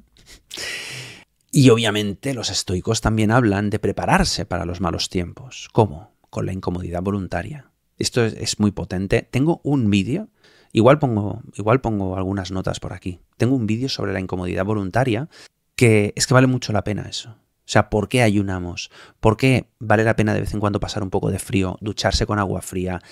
Y 1.50 1.70
obviamente 1.70 2.32
los 2.32 2.48
estoicos 2.48 3.00
también 3.00 3.32
hablan 3.32 3.70
de 3.70 3.80
prepararse 3.80 4.46
para 4.46 4.64
los 4.64 4.80
malos 4.80 5.08
tiempos. 5.08 5.68
¿Cómo? 5.72 6.14
Con 6.30 6.46
la 6.46 6.52
incomodidad 6.52 7.02
voluntaria. 7.02 7.72
Esto 7.98 8.24
es, 8.24 8.60
muy 8.60 8.70
potente. 8.70 9.26
Tengo 9.28 9.60
un 9.64 9.90
vídeo, 9.90 10.28
igual 10.70 11.00
pongo, 11.00 11.42
igual 11.54 11.80
pongo 11.80 12.16
algunas 12.16 12.52
notas 12.52 12.78
por 12.78 12.92
aquí. 12.92 13.20
Tengo 13.36 13.56
un 13.56 13.66
vídeo 13.66 13.88
sobre 13.88 14.12
la 14.12 14.20
incomodidad 14.20 14.64
voluntaria 14.64 15.28
que 15.74 16.12
es 16.14 16.28
que 16.28 16.34
vale 16.34 16.46
mucho 16.46 16.72
la 16.72 16.84
pena 16.84 17.08
eso. 17.08 17.30
O 17.30 17.66
sea, 17.66 17.90
¿por 17.90 18.08
qué 18.08 18.22
ayunamos? 18.22 18.92
¿Por 19.18 19.36
qué 19.36 19.70
vale 19.80 20.04
la 20.04 20.14
pena 20.14 20.34
de 20.34 20.40
vez 20.42 20.54
en 20.54 20.60
cuando 20.60 20.78
pasar 20.78 21.02
un 21.02 21.10
poco 21.10 21.32
de 21.32 21.40
frío, 21.40 21.78
ducharse 21.80 22.26
con 22.26 22.38
agua 22.38 22.62
fría, 22.62 23.02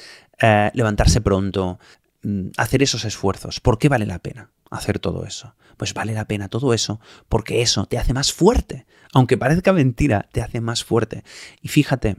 eh, 0.41 0.71
levantarse 0.75 1.21
pronto, 1.21 1.81
mm, 2.23 2.51
hacer 2.57 2.85
esos 2.85 3.05
esfuerzos? 3.05 3.59
¿Por 3.59 3.79
qué 3.79 3.89
vale 3.89 4.07
la 4.07 4.21
pena? 4.21 4.53
Hacer 4.77 4.99
todo 4.99 5.25
eso. 5.25 5.55
Pues 5.77 5.95
vale 5.95 6.15
la 6.15 6.27
pena 6.27 6.49
todo 6.49 6.75
eso 6.75 7.01
porque 7.29 7.63
eso 7.63 7.87
te 7.87 7.99
hace 7.99 8.13
más 8.13 8.33
fuerte. 8.33 8.87
Aunque 9.13 9.39
parezca 9.39 9.73
mentira, 9.73 10.29
te 10.33 10.43
hace 10.43 10.61
más 10.61 10.85
fuerte. 10.85 11.25
Y 11.61 11.69
fíjate 11.69 12.17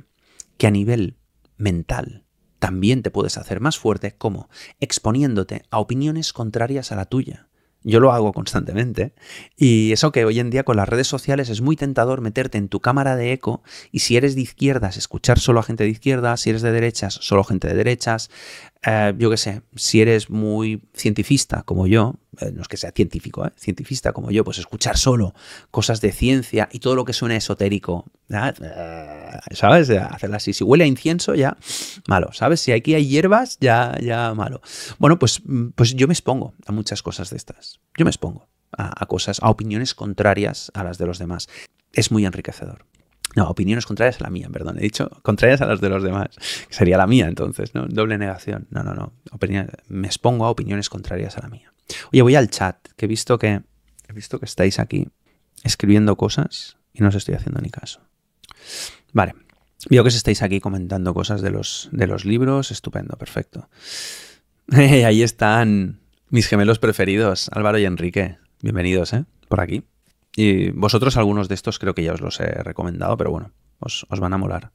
que 0.57 0.67
a 0.67 0.71
nivel 0.71 1.17
mental 1.57 2.25
también 2.59 3.03
te 3.03 3.11
puedes 3.11 3.37
hacer 3.37 3.59
más 3.59 3.77
fuerte 3.77 4.15
como 4.15 4.49
exponiéndote 4.79 5.63
a 5.69 5.79
opiniones 5.79 6.31
contrarias 6.31 6.91
a 6.91 6.95
la 6.95 7.05
tuya. 7.05 7.49
Yo 7.83 7.99
lo 7.99 8.13
hago 8.13 8.31
constantemente. 8.31 9.13
Y 9.57 9.91
eso 9.91 10.11
que 10.11 10.25
hoy 10.25 10.39
en 10.39 10.49
día 10.49 10.63
con 10.63 10.77
las 10.77 10.87
redes 10.87 11.07
sociales 11.07 11.49
es 11.49 11.61
muy 11.61 11.75
tentador 11.75 12.21
meterte 12.21 12.57
en 12.57 12.69
tu 12.69 12.79
cámara 12.79 13.15
de 13.15 13.33
eco 13.33 13.61
y 13.91 13.99
si 13.99 14.15
eres 14.15 14.35
de 14.35 14.41
izquierdas, 14.41 14.95
escuchar 14.97 15.39
solo 15.39 15.59
a 15.59 15.63
gente 15.63 15.83
de 15.83 15.89
izquierdas, 15.89 16.41
si 16.41 16.49
eres 16.49 16.61
de 16.61 16.71
derechas, 16.71 17.15
solo 17.15 17.43
gente 17.43 17.67
de 17.67 17.75
derechas. 17.75 18.29
Eh, 18.85 19.13
yo 19.17 19.29
qué 19.29 19.37
sé, 19.37 19.61
si 19.75 20.01
eres 20.01 20.29
muy 20.29 20.83
cientifista 20.93 21.63
como 21.63 21.87
yo, 21.87 22.15
eh, 22.41 22.51
no 22.53 22.61
es 22.61 22.67
que 22.67 22.75
sea 22.75 22.91
científico, 22.91 23.45
¿eh? 23.45 23.51
cientifista 23.57 24.11
como 24.11 24.29
yo, 24.29 24.43
pues 24.43 24.57
escuchar 24.57 24.97
solo 24.97 25.33
cosas 25.71 26.01
de 26.01 26.11
ciencia 26.11 26.67
y 26.69 26.79
todo 26.79 26.95
lo 26.95 27.05
que 27.05 27.13
suene 27.13 27.37
esotérico, 27.37 28.05
¿sabes? 29.51 29.89
Hacerla 29.89 30.37
así. 30.37 30.51
Si 30.51 30.65
huele 30.65 30.83
a 30.83 30.87
incienso, 30.87 31.33
ya 31.33 31.55
malo, 32.07 32.33
¿sabes? 32.33 32.59
Si 32.59 32.73
aquí 32.73 32.93
hay 32.93 33.07
hierbas, 33.07 33.57
ya, 33.61 33.97
ya 34.01 34.33
malo. 34.33 34.61
Bueno, 34.99 35.17
pues, 35.17 35.41
pues 35.75 35.95
yo 35.95 36.07
me 36.07 36.13
expongo 36.13 36.53
a 36.65 36.73
muchas 36.73 37.01
cosas 37.01 37.29
de 37.29 37.37
estas. 37.37 37.79
Yo 37.97 38.03
me 38.03 38.11
expongo 38.11 38.49
a 38.75 39.05
cosas, 39.05 39.39
a 39.41 39.49
opiniones 39.49 39.93
contrarias 39.93 40.71
a 40.73 40.83
las 40.83 40.97
de 40.97 41.05
los 41.05 41.19
demás. 41.19 41.47
Es 41.93 42.11
muy 42.11 42.25
enriquecedor. 42.25 42.85
No, 43.35 43.49
opiniones 43.49 43.85
contrarias 43.85 44.21
a 44.21 44.25
la 44.25 44.29
mía, 44.29 44.47
perdón. 44.51 44.77
He 44.77 44.81
dicho 44.81 45.09
contrarias 45.23 45.61
a 45.61 45.65
las 45.65 45.81
de 45.81 45.89
los 45.89 46.03
demás. 46.03 46.29
Que 46.67 46.73
sería 46.73 46.97
la 46.97 47.07
mía 47.07 47.27
entonces, 47.27 47.73
¿no? 47.73 47.87
Doble 47.87 48.17
negación. 48.17 48.67
No, 48.69 48.83
no, 48.83 48.93
no. 48.93 49.13
me 49.87 50.07
expongo 50.07 50.45
a 50.45 50.49
opiniones 50.49 50.89
contrarias 50.89 51.37
a 51.37 51.41
la 51.41 51.49
mía. 51.49 51.73
Oye, 52.11 52.21
voy 52.21 52.35
al 52.35 52.49
chat, 52.49 52.77
que 52.95 53.05
he 53.05 53.07
visto 53.07 53.39
que, 53.39 53.61
he 54.07 54.13
visto 54.13 54.39
que 54.39 54.45
estáis 54.45 54.79
aquí 54.79 55.07
escribiendo 55.63 56.15
cosas 56.15 56.77
y 56.93 57.01
no 57.01 57.09
os 57.09 57.15
estoy 57.15 57.35
haciendo 57.35 57.61
ni 57.61 57.69
caso. 57.69 58.01
Vale. 59.11 59.35
Veo 59.89 60.03
que 60.03 60.07
os 60.07 60.15
estáis 60.15 60.41
aquí 60.41 60.61
comentando 60.61 61.13
cosas 61.13 61.41
de 61.41 61.51
los, 61.51 61.89
de 61.91 62.07
los 62.07 62.23
libros. 62.23 62.71
Estupendo, 62.71 63.17
perfecto. 63.17 63.67
Ahí 64.71 65.23
están 65.23 65.99
mis 66.29 66.47
gemelos 66.47 66.79
preferidos, 66.79 67.49
Álvaro 67.51 67.77
y 67.79 67.85
Enrique. 67.85 68.37
Bienvenidos, 68.61 69.11
¿eh? 69.13 69.25
Por 69.49 69.59
aquí. 69.59 69.83
Y 70.35 70.71
vosotros 70.71 71.17
algunos 71.17 71.47
de 71.47 71.55
estos 71.55 71.79
creo 71.79 71.93
que 71.93 72.03
ya 72.03 72.13
os 72.13 72.21
los 72.21 72.39
he 72.39 72.47
recomendado, 72.63 73.17
pero 73.17 73.31
bueno, 73.31 73.51
os, 73.79 74.05
van 74.09 74.33
a 74.33 74.37
molar. 74.37 74.71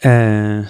Eh, 0.00 0.64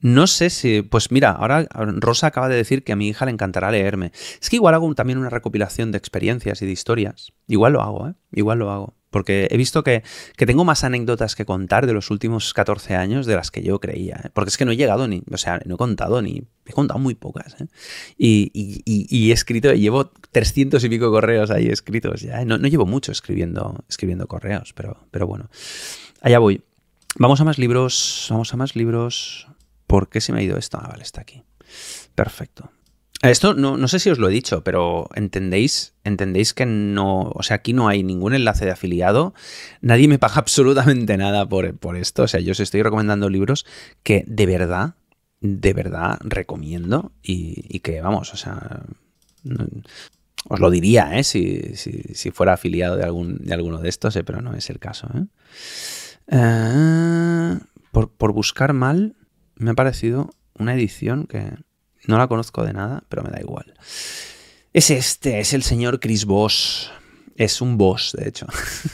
no 0.00 0.26
sé 0.26 0.50
si, 0.50 0.82
pues 0.82 1.10
mira, 1.10 1.30
ahora 1.30 1.66
Rosa 1.70 2.26
acaba 2.28 2.48
de 2.48 2.56
decir 2.56 2.82
que 2.82 2.92
a 2.92 2.96
mi 2.96 3.08
hija 3.08 3.24
le 3.24 3.32
encantará 3.32 3.70
leerme. 3.70 4.12
Es 4.40 4.50
que 4.50 4.56
igual 4.56 4.74
hago 4.74 4.92
también 4.94 5.18
una 5.18 5.30
recopilación 5.30 5.92
de 5.92 5.98
experiencias 5.98 6.60
y 6.62 6.66
de 6.66 6.72
historias. 6.72 7.32
Igual 7.46 7.74
lo 7.74 7.82
hago, 7.82 8.08
¿eh? 8.08 8.14
Igual 8.32 8.58
lo 8.58 8.70
hago. 8.70 8.94
Porque 9.12 9.46
he 9.50 9.56
visto 9.56 9.84
que, 9.84 10.02
tengo 10.36 10.64
más 10.64 10.82
anécdotas 10.82 11.36
que 11.36 11.44
contar 11.44 11.86
de 11.86 11.92
los 11.92 12.10
últimos 12.10 12.52
14 12.54 12.96
años 12.96 13.26
de 13.26 13.36
las 13.36 13.50
que 13.52 13.62
yo 13.62 13.78
creía. 13.78 14.20
¿eh? 14.24 14.30
Porque 14.32 14.48
es 14.48 14.56
que 14.56 14.64
no 14.64 14.72
he 14.72 14.76
llegado 14.76 15.06
ni, 15.06 15.22
o 15.30 15.36
sea, 15.36 15.60
no 15.66 15.74
he 15.74 15.78
contado 15.78 16.20
ni, 16.22 16.42
he 16.66 16.72
contado 16.72 16.98
muy 16.98 17.14
pocas. 17.14 17.54
¿eh? 17.60 17.66
Y, 18.16 19.30
he 19.30 19.32
escrito, 19.32 19.72
llevo 19.74 20.06
300 20.06 20.82
y 20.82 20.88
pico 20.88 21.10
correos 21.10 21.50
ahí 21.50 21.68
escritos 21.68 22.22
ya. 22.22 22.40
¿eh? 22.40 22.44
No, 22.46 22.56
llevo 22.56 22.86
mucho 22.86 23.12
escribiendo, 23.12 23.84
escribiendo 23.88 24.26
correos, 24.26 24.72
pero, 24.72 25.06
pero 25.10 25.26
bueno. 25.26 25.50
Allá 26.22 26.38
voy. 26.38 26.62
Vamos 27.16 27.40
a 27.42 27.44
más 27.44 27.58
libros, 27.58 28.26
vamos 28.30 28.52
a 28.54 28.56
más 28.56 28.74
libros. 28.74 29.46
¿Por 29.86 30.08
qué 30.08 30.22
se 30.22 30.32
me 30.32 30.40
ha 30.40 30.42
ido 30.42 30.56
esto? 30.56 30.78
Ah, 30.80 30.88
vale, 30.88 31.02
está 31.02 31.20
aquí. 31.20 31.42
Perfecto. 32.14 32.70
Esto 33.22 33.54
no, 33.54 33.86
sé 33.86 34.00
si 34.00 34.10
os 34.10 34.18
lo 34.18 34.28
he 34.28 34.32
dicho, 34.32 34.64
pero 34.64 35.08
entendéis, 35.14 35.94
entendéis 36.02 36.52
que 36.54 36.66
no, 36.66 37.30
o 37.34 37.42
sea, 37.44 37.56
aquí 37.56 37.72
no 37.72 37.86
hay 37.86 38.02
ningún 38.02 38.34
enlace 38.34 38.64
de 38.64 38.72
afiliado, 38.72 39.32
nadie 39.80 40.08
me 40.08 40.18
paga 40.18 40.34
absolutamente 40.38 41.16
nada 41.16 41.48
por, 41.48 41.76
por 41.76 41.96
esto, 41.96 42.24
o 42.24 42.28
sea, 42.28 42.40
yo 42.40 42.50
os 42.50 42.58
estoy 42.58 42.82
recomendando 42.82 43.30
libros 43.30 43.64
que 44.02 44.24
de 44.26 44.46
verdad, 44.46 44.94
de 45.40 45.72
verdad 45.72 46.18
recomiendo 46.22 47.12
y, 47.22 47.78
que, 47.78 48.00
vamos, 48.00 48.34
o 48.34 48.36
sea, 48.36 48.82
os 50.48 50.58
lo 50.58 50.70
diría, 50.70 51.16
¿eh? 51.16 51.22
Si, 51.22 52.30
fuera 52.32 52.54
afiliado 52.54 52.96
de, 52.96 53.04
algún, 53.04 53.38
de 53.38 53.54
alguno 53.54 53.78
de 53.78 53.88
estos, 53.88 54.16
¿eh? 54.16 54.24
pero 54.24 54.40
no 54.42 54.54
es 54.54 54.68
el 54.68 54.80
caso. 54.80 55.08
¿eh? 55.14 55.26
eh 56.26 57.58
por, 57.92 58.10
por 58.10 58.32
buscar 58.32 58.72
mal, 58.72 59.14
me 59.54 59.70
ha 59.70 59.74
parecido 59.74 60.30
una 60.58 60.74
edición 60.74 61.26
que 61.26 61.52
no 62.06 62.18
la 62.18 62.28
conozco 62.28 62.64
de 62.64 62.72
nada, 62.72 63.04
pero 63.08 63.22
me 63.22 63.30
da 63.30 63.40
igual. 63.40 63.74
Es 64.72 64.90
este, 64.90 65.40
es 65.40 65.52
el 65.52 65.62
señor 65.62 66.00
Chris 66.00 66.24
Boss. 66.24 66.90
Es 67.36 67.60
un 67.60 67.78
boss, 67.78 68.12
de 68.18 68.28
hecho. 68.28 68.46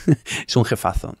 es 0.47 0.55
un 0.55 0.65
jefazo. 0.65 1.15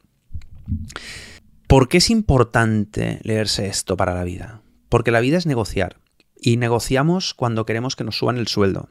¿Por 1.67 1.87
qué 1.87 1.97
es 1.97 2.09
importante 2.09 3.19
leerse 3.23 3.67
esto 3.67 3.95
para 3.97 4.13
la 4.13 4.23
vida? 4.23 4.61
Porque 4.89 5.11
la 5.11 5.19
vida 5.19 5.37
es 5.37 5.45
negociar. 5.45 5.97
Y 6.41 6.57
negociamos 6.57 7.33
cuando 7.33 7.65
queremos 7.65 7.95
que 7.95 8.03
nos 8.03 8.17
suban 8.17 8.37
el 8.37 8.47
sueldo. 8.47 8.89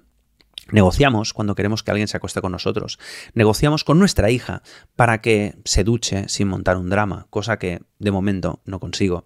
Negociamos 0.71 1.33
cuando 1.33 1.55
queremos 1.55 1.83
que 1.83 1.91
alguien 1.91 2.09
se 2.09 2.19
acueste 2.19 2.43
con 2.43 2.53
nosotros. 2.53 2.99
Negociamos 3.33 3.85
con 3.85 3.99
nuestra 3.99 4.31
hija 4.31 4.63
para 4.97 5.21
que 5.23 5.57
se 5.65 5.83
duche 5.83 6.29
sin 6.29 6.49
montar 6.49 6.77
un 6.77 6.91
drama, 6.91 7.27
cosa 7.31 7.59
que 7.59 7.81
de 7.99 8.11
momento 8.11 8.61
no 8.67 8.79
consigo. 8.79 9.25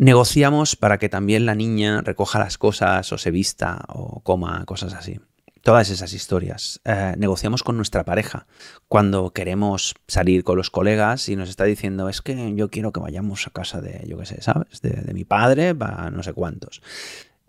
Negociamos 0.00 0.76
para 0.76 0.96
que 0.96 1.10
también 1.10 1.44
la 1.44 1.54
niña 1.54 2.00
recoja 2.00 2.38
las 2.38 2.56
cosas 2.56 3.12
o 3.12 3.18
se 3.18 3.30
vista 3.30 3.84
o 3.88 4.20
coma, 4.22 4.64
cosas 4.64 4.94
así. 4.94 5.20
todas 5.60 5.90
esas 5.90 6.14
historias. 6.14 6.80
Eh, 6.86 7.16
negociamos 7.18 7.62
con 7.62 7.76
nuestra 7.76 8.02
pareja 8.06 8.46
cuando 8.88 9.34
queremos 9.34 9.94
salir 10.08 10.42
con 10.42 10.56
los 10.56 10.70
colegas 10.70 11.28
y 11.28 11.36
nos 11.36 11.50
está 11.50 11.64
diciendo 11.64 12.08
es 12.08 12.22
que 12.22 12.54
yo 12.54 12.70
quiero 12.70 12.92
que 12.92 13.00
vayamos 13.00 13.46
a 13.46 13.50
casa 13.50 13.82
de, 13.82 14.02
yo 14.08 14.16
qué 14.16 14.24
sé, 14.24 14.40
¿sabes? 14.40 14.80
De, 14.80 15.12
mi 15.12 15.26
padre 15.26 15.74
para 15.74 16.10
no 16.10 16.22
sé 16.22 16.32
cuántos. 16.32 16.80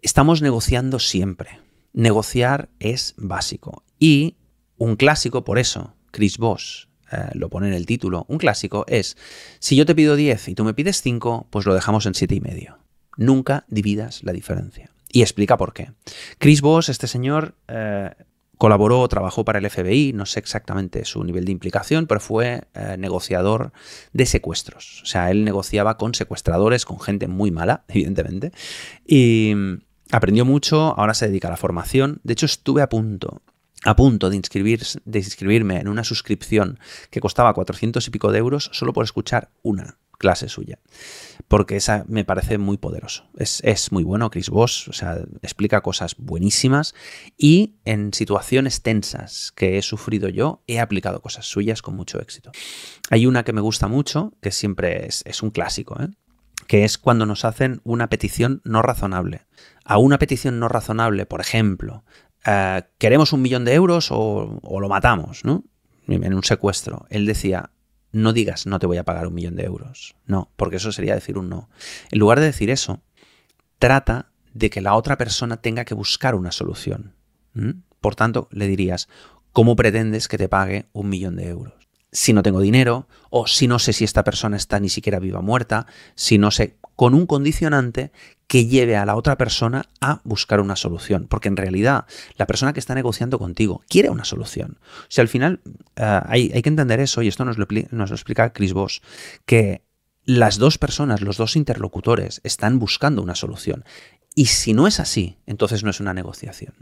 Estamos 0.02 0.42
negociando 0.42 1.00
siempre. 1.00 1.62
Negociar 1.94 2.68
es 2.80 3.14
básico. 3.16 3.86
Y 3.98 4.36
un 4.76 4.98
clásico, 4.98 5.46
por 5.46 5.58
eso, 5.58 5.96
Chris 6.12 6.38
Voss 6.38 6.90
eh, 7.12 7.30
lo 7.34 7.50
pone 7.50 7.67
en 7.67 7.74
el 7.74 7.86
título, 7.86 8.26
un 8.28 8.38
clásico 8.38 8.86
es, 8.88 9.17
si 9.60 9.76
yo 9.76 9.86
te 9.86 9.95
pido 9.95 10.15
10 10.15 10.50
y 10.50 10.56
tú 10.56 10.63
me 10.63 10.74
pides 10.74 11.02
5, 11.02 11.47
pues 11.50 11.65
lo 11.65 11.74
dejamos 11.74 12.06
en 12.06 12.13
7 12.13 12.36
y 12.36 12.41
medio. 12.41 12.78
Nunca 13.17 13.65
dividas 13.67 14.24
la 14.24 14.32
diferencia. 14.32 14.91
Y 15.12 15.21
explica 15.21 15.58
por 15.58 15.74
qué. 15.74 15.91
Chris 16.38 16.62
Voss, 16.62 16.88
este 16.88 17.08
señor, 17.08 17.56
eh, 17.67 18.12
colaboró 18.58 19.08
trabajó 19.08 19.43
para 19.43 19.60
el 19.60 19.69
FBI, 19.69 20.13
no 20.13 20.26
sé 20.26 20.39
exactamente 20.39 21.04
su 21.04 21.24
nivel 21.24 21.45
de 21.45 21.52
implicación, 21.52 22.06
pero 22.08 22.19
fue 22.19 22.62
eh, 22.76 22.95
negociador 22.97 23.74
de 24.13 24.26
secuestros. 24.26 25.02
O 25.04 25.06
sea, 25.08 25.32
él 25.32 25.43
negociaba 25.43 25.97
con 25.97 26.13
secuestradores, 26.13 26.86
con 26.86 27.00
gente 27.00 27.28
muy 27.28 27.52
mala, 27.52 27.84
evidentemente. 27.89 28.52
Y 29.06 29.54
aprendió 30.12 30.45
mucho, 30.45 30.97
ahora 30.97 31.13
se 31.13 31.28
dedica 31.28 31.47
a 31.50 31.52
la 31.52 31.58
formación. 31.58 32.21
De 32.24 32.34
hecho, 32.34 32.45
estuve 32.45 32.82
a 32.82 32.89
punto 32.89 33.41
a 33.84 33.96
punto 33.96 34.30
de, 34.30 34.41
de 35.06 35.20
inscribirme 35.20 35.80
en 35.80 35.88
una 35.88 36.04
suscripción 36.04 36.80
que 37.10 37.20
costaba 37.20 37.54
400 37.54 38.08
y 38.08 38.12
pico 38.12 38.32
de 38.32 38.39
euros 38.39 38.70
solo 38.74 38.94
por 38.94 39.04
escuchar 39.04 39.50
una 39.63 39.98
clase 40.22 40.50
suya. 40.50 40.78
Porque 41.48 41.76
esa 41.76 42.06
me 42.08 42.24
parece 42.24 42.60
muy 42.60 42.78
poderoso. 42.78 43.26
Es, 43.36 43.91
muy 43.91 44.04
bueno, 44.04 44.30
Chris 44.30 44.52
Voss, 44.52 44.88
o 44.88 44.94
sea, 44.94 45.17
explica 45.41 45.82
cosas 45.82 46.15
buenísimas 46.15 46.94
y 47.39 47.74
en 47.86 48.13
situaciones 48.13 48.84
tensas 48.84 49.52
que 49.56 49.80
he 49.80 49.82
sufrido 49.82 50.30
yo, 50.30 50.62
he 50.67 50.80
aplicado 50.80 51.22
cosas 51.22 51.48
suyas 51.48 51.82
con 51.82 51.96
mucho 51.96 52.22
éxito. 52.22 52.52
Hay 53.10 53.26
una 53.26 53.44
que 53.44 53.52
me 53.52 53.62
gusta 53.62 53.88
mucho, 53.88 54.34
que 54.41 54.52
siempre 54.52 55.08
es, 55.08 55.41
un 55.41 55.50
clásico, 55.50 56.00
¿eh? 56.00 56.10
que 56.67 56.84
es 56.84 57.00
cuando 57.00 57.26
nos 57.26 57.44
hacen 57.44 57.82
una 57.84 58.08
petición 58.08 58.62
no 58.63 58.84
razonable. 58.84 59.48
A 59.84 59.98
una 59.98 60.20
petición 60.20 60.60
no 60.60 60.67
razonable, 60.67 61.26
por 61.26 61.41
ejemplo, 61.41 62.06
eh, 62.45 62.84
queremos 62.97 63.34
un 63.34 63.41
millón 63.41 63.65
de 63.65 63.73
euros 63.73 64.10
o, 64.12 64.60
lo 64.80 64.89
matamos, 64.89 65.45
¿no? 65.45 65.63
En 66.08 66.34
un 66.34 66.43
secuestro. 66.43 67.06
Él 67.10 67.25
decía, 67.25 67.71
no 68.12 68.34
digas 68.34 68.65
no 68.65 68.80
te 68.80 68.88
voy 68.88 68.97
a 68.97 69.04
pagar 69.04 69.27
un 69.27 69.34
millón 69.34 69.56
de 69.56 69.63
euros. 69.63 70.15
No, 70.25 70.51
porque 70.56 70.77
eso 70.77 70.91
sería 70.91 71.15
decir 71.15 71.38
un 71.38 71.49
no. 71.49 71.69
En 72.12 72.19
lugar 72.19 72.39
de 72.39 72.45
decir 72.45 72.69
eso, 72.69 73.01
trata 73.80 74.32
de 74.54 74.69
que 74.69 74.82
la 74.82 74.95
otra 74.95 75.17
persona 75.17 75.58
tenga 75.58 75.86
que 75.86 75.93
buscar 75.93 76.36
una 76.36 76.51
solución. 76.51 77.15
Por 77.99 78.15
tanto, 78.15 78.49
le 78.51 78.67
dirías, 78.67 79.08
¿cómo 79.51 79.75
pretendes 79.75 80.27
que 80.27 80.38
te 80.38 80.49
pague 80.49 80.88
un 80.93 81.10
millón 81.10 81.36
de 81.36 81.47
euros? 81.47 81.73
Si 82.12 82.34
no 82.34 82.43
tengo 82.43 82.60
dinero, 82.60 83.08
o 83.30 83.47
si 83.47 83.67
no 83.67 83.80
sé 83.80 83.93
si 83.93 84.04
esta 84.04 84.25
persona 84.25 84.58
está 84.58 84.80
ni 84.82 84.89
siquiera 84.89 85.19
viva 85.19 85.39
o 85.39 85.43
muerta, 85.43 85.86
si 86.15 86.38
no 86.38 86.51
sé, 86.51 86.77
con 87.02 87.16
un 87.16 87.26
condicionante 87.26 88.12
que 88.46 88.68
lleve 88.68 88.96
a 88.96 89.08
la 89.08 89.16
otra 89.16 89.36
persona 89.36 89.88
a 90.02 90.22
buscar 90.24 90.60
una 90.60 90.76
solución. 90.76 91.26
Porque 91.28 91.48
en 91.48 91.58
realidad 91.58 92.06
la 92.36 92.46
persona 92.46 92.74
que 92.74 92.80
está 92.80 92.94
negociando 92.94 93.40
contigo 93.40 93.82
quiere 93.90 94.12
una 94.12 94.24
solución. 94.24 94.78
O 94.84 95.06
sea, 95.10 95.24
al 95.24 95.28
final 95.28 95.62
eh, 95.96 96.22
hay, 96.28 96.62
que 96.62 96.70
entender 96.70 97.00
eso, 97.00 97.24
y 97.24 97.28
esto 97.28 97.44
nos 97.44 97.58
lo, 97.58 97.66
nos 97.90 98.12
lo 98.12 98.16
explica 98.16 98.54
Chris 98.54 98.74
Voss, 98.74 99.02
que 99.48 99.82
las 100.26 100.60
dos 100.60 100.78
personas, 100.78 101.22
los 101.22 101.38
dos 101.38 101.56
interlocutores, 101.56 102.40
están 102.44 102.78
buscando 102.78 103.24
una 103.24 103.34
solución. 103.34 103.84
Y 104.36 104.46
si 104.46 104.76
no 104.76 104.86
es 104.86 105.00
así, 105.00 105.40
entonces 105.48 105.84
no 105.84 105.90
es 105.90 106.02
una 106.02 106.14
negociación. 106.14 106.76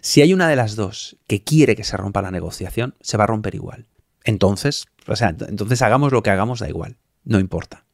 Si 0.00 0.22
hay 0.22 0.32
una 0.32 0.46
de 0.46 0.54
las 0.54 0.76
dos 0.76 1.16
que 1.26 1.42
quiere 1.42 1.74
que 1.74 1.82
se 1.82 1.96
rompa 1.96 2.22
la 2.22 2.30
negociación, 2.30 2.94
se 3.00 3.16
va 3.16 3.24
a 3.24 3.26
romper 3.26 3.56
igual. 3.56 3.88
Entonces, 4.22 4.86
o 5.08 5.16
sea, 5.16 5.30
entonces 5.30 5.82
hagamos 5.82 6.12
lo 6.12 6.22
que 6.22 6.30
hagamos, 6.30 6.60
da 6.60 6.68
igual, 6.68 6.98
no 7.24 7.40
importa. 7.40 7.84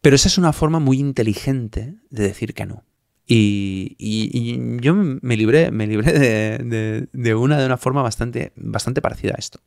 Pero 0.00 0.16
esa 0.16 0.28
es 0.28 0.38
una 0.38 0.52
forma 0.52 0.78
muy 0.78 0.98
inteligente 0.98 1.96
de 2.10 2.22
decir 2.22 2.54
que 2.54 2.66
no. 2.66 2.84
Y, 3.30 4.78
yo 4.80 4.94
me 4.94 5.36
libré, 5.36 5.70
me 5.70 5.86
libré 5.86 6.12
de, 7.12 7.34
una 7.34 7.58
de 7.58 7.66
una 7.66 7.76
forma 7.76 8.02
bastante, 8.02 8.52
bastante 8.56 9.02
parecida 9.02 9.34
a 9.36 9.38
esto. 9.38 9.60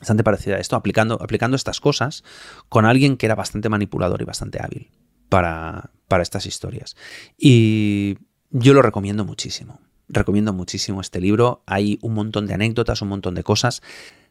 Bastante 0.00 0.24
parecida 0.24 0.56
a 0.56 0.58
esto, 0.58 0.74
aplicando, 0.74 1.22
aplicando 1.22 1.56
estas 1.56 1.80
cosas 1.80 2.24
con 2.68 2.84
alguien 2.84 3.16
que 3.16 3.26
era 3.26 3.36
bastante 3.36 3.68
manipulador 3.68 4.20
y 4.20 4.24
bastante 4.24 4.58
hábil 4.60 4.90
para, 5.28 5.90
para 6.08 6.22
estas 6.22 6.46
historias. 6.46 6.96
Y 7.38 8.18
yo 8.50 8.74
lo 8.74 8.82
recomiendo 8.82 9.24
muchísimo. 9.24 9.80
Recomiendo 10.08 10.52
muchísimo 10.52 11.00
este 11.00 11.20
libro. 11.20 11.62
Hay 11.66 11.98
un 12.02 12.14
montón 12.14 12.46
de 12.46 12.54
anécdotas, 12.54 13.00
un 13.00 13.08
montón 13.08 13.34
de 13.34 13.44
cosas. 13.44 13.80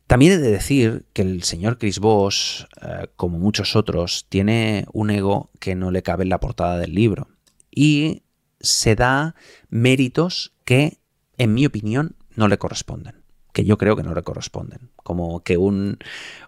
También 0.08 0.34
he 0.34 0.38
de 0.38 0.52
decir 0.52 1.06
que 1.14 1.22
el 1.22 1.44
señor 1.44 1.78
Chris 1.78 2.00
Voss, 2.00 2.68
eh, 2.82 3.08
como 3.16 3.40
muchos 3.40 3.76
otros, 3.76 4.26
tiene 4.30 4.86
un 4.94 5.10
ego 5.10 5.50
que 5.60 5.76
no 5.76 5.92
le 5.92 6.04
cabe 6.04 6.24
en 6.24 6.30
la 6.30 6.40
portada 6.40 6.78
del 6.78 6.94
libro. 6.94 7.30
Y 7.72 8.24
se 8.60 8.96
da 8.96 9.36
méritos 9.70 10.54
que, 10.66 11.00
en 11.38 11.54
mi 11.54 11.66
opinión, 11.66 12.16
no 12.36 12.48
le 12.48 12.58
corresponden 12.58 13.24
que 13.54 13.64
yo 13.64 13.78
creo 13.78 13.96
que 13.96 14.04
no 14.04 14.14
le 14.14 14.24
corresponden. 14.24 14.90
Como 14.98 15.44
que 15.44 15.58
un, 15.58 16.00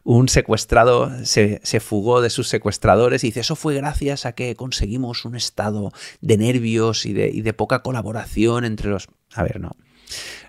un 0.04 0.28
secuestrado 0.28 1.12
se, 1.24 1.62
fugó 1.80 2.20
de 2.20 2.32
sus 2.32 2.50
secuestradores 2.50 3.24
y 3.24 3.28
dice, 3.28 3.42
eso 3.42 3.56
fue 3.56 3.76
gracias 3.76 4.26
a 4.26 4.34
que 4.34 4.56
conseguimos 4.56 5.24
un 5.24 5.36
estado 5.36 5.94
de 6.22 6.38
nervios 6.38 7.06
y 7.06 7.14
de, 7.14 7.30
y 7.30 7.42
de 7.42 7.54
poca 7.54 7.84
colaboración 7.84 8.66
entre 8.66 8.90
los... 8.90 9.08
A 9.36 9.44
ver, 9.44 9.62
no. 9.62 9.76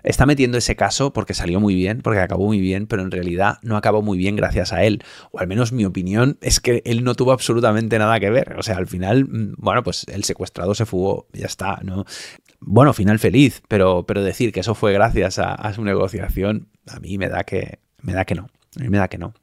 Está 0.03 0.25
metiendo 0.25 0.57
ese 0.57 0.75
caso 0.75 1.13
porque 1.13 1.33
salió 1.33 1.59
muy 1.59 1.75
bien, 1.75 2.01
porque 2.01 2.19
acabó 2.19 2.45
muy 2.45 2.59
bien, 2.59 2.87
pero 2.87 3.01
en 3.01 3.11
realidad 3.11 3.57
no 3.61 3.77
acabó 3.77 4.01
muy 4.01 4.17
bien 4.17 4.35
gracias 4.35 4.73
a 4.73 4.83
él. 4.83 5.03
O 5.31 5.39
al 5.39 5.47
menos 5.47 5.71
mi 5.71 5.85
opinión 5.85 6.37
es 6.41 6.59
que 6.59 6.81
él 6.85 7.03
no 7.03 7.15
tuvo 7.15 7.31
absolutamente 7.31 7.99
nada 7.99 8.19
que 8.19 8.29
ver. 8.29 8.55
O 8.57 8.63
sea, 8.63 8.77
al 8.77 8.87
final, 8.87 9.25
mm, 9.25 9.55
bueno, 9.57 9.83
pues 9.83 10.05
el 10.07 10.23
secuestrado 10.23 10.73
se 10.75 10.85
fugó, 10.85 11.27
ya 11.33 11.45
está, 11.45 11.79
¿no? 11.83 12.05
Bueno, 12.59 12.93
final 12.93 13.19
feliz, 13.19 13.61
pero, 13.67 14.05
pero 14.05 14.23
decir 14.23 14.51
que 14.51 14.61
eso 14.61 14.75
fue 14.75 14.93
gracias 14.93 15.39
a, 15.39 15.71
su 15.73 15.83
negociación, 15.83 16.69
a 16.87 16.99
mí 16.99 17.17
me 17.17 17.29
da 17.29 17.43
que, 17.43 17.79
me 18.01 18.13
da 18.13 18.25
que 18.25 18.35
no. 18.35 18.49
Me 18.77 18.97
da 18.97 19.07
que 19.07 19.17
no. 19.17 19.33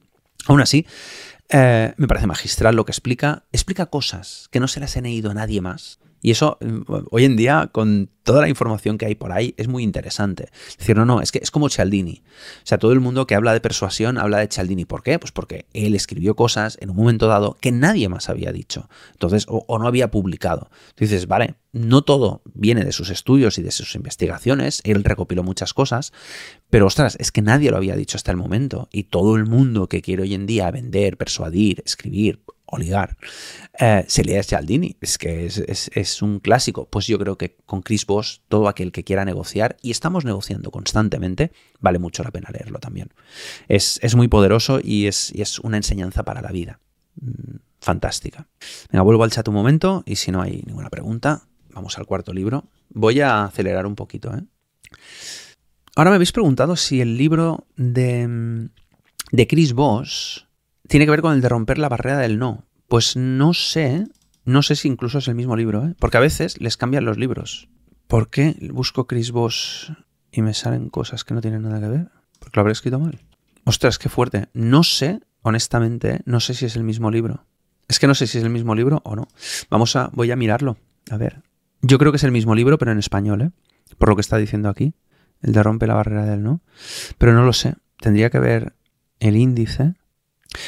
Aún 0.47 0.61
así, 0.61 0.85
eh, 1.49 1.93
me 1.97 2.07
parece 2.07 2.27
magistral 2.27 2.75
lo 2.75 2.85
que 2.85 2.91
explica. 2.91 3.43
Explica 3.51 3.87
cosas 3.87 4.47
que 4.51 4.59
no 4.59 4.67
se 4.67 4.79
las 4.79 4.95
he 4.95 5.01
leído 5.01 5.31
a 5.31 5.33
nadie 5.33 5.61
más. 5.61 5.99
Y 6.25 6.31
eso, 6.31 6.57
mm, 6.59 6.91
hoy 7.11 7.23
en 7.23 7.35
día, 7.35 7.69
con 7.71 8.09
toda 8.23 8.41
la 8.41 8.49
información 8.49 8.97
que 8.97 9.05
hay 9.05 9.13
por 9.13 9.31
ahí, 9.31 9.53
es 9.57 9.67
muy 9.67 9.83
interesante. 9.83 10.49
decir, 10.79 10.95
no, 10.97 11.05
no, 11.05 11.21
es 11.21 11.31
que 11.31 11.37
es 11.37 11.51
como 11.51 11.69
Cialdini. 11.69 12.23
O 12.25 12.65
sea, 12.65 12.79
todo 12.79 12.93
el 12.93 12.99
mundo 12.99 13.27
que 13.27 13.35
habla 13.35 13.53
de 13.53 13.61
persuasión 13.61 14.17
habla 14.17 14.39
de 14.39 14.47
Cialdini. 14.47 14.85
¿Por 14.85 15.03
qué? 15.03 15.19
Pues 15.19 15.31
porque 15.31 15.67
él 15.73 15.93
escribió 15.93 16.35
cosas 16.35 16.79
en 16.81 16.89
un 16.89 16.95
momento 16.95 17.27
dado 17.27 17.55
que 17.61 17.71
nadie 17.71 18.09
más 18.09 18.27
había 18.27 18.51
dicho. 18.51 18.89
Entonces, 19.11 19.45
o, 19.47 19.77
no 19.77 19.85
había 19.85 20.09
publicado. 20.09 20.71
Tú 20.95 21.03
dices, 21.03 21.27
vale, 21.27 21.57
no 21.73 22.01
todo 22.01 22.41
viene 22.55 22.83
de 22.83 22.91
sus 22.91 23.11
estudios 23.11 23.59
y 23.59 23.61
de 23.61 23.69
sus 23.69 23.93
investigaciones. 23.93 24.81
Él 24.83 25.03
recopiló 25.03 25.43
muchas 25.43 25.75
cosas. 25.75 26.11
Pero 26.71 26.87
ostras, 26.87 27.17
es 27.19 27.31
que 27.31 27.43
nadie 27.43 27.69
lo 27.69 27.77
había 27.77 27.95
dicho 27.95 28.17
hasta 28.17 28.31
el 28.31 28.37
momento. 28.37 28.89
Y 28.91 29.03
todo 29.03 29.35
el 29.35 29.45
mundo 29.45 29.89
que 29.89 30.01
quiere 30.01 30.23
hoy 30.23 30.33
en 30.33 30.47
día 30.47 30.71
vender, 30.71 31.17
persuadir, 31.17 31.83
escribir, 31.85 32.39
oligar, 32.65 33.17
eh, 33.79 34.05
se 34.07 34.23
lee 34.23 34.41
Cialdini. 34.43 34.97
Es 35.01 35.17
que 35.17 35.45
es, 35.45 36.21
un 36.21 36.39
clásico. 36.39 36.87
Pues 36.89 37.07
yo 37.07 37.17
creo 37.19 37.37
que 37.37 37.57
con 37.65 37.81
Chris 37.81 38.05
Voss, 38.05 38.41
todo 38.47 38.67
aquel 38.67 38.91
que 38.91 39.03
quiera 39.03 39.25
negociar, 39.25 39.77
y 39.81 39.91
estamos 39.91 40.25
negociando 40.25 40.71
constantemente, 40.71 41.51
vale 41.79 41.99
mucho 41.99 42.23
la 42.23 42.31
pena 42.31 42.49
leerlo 42.51 42.79
también. 42.79 43.09
Es, 43.67 43.99
muy 44.15 44.27
poderoso 44.27 44.79
y 44.83 45.07
es, 45.07 45.31
es, 45.35 45.59
una 45.59 45.77
enseñanza 45.77 46.23
para 46.23 46.41
la 46.41 46.51
vida. 46.51 46.79
Mm, 47.21 47.57
fantástica. 47.79 48.47
Venga, 48.91 49.03
vuelvo 49.03 49.23
al 49.23 49.31
chat 49.31 49.47
un 49.47 49.53
momento 49.53 50.03
y 50.05 50.15
si 50.15 50.31
no 50.31 50.41
hay 50.41 50.63
ninguna 50.65 50.89
pregunta, 50.89 51.43
vamos 51.69 51.97
al 51.97 52.05
cuarto 52.05 52.33
libro. 52.33 52.65
Voy 52.89 53.21
a 53.21 53.43
acelerar 53.45 53.85
un 53.85 53.95
poquito. 53.95 54.35
¿eh? 54.35 54.41
Ahora 55.95 56.09
me 56.09 56.15
habéis 56.15 56.31
preguntado 56.31 56.75
si 56.75 57.01
el 57.01 57.17
libro 57.17 57.67
de, 57.75 58.69
de 59.31 59.47
Chris 59.47 59.73
Voss 59.73 60.44
tiene 60.87 61.05
que 61.05 61.11
ver 61.11 61.21
con 61.21 61.33
el 61.33 61.41
de 61.41 61.49
romper 61.49 61.77
la 61.77 61.89
barrera 61.89 62.17
del 62.17 62.39
no. 62.39 62.65
Pues 62.87 63.15
no 63.15 63.53
sé, 63.53 64.07
no 64.45 64.61
sé 64.61 64.75
si 64.75 64.87
incluso 64.87 65.17
es 65.17 65.27
el 65.27 65.35
mismo 65.35 65.55
libro, 65.55 65.85
¿eh? 65.85 65.95
porque 65.99 66.17
a 66.17 66.21
veces 66.21 66.59
les 66.61 66.77
cambian 66.77 67.05
los 67.05 67.17
libros. 67.17 67.67
¿Por 68.07 68.29
qué 68.29 68.55
busco 68.71 69.07
Chris 69.07 69.31
Voss 69.31 69.91
y 70.31 70.41
me 70.41 70.53
salen 70.53 70.89
cosas 70.89 71.23
que 71.23 71.33
no 71.33 71.41
tienen 71.41 71.63
nada 71.63 71.79
que 71.79 71.87
ver? 71.87 72.07
Porque 72.39 72.57
lo 72.57 72.61
habré 72.61 72.73
escrito 72.73 72.99
mal. 72.99 73.19
Ostras, 73.63 73.97
qué 73.97 74.09
fuerte. 74.09 74.47
No 74.53 74.83
sé, 74.83 75.21
honestamente, 75.41 76.21
no 76.25 76.39
sé 76.39 76.53
si 76.53 76.65
es 76.65 76.75
el 76.75 76.83
mismo 76.83 77.09
libro. 77.09 77.45
Es 77.87 77.99
que 77.99 78.07
no 78.07 78.15
sé 78.15 78.27
si 78.27 78.37
es 78.37 78.43
el 78.43 78.51
mismo 78.51 78.75
libro 78.75 79.01
o 79.03 79.15
no. 79.15 79.27
Vamos 79.69 79.95
a, 79.95 80.09
voy 80.13 80.31
a 80.31 80.35
mirarlo. 80.35 80.77
A 81.09 81.17
ver. 81.17 81.41
Yo 81.81 81.97
creo 81.97 82.11
que 82.11 82.17
es 82.17 82.23
el 82.23 82.31
mismo 82.31 82.55
libro, 82.55 82.77
pero 82.77 82.91
en 82.91 82.99
español, 82.99 83.41
¿eh? 83.41 83.51
Por 83.97 84.09
lo 84.09 84.15
que 84.15 84.21
está 84.21 84.37
diciendo 84.37 84.69
aquí. 84.69 84.93
El 85.41 85.53
de 85.53 85.63
rompe 85.63 85.87
la 85.87 85.93
barrera 85.95 86.25
del 86.25 86.43
no. 86.43 86.61
Pero 87.17 87.33
no 87.33 87.43
lo 87.43 87.53
sé. 87.53 87.75
Tendría 87.99 88.29
que 88.29 88.39
ver 88.39 88.75
el 89.19 89.35
índice. 89.35 89.95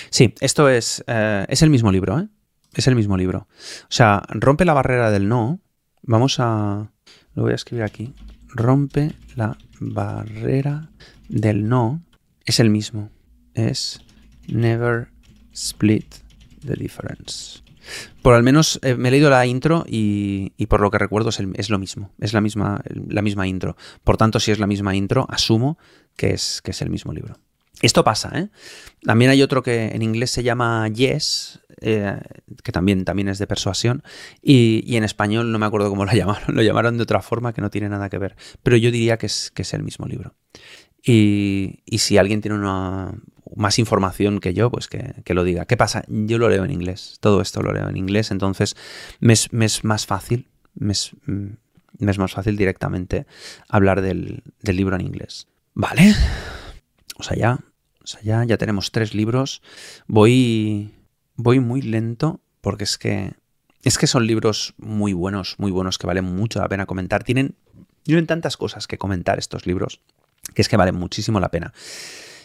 Sí, 0.10 0.34
esto 0.40 0.70
es, 0.70 1.04
eh, 1.08 1.46
es 1.50 1.62
el 1.62 1.70
mismo 1.70 1.92
libro, 1.92 2.20
¿eh? 2.20 2.28
Es 2.74 2.88
el 2.88 2.96
mismo 2.96 3.18
libro. 3.18 3.48
O 3.84 3.88
sea, 3.90 4.24
rompe 4.30 4.66
la 4.66 4.74
barrera 4.74 5.10
del 5.12 5.28
no. 5.28 5.60
Vamos 6.04 6.40
a... 6.40 6.92
Lo 7.34 7.44
voy 7.44 7.52
a 7.54 7.56
escribir 7.56 7.84
aquí. 7.84 8.14
Rompe 8.50 9.14
la 9.36 9.58
barrera 9.80 10.90
del 11.30 11.68
no 11.68 12.04
es 12.48 12.60
el 12.60 12.70
mismo. 12.72 13.12
Es 13.54 14.02
never 14.48 15.10
split 15.54 16.16
the 16.66 16.76
difference. 16.76 17.62
Por 18.22 18.34
al 18.34 18.44
menos 18.44 18.80
eh, 18.84 18.96
me 18.96 19.10
he 19.10 19.12
leído 19.12 19.30
la 19.30 19.46
intro 19.46 19.86
y, 19.88 20.52
por 20.68 20.82
lo 20.82 20.90
que 20.92 20.98
recuerdo 20.98 21.30
es, 21.30 21.70
lo 21.70 21.80
mismo. 21.80 22.12
Es 22.20 22.34
la 22.34 22.42
misma, 22.42 22.82
la 22.90 23.22
misma 23.22 23.48
intro. 23.48 23.78
Por 24.04 24.18
tanto, 24.18 24.40
si 24.40 24.52
es 24.52 24.60
la 24.60 24.68
misma 24.68 24.96
intro, 24.96 25.28
asumo 25.30 25.78
que 26.16 26.32
es, 26.32 26.62
que 26.62 26.72
es 26.72 26.82
el 26.82 26.90
mismo 26.90 27.14
libro. 27.14 27.38
Esto 27.82 28.04
pasa, 28.04 28.32
¿eh? 28.34 28.50
También 29.08 29.32
hay 29.32 29.42
otro 29.42 29.64
que 29.64 29.86
en 29.86 30.02
inglés 30.02 30.32
se 30.32 30.44
llama 30.44 30.86
Yes, 30.90 31.62
eh, 31.80 32.20
que 32.62 32.74
también, 32.74 33.06
también 33.06 33.30
es 33.30 33.40
de 33.40 33.48
persuasión, 33.48 34.04
y, 34.42 34.98
en 34.98 35.06
español 35.06 35.50
no 35.50 35.58
me 35.60 35.66
acuerdo 35.66 35.90
cómo 35.90 36.04
lo 36.04 36.12
llamaron, 36.14 36.54
lo 36.54 36.62
llamaron 36.62 36.98
de 36.98 37.04
otra 37.04 37.22
forma 37.22 37.54
que 37.54 37.62
no 37.62 37.70
tiene 37.70 37.88
nada 37.88 38.10
que 38.10 38.18
ver, 38.18 38.36
pero 38.64 38.76
yo 38.76 38.92
diría 38.92 39.18
que 39.18 39.28
es, 39.28 39.50
que 39.52 39.62
es 39.62 39.74
el 39.74 39.82
mismo 39.82 40.08
libro. 40.08 40.36
Y, 41.02 41.80
si 41.98 42.18
alguien 42.18 42.42
tiene 42.42 42.58
una, 42.58 43.14
más 43.56 43.80
información 43.80 44.42
que 44.42 44.54
yo, 44.54 44.70
pues 44.70 44.90
que, 44.90 45.34
lo 45.34 45.46
diga. 45.46 45.64
¿Qué 45.64 45.78
pasa? 45.78 46.04
Yo 46.10 46.38
lo 46.38 46.50
leo 46.50 46.66
en 46.66 46.72
inglés, 46.72 47.16
todo 47.22 47.40
esto 47.40 47.62
lo 47.62 47.72
leo 47.72 47.88
en 47.88 47.96
inglés, 47.96 48.30
entonces 48.30 48.76
me 49.22 49.32
es, 49.32 49.84
más 49.86 50.06
fácil, 50.06 50.50
me 50.76 50.92
es, 50.92 51.14
más 51.98 52.34
fácil 52.34 52.58
directamente 52.58 53.26
hablar 53.70 54.02
del, 54.02 54.44
del 54.62 54.76
libro 54.76 54.98
en 54.98 55.02
inglés. 55.04 55.48
Vale, 55.74 56.14
o 57.16 57.24
sea, 57.24 57.38
ya, 57.38 57.60
sea, 58.08 58.46
ya, 58.46 58.58
tenemos 58.58 58.92
tres 58.92 59.14
libros. 59.14 59.62
Voy, 60.08 60.94
voy 61.36 61.60
muy 61.60 61.82
lento 61.82 62.40
porque 62.62 62.86
es 62.86 62.98
que, 62.98 63.34
es 63.84 63.98
que 63.98 64.08
son 64.08 64.28
libros 64.28 64.74
muy 64.78 65.14
buenos, 65.14 65.56
muy 65.58 65.72
buenos 65.72 65.98
que 65.98 66.08
valen 66.08 66.26
mucho 66.26 66.60
la 66.60 66.70
pena 66.70 66.86
comentar. 66.86 67.24
Tienen, 67.24 67.56
tienen 68.04 68.28
tantas 68.28 68.58
cosas 68.58 68.88
que 68.88 68.98
comentar 68.98 69.40
estos 69.40 69.66
libros 69.66 70.02
que 70.54 70.62
es 70.62 70.70
que 70.70 70.78
valen 70.78 70.96
muchísimo 70.96 71.40
la 71.40 71.50
pena. 71.50 71.74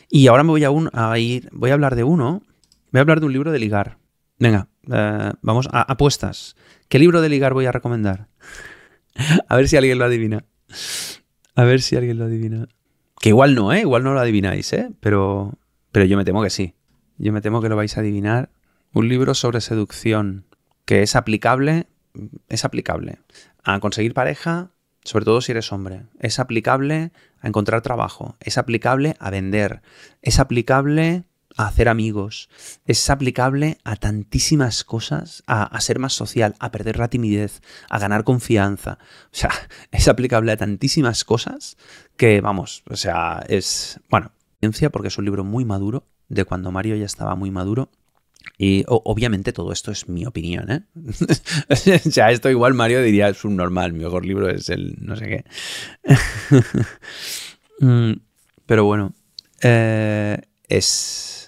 Y 0.08 0.26
ahora 0.26 0.44
me 0.44 0.50
voy 0.50 0.64
a, 0.64 0.70
a 0.92 1.18
ir, 1.18 1.48
voy 1.52 1.70
a 1.70 1.74
hablar 1.74 1.94
de 1.96 2.04
uno, 2.04 2.42
voy 2.90 2.98
a 2.98 3.00
hablar 3.00 3.20
de 3.20 3.26
un 3.26 3.32
libro 3.32 3.52
de 3.52 3.58
ligar. 3.58 3.98
Venga, 4.38 4.68
eh, 4.92 5.32
vamos 5.40 5.68
a 5.72 5.82
apuestas. 5.82 6.56
¿Qué 6.88 6.98
libro 6.98 7.20
de 7.20 7.28
ligar 7.28 7.54
voy 7.54 7.66
a 7.66 7.72
recomendar? 7.72 8.28
a 9.48 9.56
ver 9.56 9.68
si 9.68 9.76
alguien 9.76 9.98
lo 9.98 10.04
adivina. 10.04 10.44
A 11.54 11.64
ver 11.64 11.80
si 11.80 11.96
alguien 11.96 12.18
lo 12.18 12.24
adivina. 12.24 12.68
Que 13.22 13.28
igual 13.28 13.54
no, 13.54 13.72
¿eh? 13.72 13.82
Igual 13.82 14.02
no 14.02 14.14
lo 14.14 14.18
adivináis, 14.18 14.72
¿eh? 14.72 14.90
Pero, 14.98 15.56
pero 15.92 16.04
yo 16.06 16.16
me 16.16 16.24
temo 16.24 16.42
que 16.42 16.50
sí. 16.50 16.74
Yo 17.18 17.32
me 17.32 17.40
temo 17.40 17.62
que 17.62 17.68
lo 17.68 17.76
vais 17.76 17.96
a 17.96 18.00
adivinar. 18.00 18.50
Un 18.92 19.08
libro 19.08 19.34
sobre 19.34 19.60
seducción 19.60 20.44
que 20.86 21.02
es 21.02 21.14
aplicable, 21.14 21.86
es 22.48 22.64
aplicable 22.64 23.20
a 23.62 23.78
conseguir 23.78 24.12
pareja, 24.12 24.72
sobre 25.04 25.24
todo 25.24 25.40
si 25.40 25.52
eres 25.52 25.70
hombre. 25.70 26.02
Es 26.18 26.40
aplicable 26.40 27.12
a 27.38 27.46
encontrar 27.46 27.80
trabajo. 27.80 28.34
Es 28.40 28.58
aplicable 28.58 29.14
a 29.20 29.30
vender. 29.30 29.82
Es 30.20 30.40
aplicable 30.40 31.22
a 31.56 31.66
hacer 31.66 31.88
amigos. 31.88 32.48
Es 32.86 33.08
aplicable 33.10 33.78
a 33.84 33.96
tantísimas 33.96 34.84
cosas, 34.84 35.42
a, 35.46 35.80
ser 35.80 35.98
más 35.98 36.12
social, 36.12 36.54
a 36.58 36.70
perder 36.70 36.98
la 36.98 37.08
timidez, 37.08 37.60
a 37.88 37.98
ganar 37.98 38.24
confianza. 38.24 38.98
O 39.26 39.36
sea, 39.36 39.50
es 39.90 40.08
aplicable 40.08 40.52
a 40.52 40.56
tantísimas 40.56 41.24
cosas 41.24 41.76
que, 42.16 42.40
vamos, 42.40 42.82
o 42.90 42.96
sea, 42.96 43.44
es, 43.48 44.00
bueno, 44.08 44.32
porque 44.92 45.08
es 45.08 45.18
un 45.18 45.24
libro 45.24 45.44
muy 45.44 45.64
maduro, 45.64 46.06
de 46.28 46.44
cuando 46.44 46.70
Mario 46.70 46.96
ya 46.96 47.06
estaba 47.06 47.34
muy 47.34 47.50
maduro. 47.50 47.90
Y 48.58 48.84
obviamente 48.86 49.52
todo 49.52 49.72
esto 49.72 49.92
es 49.92 50.08
mi 50.08 50.26
opinión, 50.26 50.70
¿eh? 50.70 50.82
o 52.06 52.10
sea, 52.10 52.30
esto 52.30 52.50
igual 52.50 52.74
Mario 52.74 53.02
diría 53.02 53.28
es 53.28 53.44
un 53.44 53.56
normal, 53.56 53.92
mi 53.92 54.00
mejor 54.00 54.24
libro 54.26 54.48
es 54.48 54.68
el 54.68 54.96
no 55.00 55.16
sé 55.16 55.26
qué. 55.26 55.44
Mm, 57.80 58.12
pero 58.64 58.84
bueno, 58.84 59.12
eh, 59.60 60.40
es 60.68 61.41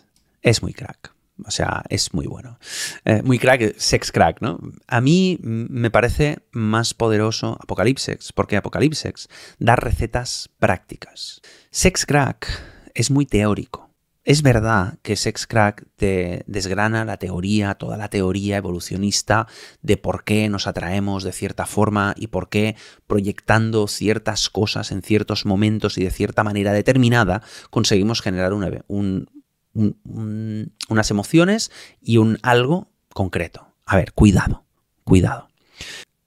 es 0.44 0.62
muy 0.62 0.72
crack. 0.72 1.12
O 1.44 1.50
sea, 1.50 1.82
es 1.88 2.14
muy 2.14 2.28
bueno. 2.28 2.60
Eh, 3.04 3.22
muy 3.22 3.40
crack, 3.40 3.74
sex 3.76 4.12
crack, 4.12 4.40
¿no? 4.40 4.60
A 4.86 5.00
mí 5.00 5.40
me 5.42 5.90
parece 5.90 6.38
más 6.52 6.94
poderoso 6.94 7.58
Apocalypse, 7.60 8.18
porque 8.36 8.56
Apocalypse 8.56 9.12
da 9.58 9.74
recetas 9.74 10.48
prácticas. 10.60 11.40
Sex 11.72 12.06
crack 12.06 12.46
es 12.94 13.10
muy 13.10 13.26
teórico. 13.26 13.84
Es 14.24 14.40
verdad 14.40 14.98
que 15.02 15.16
Sex 15.16 15.46
Crack 15.46 15.86
te 15.96 16.44
desgrana 16.46 17.04
la 17.04 17.18
teoría, 17.18 17.74
toda 17.74 17.98
la 17.98 18.08
teoría 18.08 18.56
evolucionista 18.56 19.46
de 19.82 19.98
por 19.98 20.24
qué 20.24 20.48
nos 20.48 20.66
atraemos 20.66 21.24
de 21.24 21.32
cierta 21.32 21.66
forma 21.66 22.14
y 22.16 22.28
por 22.28 22.48
qué 22.48 22.74
proyectando 23.06 23.86
ciertas 23.86 24.48
cosas 24.48 24.92
en 24.92 25.02
ciertos 25.02 25.44
momentos 25.44 25.98
y 25.98 26.04
de 26.04 26.10
cierta 26.10 26.42
manera 26.42 26.72
determinada 26.72 27.42
conseguimos 27.68 28.22
generar 28.22 28.54
un, 28.54 29.28
unas 29.74 31.10
emociones 31.10 31.70
y 32.00 32.18
un 32.18 32.38
algo 32.42 32.88
concreto. 33.12 33.68
A 33.84 33.96
ver, 33.96 34.12
cuidado, 34.12 34.64
cuidado. 35.04 35.48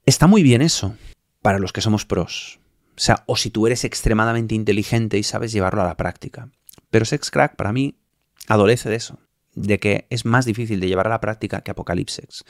Está 0.05 0.27
muy 0.27 0.43
bien 0.43 0.61
eso 0.61 0.95
para 1.41 1.59
los 1.59 1.73
que 1.73 1.81
somos 1.81 2.05
pros. 2.05 2.59
O 2.95 2.99
sea, 2.99 3.23
o 3.25 3.35
si 3.35 3.49
tú 3.49 3.67
eres 3.67 3.83
extremadamente 3.83 4.55
inteligente 4.55 5.17
y 5.17 5.23
sabes 5.23 5.51
llevarlo 5.51 5.81
a 5.81 5.85
la 5.87 5.97
práctica. 5.97 6.49
Pero 6.89 7.05
Sex 7.05 7.29
Crack 7.31 7.55
para 7.55 7.73
mí 7.73 7.95
adolece 8.47 8.89
de 8.89 8.95
eso 8.95 9.19
de 9.57 9.79
que 9.79 10.05
es 10.09 10.25
más 10.25 10.45
difícil 10.45 10.79
de 10.79 10.87
llevar 10.87 11.07
a 11.07 11.09
la 11.09 11.19
práctica 11.19 11.61
que 11.61 11.71
Apocalipsex. 11.71 12.45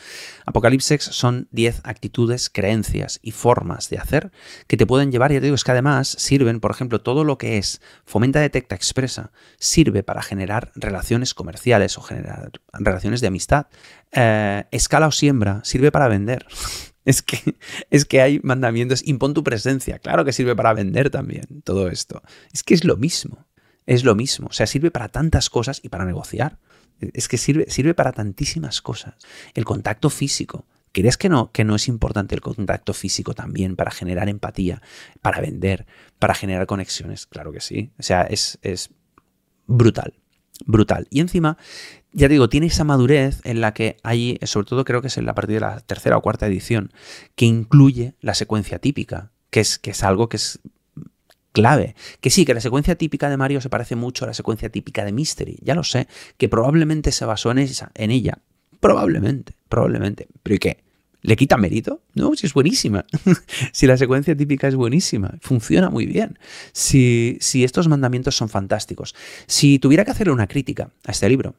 Apocalipsex 0.46 1.06
son 1.06 1.48
10 1.52 1.82
actitudes, 1.84 2.50
creencias 2.50 3.20
y 3.24 3.32
formas 3.32 3.90
de 3.90 3.98
hacer 3.98 4.32
que 4.68 4.78
te 4.78 4.86
pueden 4.86 5.12
llevar, 5.12 5.32
ya 5.32 5.40
te 5.40 5.46
digo, 5.46 5.56
es 5.56 5.64
que 5.64 5.72
además 5.72 6.10
sirven, 6.20 6.60
por 6.60 6.72
ejemplo, 6.72 7.02
todo 7.02 7.24
lo 7.24 7.38
que 7.38 7.58
es 7.58 7.82
fomenta, 8.06 8.40
detecta, 8.40 8.76
expresa, 8.76 9.32
sirve 9.58 10.04
para 10.04 10.22
generar 10.22 10.72
relaciones 10.76 11.34
comerciales 11.34 11.98
o 11.98 12.02
generar 12.02 12.52
relaciones 12.74 13.22
de 13.22 13.28
amistad. 13.28 13.68
Eh, 14.12 14.66
escala 14.72 15.08
o 15.08 15.12
siembra, 15.12 15.62
sirve 15.64 15.92
para 15.92 16.08
vender. 16.08 16.46
Es 17.08 17.22
que, 17.22 17.56
es 17.90 18.04
que 18.04 18.20
hay 18.20 18.42
mandamientos, 18.44 19.02
impon 19.08 19.34
tu 19.34 19.42
presencia, 19.42 19.98
claro 19.98 20.26
que 20.26 20.34
sirve 20.34 20.58
para 20.58 20.74
vender 20.74 21.10
también 21.10 21.62
todo 21.64 21.88
esto. 21.88 22.22
Es 22.52 22.64
que 22.64 22.74
es 22.74 22.84
lo 22.84 22.98
mismo, 22.98 23.48
es 23.86 24.04
lo 24.04 24.14
mismo, 24.14 24.48
o 24.50 24.52
sea, 24.52 24.68
sirve 24.68 24.92
para 24.92 25.08
tantas 25.08 25.50
cosas 25.50 25.80
y 25.82 25.88
para 25.88 26.04
negociar. 26.04 26.60
Es 27.00 27.28
que 27.28 27.38
sirve, 27.38 27.70
sirve 27.70 27.94
para 27.94 28.12
tantísimas 28.12 28.82
cosas. 28.82 29.16
El 29.54 29.66
contacto 29.66 30.10
físico. 30.10 30.66
¿Crees 30.92 31.18
que 31.18 31.30
no, 31.30 31.52
que 31.52 31.64
no 31.64 31.76
es 31.76 31.88
importante 31.88 32.34
el 32.34 32.42
contacto 32.42 32.94
físico 32.94 33.36
también 33.36 33.76
para 33.76 33.92
generar 33.92 34.30
empatía, 34.30 34.82
para 35.22 35.42
vender, 35.42 35.86
para 36.18 36.34
generar 36.34 36.66
conexiones? 36.66 37.28
Claro 37.28 37.52
que 37.52 37.62
sí. 37.62 37.92
O 38.00 38.04
sea, 38.04 38.24
es, 38.24 38.58
es 38.64 38.90
brutal, 39.68 40.14
brutal. 40.66 41.08
Y 41.12 41.20
encima, 41.20 41.58
ya 42.14 42.28
digo, 42.28 42.50
tiene 42.50 42.68
esa 42.68 42.84
madurez 42.84 43.42
en 43.44 43.62
la 43.62 43.74
que 43.74 43.98
hay, 44.02 44.40
sobre 44.44 44.66
todo 44.66 44.86
creo 44.86 45.02
que 45.02 45.08
es 45.08 45.18
en 45.18 45.26
la 45.26 45.36
partir 45.36 45.56
de 45.56 45.62
la 45.62 45.82
tercera 45.82 46.18
o 46.18 46.22
cuarta 46.22 46.48
edición, 46.48 46.92
que 47.36 47.46
incluye 47.46 48.16
la 48.22 48.34
secuencia 48.34 48.80
típica, 48.80 49.32
que 49.52 49.60
es, 49.60 49.78
que 49.78 49.92
es 49.92 50.04
algo 50.04 50.30
que 50.30 50.38
es 50.38 50.60
clave. 51.58 51.96
Que 52.22 52.30
sí, 52.30 52.46
que 52.46 52.54
la 52.54 52.62
secuencia 52.62 52.96
típica 52.96 53.32
de 53.32 53.38
Mario 53.38 53.62
se 53.62 53.70
parece 53.70 53.96
mucho 53.96 54.26
a 54.26 54.28
la 54.28 54.36
secuencia 54.36 54.70
típica 54.70 55.04
de 55.04 55.12
Mystery, 55.12 55.58
ya 55.64 55.74
lo 55.74 55.84
sé, 55.84 56.08
que 56.38 56.48
probablemente 56.50 57.12
se 57.12 57.26
basó 57.26 57.50
en, 57.50 57.58
esa, 57.58 57.92
en 57.96 58.12
ella. 58.12 58.38
Probablemente, 58.80 59.56
probablemente. 59.68 60.28
¿Pero 60.44 60.56
y 60.56 60.60
qué? 60.60 60.84
¿Le 61.24 61.36
quita 61.36 61.58
mérito? 61.58 62.04
No, 62.14 62.36
si 62.36 62.46
es 62.46 62.54
buenísima. 62.54 63.06
si 63.72 63.88
la 63.88 63.98
secuencia 63.98 64.38
típica 64.38 64.68
es 64.68 64.76
buenísima, 64.76 65.34
funciona 65.42 65.90
muy 65.90 66.06
bien. 66.06 66.38
Si, 66.74 67.40
si, 67.42 67.64
estos 67.64 67.88
mandamientos 67.88 68.36
son 68.36 68.50
fantásticos. 68.50 69.16
Si 69.48 69.80
tuviera 69.80 70.06
que 70.06 70.12
hacerle 70.12 70.34
una 70.34 70.48
crítica 70.48 70.92
a 71.06 71.12
este 71.12 71.28
libro, 71.28 71.56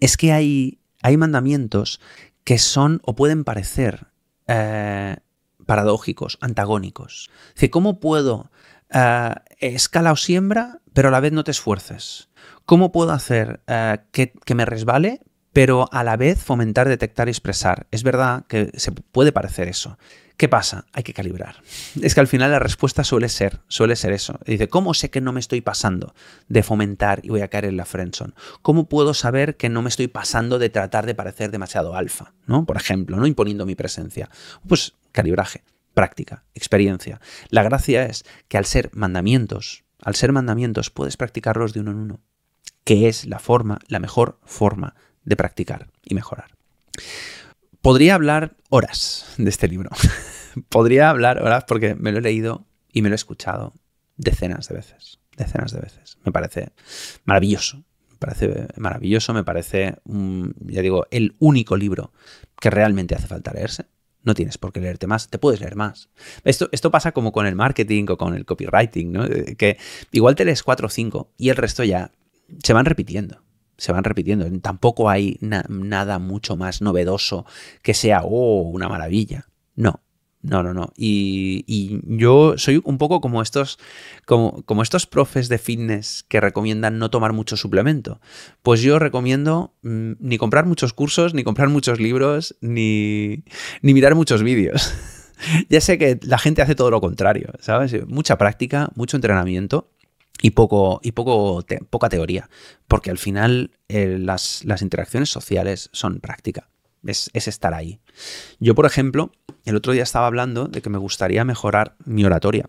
es 0.00 0.18
que 0.18 0.32
hay, 0.32 0.80
hay 1.00 1.16
mandamientos 1.16 1.98
que 2.44 2.58
son 2.58 3.00
o 3.04 3.16
pueden 3.16 3.44
parecer 3.44 4.08
eh, 4.48 5.16
paradójicos, 5.64 6.36
antagónicos. 6.42 7.30
¿cómo 7.70 8.00
puedo 8.00 8.50
eh, 8.92 9.34
escala 9.60 10.12
o 10.12 10.16
siembra, 10.16 10.80
pero 10.92 11.08
a 11.08 11.10
la 11.10 11.20
vez 11.20 11.32
no 11.32 11.44
te 11.44 11.50
esfuerces. 11.50 12.28
¿Cómo 12.64 12.92
puedo 12.92 13.12
hacer 13.12 13.60
eh, 13.66 13.98
que, 14.12 14.54
me 14.54 14.64
resbale, 14.64 15.20
pero 15.52 15.88
a 15.92 16.04
la 16.04 16.16
vez 16.16 16.42
fomentar, 16.42 16.88
detectar 16.88 17.28
y 17.28 17.30
expresar? 17.30 17.86
Es 17.90 18.02
verdad 18.02 18.44
que 18.48 18.70
se 18.76 18.92
puede 18.92 19.32
parecer 19.32 19.68
eso. 19.68 19.98
¿Qué 20.36 20.48
pasa? 20.48 20.86
Hay 20.92 21.02
que 21.02 21.12
calibrar. 21.12 21.56
Es 22.02 22.14
que 22.14 22.20
al 22.20 22.26
final 22.26 22.50
la 22.50 22.58
respuesta 22.58 23.04
suele 23.04 23.28
ser, 23.28 23.60
suele 23.68 23.94
ser 23.94 24.12
eso. 24.12 24.38
Dice, 24.46 24.68
¿cómo 24.68 24.94
sé 24.94 25.10
que 25.10 25.20
no 25.20 25.32
me 25.32 25.40
estoy 25.40 25.60
pasando 25.60 26.14
de 26.48 26.62
fomentar 26.62 27.20
y 27.22 27.28
voy 27.28 27.42
a 27.42 27.48
caer 27.48 27.66
en 27.66 27.76
la 27.76 27.84
friendzone? 27.84 28.32
¿Cómo 28.62 28.88
puedo 28.88 29.14
saber 29.14 29.56
que 29.56 29.68
no 29.68 29.82
me 29.82 29.88
estoy 29.88 30.08
pasando 30.08 30.58
de 30.58 30.70
tratar 30.70 31.06
de 31.06 31.14
parecer 31.14 31.50
demasiado 31.50 31.94
alfa? 31.94 32.32
¿no? 32.46 32.64
Por 32.64 32.76
ejemplo, 32.76 33.16
no 33.16 33.26
imponiendo 33.26 33.66
mi 33.66 33.74
presencia. 33.74 34.30
Pues 34.66 34.94
calibraje 35.12 35.62
práctica, 36.00 36.44
experiencia. 36.54 37.20
La 37.50 37.62
gracia 37.62 38.06
es 38.06 38.24
que 38.48 38.56
al 38.56 38.64
ser 38.64 38.88
mandamientos, 38.94 39.84
al 40.00 40.14
ser 40.14 40.32
mandamientos 40.32 40.88
puedes 40.88 41.18
practicarlos 41.18 41.74
de 41.74 41.80
uno 41.80 41.90
en 41.90 41.98
uno, 41.98 42.20
que 42.84 43.06
es 43.06 43.26
la 43.26 43.38
forma, 43.38 43.80
la 43.86 43.98
mejor 43.98 44.38
forma 44.46 44.94
de 45.24 45.36
practicar 45.36 45.90
y 46.02 46.14
mejorar. 46.14 46.56
Podría 47.82 48.14
hablar 48.14 48.56
horas 48.70 49.26
de 49.36 49.50
este 49.50 49.68
libro. 49.68 49.90
Podría 50.70 51.10
hablar 51.10 51.42
horas 51.42 51.64
porque 51.68 51.94
me 51.94 52.12
lo 52.12 52.18
he 52.18 52.22
leído 52.22 52.64
y 52.90 53.02
me 53.02 53.10
lo 53.10 53.14
he 53.14 53.16
escuchado 53.16 53.74
decenas 54.16 54.68
de 54.68 54.76
veces, 54.76 55.20
decenas 55.36 55.70
de 55.70 55.80
veces. 55.80 56.16
Me 56.24 56.32
parece 56.32 56.72
maravilloso, 57.26 57.84
me 58.08 58.16
parece 58.18 58.68
maravilloso, 58.78 59.34
me 59.34 59.44
parece, 59.44 59.96
ya 60.06 60.80
digo, 60.80 61.06
el 61.10 61.36
único 61.40 61.76
libro 61.76 62.14
que 62.58 62.70
realmente 62.70 63.14
hace 63.14 63.26
falta 63.26 63.52
leerse. 63.52 63.84
No 64.22 64.34
tienes 64.34 64.58
por 64.58 64.72
qué 64.72 64.80
leerte 64.80 65.06
más, 65.06 65.28
te 65.28 65.38
puedes 65.38 65.60
leer 65.60 65.76
más. 65.76 66.10
Esto, 66.44 66.68
esto 66.72 66.90
pasa 66.90 67.12
como 67.12 67.32
con 67.32 67.46
el 67.46 67.54
marketing 67.54 68.04
o 68.10 68.16
con 68.18 68.34
el 68.34 68.44
copywriting, 68.44 69.12
¿no? 69.12 69.26
Que 69.56 69.78
igual 70.12 70.34
te 70.34 70.44
lees 70.44 70.62
cuatro 70.62 70.86
o 70.86 70.90
cinco 70.90 71.32
y 71.38 71.48
el 71.48 71.56
resto 71.56 71.84
ya 71.84 72.12
se 72.62 72.72
van 72.72 72.84
repitiendo 72.84 73.42
se 73.80 73.92
van 73.92 74.04
repitiendo. 74.04 74.46
Tampoco 74.60 75.08
hay 75.08 75.38
nada 75.40 76.18
mucho 76.18 76.54
más 76.54 76.82
novedoso 76.82 77.46
que 77.80 77.94
sea, 77.94 78.20
oh, 78.24 78.60
una 78.60 78.90
maravilla. 78.90 79.48
No, 79.74 80.02
no, 80.42 80.62
no, 80.62 80.72
no. 80.72 80.92
Y, 80.96 82.00
yo 82.04 82.56
soy 82.56 82.80
un 82.84 82.96
poco 82.96 83.20
como 83.20 83.42
estos, 83.42 83.78
como, 84.24 84.82
estos 84.82 85.06
profes 85.06 85.48
de 85.48 85.58
fitness 85.58 86.24
que 86.28 86.40
recomiendan 86.40 86.98
no 86.98 87.10
tomar 87.10 87.32
mucho 87.32 87.56
suplemento. 87.56 88.20
Pues 88.62 88.80
yo 88.80 88.98
recomiendo 88.98 89.74
mm, 89.82 90.12
ni 90.18 90.38
comprar 90.38 90.64
muchos 90.64 90.94
cursos, 90.94 91.34
ni 91.34 91.44
comprar 91.44 91.68
muchos 91.68 92.00
libros, 92.00 92.56
ni, 92.60 93.44
ni 93.82 93.92
mirar 93.92 94.14
muchos 94.14 94.42
vídeos. 94.42 94.94
ya 95.68 95.80
sé 95.80 95.98
que 95.98 96.18
la 96.22 96.38
gente 96.38 96.62
hace 96.62 96.74
todo 96.74 96.90
lo 96.90 97.02
contrario, 97.02 97.52
¿sabes? 97.60 97.94
Mucha 98.06 98.38
práctica, 98.38 98.90
mucho 98.94 99.18
entrenamiento 99.18 99.90
y 100.40 100.52
poco 100.52 101.00
y 101.02 101.12
poco 101.12 101.62
poca 101.90 102.08
teoría, 102.08 102.48
porque 102.88 103.10
al 103.10 103.18
final 103.18 103.72
eh, 103.88 104.16
las, 104.18 104.64
las 104.64 104.80
interacciones 104.80 105.28
sociales 105.28 105.90
son 105.92 106.20
práctica 106.20 106.70
es, 107.06 107.30
estar 107.34 107.74
ahí. 107.74 108.00
Yo, 108.58 108.74
por 108.74 108.86
ejemplo, 108.86 109.32
el 109.64 109.76
otro 109.76 109.92
día 109.92 110.02
estaba 110.02 110.26
hablando 110.26 110.66
de 110.66 110.82
que 110.82 110.90
me 110.90 110.98
gustaría 110.98 111.44
mejorar 111.44 111.96
mi 112.04 112.24
oratoria. 112.24 112.68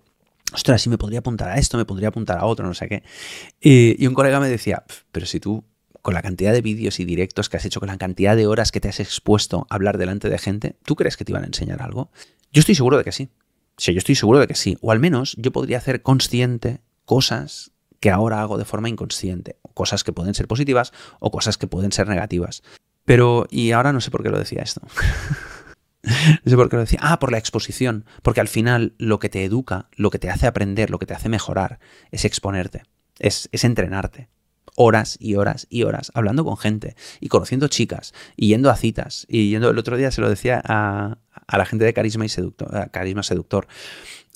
Ostras, 0.54 0.82
si 0.82 0.90
me 0.90 0.98
podría 0.98 1.20
apuntar 1.20 1.50
a 1.50 1.56
esto, 1.56 1.78
me 1.78 1.86
podría 1.86 2.10
apuntar 2.10 2.38
a 2.38 2.46
otro, 2.46 2.66
no 2.66 2.74
sé 2.74 2.88
qué. 2.90 3.04
Y, 3.62 4.06
un 4.06 4.14
colega 4.14 4.40
me 4.40 4.50
decía, 4.50 4.84
pero 5.12 5.26
si 5.26 5.40
tú, 5.40 5.64
con 6.02 6.14
la 6.14 6.22
cantidad 6.22 6.52
de 6.52 6.62
vídeos 6.62 7.00
y 7.00 7.06
directos 7.06 7.48
que 7.48 7.58
has 7.58 7.66
hecho, 7.66 7.80
con 7.80 7.88
la 7.88 7.98
cantidad 7.98 8.36
de 8.36 8.48
horas 8.48 8.72
que 8.72 8.82
te 8.82 8.90
has 8.90 9.00
expuesto 9.00 9.68
a 9.70 9.76
hablar 9.76 9.98
delante 9.98 10.30
de 10.30 10.38
gente, 10.38 10.76
¿tú 10.84 10.96
crees 10.96 11.16
que 11.16 11.24
te 11.24 11.32
iban 11.32 11.44
a 11.44 11.48
enseñar 11.48 11.82
algo? 11.82 12.12
Yo 12.52 12.60
estoy 12.60 12.76
seguro 12.76 12.98
de 12.98 13.04
que 13.04 13.12
sí. 13.12 13.30
Sí, 13.78 13.94
yo 13.94 14.00
estoy 14.00 14.16
seguro 14.16 14.40
de 14.40 14.48
que 14.48 14.56
sí. 14.56 14.78
O 14.82 14.92
al 14.92 15.00
menos 15.00 15.36
yo 15.38 15.52
podría 15.52 15.78
hacer 15.78 16.02
consciente 16.02 16.82
cosas 17.06 17.72
que 18.02 18.10
ahora 18.10 18.42
hago 18.42 18.58
de 18.58 18.66
forma 18.66 18.90
inconsciente. 18.90 19.58
Cosas 19.74 20.04
que 20.04 20.12
pueden 20.12 20.34
ser 20.34 20.48
positivas 20.48 20.92
o 21.20 21.32
cosas 21.32 21.58
que 21.58 21.68
pueden 21.68 21.94
ser 21.94 22.08
negativas. 22.10 22.62
Pero, 23.12 23.46
y 23.50 23.74
ahora 23.74 23.92
no 23.92 24.00
sé 24.00 24.10
por 24.10 24.24
qué 24.24 24.30
lo 24.30 24.40
decía 24.40 24.62
esto. 24.62 24.80
no 26.04 26.50
sé 26.50 26.56
por 26.56 26.70
qué 26.70 26.78
lo 26.78 26.84
decía. 26.84 27.00
Ah, 27.02 27.20
por 27.20 27.30
la 27.30 27.40
exposición. 27.40 28.06
Porque 28.22 28.40
al 28.40 28.48
final 28.48 28.94
lo 28.98 29.20
que 29.20 29.28
te 29.28 29.44
educa, 29.44 29.90
lo 29.98 30.12
que 30.12 30.18
te 30.18 30.30
hace 30.30 30.48
aprender, 30.48 30.90
lo 30.90 30.98
que 30.98 31.06
te 31.06 31.14
hace 31.14 31.28
mejorar, 31.28 31.82
es 32.12 32.24
exponerte, 32.24 32.84
es, 33.20 33.50
entrenarte. 33.52 34.30
Horas 34.78 35.18
y 35.20 35.36
horas 35.36 35.68
y 35.70 35.84
horas 35.84 36.14
hablando 36.16 36.46
con 36.46 36.56
gente 36.56 36.96
y 37.20 37.28
conociendo 37.28 37.68
chicas 37.68 38.14
y 38.38 38.48
yendo 38.48 38.70
a 38.70 38.78
citas. 38.78 39.26
Y 39.28 39.50
yendo, 39.50 39.72
el 39.72 39.78
otro 39.78 39.98
día 39.98 40.10
se 40.12 40.22
lo 40.22 40.30
decía 40.30 40.62
a, 40.64 41.18
la 41.52 41.66
gente 41.66 41.84
de 41.84 41.94
Carisma 41.94 42.24
y 42.24 42.30
Seductor. 42.30 42.92
Carisma 42.92 43.24
Seductor. 43.24 43.68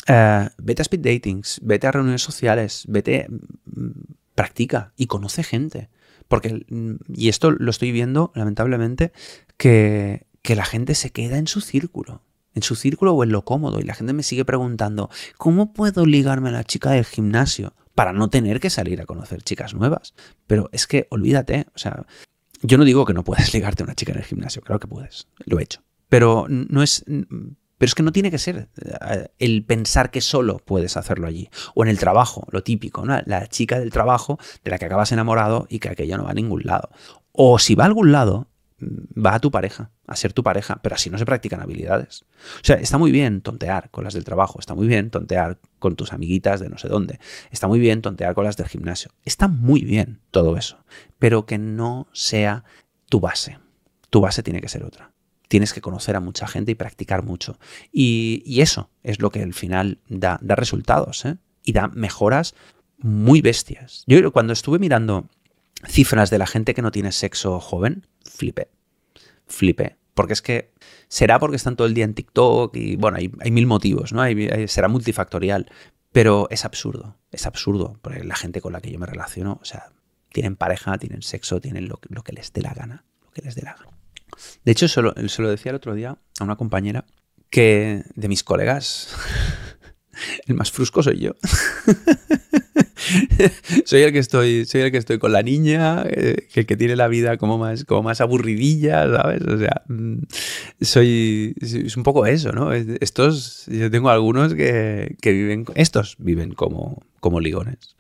Eh, 0.05 0.49
vete 0.57 0.82
a 0.82 0.84
speed 0.84 0.99
datings, 0.99 1.61
vete 1.63 1.88
a 1.88 1.93
reuniones 1.93 2.23
sociales, 2.23 2.84
vete, 2.89 3.28
mm, 3.30 3.91
practica 4.36 4.91
y 4.97 5.07
conoce 5.07 5.43
gente. 5.43 5.88
Porque, 6.28 6.65
mm, 6.67 6.95
y 7.13 7.30
esto 7.30 7.51
lo 7.51 7.69
estoy 7.69 7.91
viendo, 7.91 8.32
lamentablemente, 8.36 9.11
que, 9.57 10.26
que 10.41 10.55
la 10.55 10.65
gente 10.65 10.95
se 10.95 11.11
queda 11.11 11.38
en 11.38 11.47
su 11.47 11.61
círculo 11.61 12.21
en 12.55 12.63
su 12.63 12.76
círculo 12.76 13.13
o 13.13 13.23
en 13.23 13.32
lo 13.32 13.43
cómodo. 13.43 13.80
Y 13.80 13.84
la 13.84 13.93
gente 13.93 14.13
me 14.13 14.23
sigue 14.23 14.45
preguntando, 14.45 15.09
¿cómo 15.38 15.73
puedo 15.73 16.05
ligarme 16.05 16.49
a 16.49 16.53
la 16.53 16.63
chica 16.63 16.91
del 16.91 17.05
gimnasio 17.05 17.73
para 17.93 18.13
no 18.13 18.30
tener 18.30 18.59
que 18.59 18.69
salir 18.69 19.01
a 19.01 19.05
conocer 19.05 19.43
chicas 19.43 19.76
nuevas? 19.76 20.15
Pero 20.47 20.69
es 20.71 20.88
que 20.88 21.07
olvídate, 21.11 21.67
o 21.76 21.78
sea, 21.78 22.05
yo 22.61 22.78
no 22.78 22.86
digo 22.86 23.05
que 23.05 23.13
no 23.13 23.23
puedes 23.23 23.53
ligarte 23.53 23.84
a 23.84 23.86
una 23.86 23.95
chica 23.95 24.13
en 24.13 24.19
el 24.19 24.23
gimnasio, 24.23 24.61
claro 24.61 24.80
que 24.80 24.88
puedes, 24.88 25.28
lo 25.45 25.59
he 25.59 25.63
hecho. 25.63 25.82
Pero 26.09 26.47
no 26.49 26.82
es, 26.82 27.03
pero 27.78 27.88
es 27.88 27.95
que 27.95 28.03
no 28.03 28.11
tiene 28.11 28.32
que 28.32 28.38
ser 28.38 28.69
eh, 28.82 29.28
el 29.39 29.65
pensar 29.65 30.11
que 30.11 30.21
solo 30.21 30.59
puedes 30.59 30.97
hacerlo 30.97 31.28
allí. 31.28 31.49
O 31.73 31.84
en 31.84 31.89
el 31.89 31.99
trabajo, 31.99 32.47
lo 32.51 32.63
típico. 32.63 33.05
La 33.05 33.47
chica 33.47 33.80
del 33.80 33.91
trabajo 33.91 34.39
de 34.63 34.71
la 34.71 34.78
que 34.78 34.86
acabas 34.86 35.11
enamorado 35.11 35.67
y 35.69 35.80
que 35.80 35.89
aquella 35.89 36.17
no 36.17 36.23
va 36.23 36.32
a 36.32 36.36
ningún 36.36 36.61
lado. 36.63 36.89
O 37.32 37.59
si 37.59 37.76
va 37.76 37.84
a 37.84 37.88
algún 37.88 38.11
lado, 38.11 38.47
mm, 38.80 39.26
va 39.26 39.36
a 39.36 39.39
tu 39.39 39.51
pareja, 39.51 39.91
a 40.07 40.15
ser 40.15 40.32
tu 40.32 40.41
pareja, 40.41 40.80
pero 40.82 40.95
así 40.95 41.09
no 41.09 41.17
se 41.17 41.26
practican 41.26 41.61
habilidades. 41.61 42.23
O 42.57 42.63
sea, 42.63 42.78
está 42.78 42.97
muy 42.97 43.11
bien 43.11 43.41
tontear 43.41 43.89
con 43.89 44.05
las 44.05 44.13
del 44.13 44.23
trabajo, 44.23 44.59
está 44.59 44.73
muy 44.73 44.88
bien 44.88 45.09
tontear 45.09 45.59
con 45.80 45.95
tus 45.95 46.13
amiguitas 46.13 46.61
de 46.61 46.69
no 46.69 46.78
sé 46.78 46.88
dónde, 46.88 47.19
está 47.51 47.67
muy 47.67 47.80
bien 47.80 48.01
tontear 48.01 48.36
con 48.36 48.45
las 48.45 48.55
del 48.55 48.67
gimnasio, 48.67 49.11
está 49.26 49.47
muy 49.49 49.82
bien 49.82 50.21
todo 50.32 50.55
eso, 50.55 50.78
pero 51.19 51.45
que 51.45 51.57
no 51.57 52.07
sea 52.13 52.63
tu 53.09 53.19
base. 53.19 53.59
Tu 54.09 54.21
base 54.21 54.43
tiene 54.43 54.61
que 54.61 54.69
ser 54.69 54.84
otra 54.84 55.14
tienes 55.47 55.73
que 55.73 55.81
conocer 55.81 56.15
a 56.15 56.19
mucha 56.19 56.47
gente 56.47 56.71
y 56.71 56.75
practicar 56.75 57.23
mucho. 57.23 57.57
Y, 57.91 58.61
eso 58.61 58.89
es 59.03 59.21
lo 59.21 59.29
que 59.29 59.43
al 59.43 59.53
final 59.53 59.99
da, 60.07 60.39
resultados 60.41 61.25
¿eh? 61.25 61.37
y 61.63 61.73
da 61.73 61.87
mejoras 61.89 62.55
muy 62.97 63.41
bestias. 63.41 64.03
Yo 64.07 64.31
cuando 64.31 64.53
estuve 64.53 64.79
mirando 64.79 65.27
cifras 65.87 66.29
de 66.29 66.37
la 66.37 66.47
gente 66.47 66.73
que 66.73 66.81
no 66.81 66.91
tiene 66.91 67.11
sexo 67.11 67.59
joven, 67.59 68.07
flipé. 68.23 68.69
Flipé. 69.45 69.97
Porque 70.13 70.33
es 70.33 70.41
que 70.41 70.71
será 71.09 71.39
porque 71.39 71.57
están 71.57 71.75
todo 71.75 71.87
el 71.87 71.93
día 71.93 72.05
en 72.05 72.13
TikTok 72.13 72.75
y 72.77 72.95
bueno, 72.95 73.17
hay, 73.17 73.51
mil 73.51 73.67
motivos, 73.67 74.13
¿no? 74.13 74.23
será 74.67 74.87
multifactorial. 74.87 75.69
Pero 76.11 76.47
es 76.49 76.63
absurdo, 76.63 77.17
es 77.33 77.45
absurdo, 77.45 77.99
porque 78.01 78.23
la 78.23 78.37
gente 78.37 78.61
con 78.61 78.71
la 78.71 78.79
que 78.79 78.89
yo 78.89 78.97
me 78.97 79.05
relaciono, 79.05 79.59
o 79.61 79.65
sea, 79.65 79.91
tienen 80.31 80.55
pareja, 80.55 80.97
tienen 80.97 81.21
sexo, 81.21 81.59
tienen 81.59 81.89
lo, 81.89 81.99
lo 82.07 82.23
que 82.23 82.31
les 82.31 82.53
dé 82.53 82.61
la 82.61 82.73
gana, 82.73 83.03
lo 83.21 83.31
que 83.31 83.41
les 83.41 83.55
dé 83.55 83.63
la 83.63 83.73
gana. 83.73 83.94
De 84.63 84.71
hecho, 84.71 84.88
se 84.88 85.01
lo, 85.01 85.13
decía 85.13 85.71
el 85.71 85.75
otro 85.75 85.95
día 85.95 86.17
a 86.39 86.43
una 86.43 86.55
compañera 86.55 87.05
que 87.49 88.03
de 88.15 88.27
mis 88.27 88.43
colegas, 88.43 89.15
el 90.47 90.55
más 90.55 90.71
frusco 90.71 91.03
soy 91.03 91.19
yo. 91.19 91.36
soy 93.86 94.01
el 94.01 94.11
que 94.11 94.19
estoy, 94.19 94.65
soy 94.65 94.81
el 94.81 94.91
que 94.91 94.97
estoy 94.97 95.19
con 95.19 95.31
la 95.31 95.43
niña, 95.43 96.03
eh, 96.07 96.47
el 96.53 96.65
que 96.65 96.75
tiene 96.75 96.95
la 96.95 97.07
vida 97.07 97.38
como 97.38 97.57
más, 97.57 97.86
como 97.86 98.03
más 98.03 98.21
aburridilla, 98.21 99.07
¿sabes? 99.09 99.41
O 99.43 99.57
sea, 99.57 99.83
mm, 99.88 100.23
soy, 100.81 101.55
es 101.61 101.97
un 101.97 102.03
poco 102.03 102.25
eso, 102.25 102.51
¿no? 102.51 102.73
Estos, 102.73 103.65
yo 103.67 103.89
tengo 103.91 104.09
algunos 104.09 104.53
que, 104.53 105.15
viven, 105.23 105.65
estos 105.75 106.15
viven 106.19 106.53
como, 106.53 107.03
como 107.19 107.39
ligones. 107.39 107.95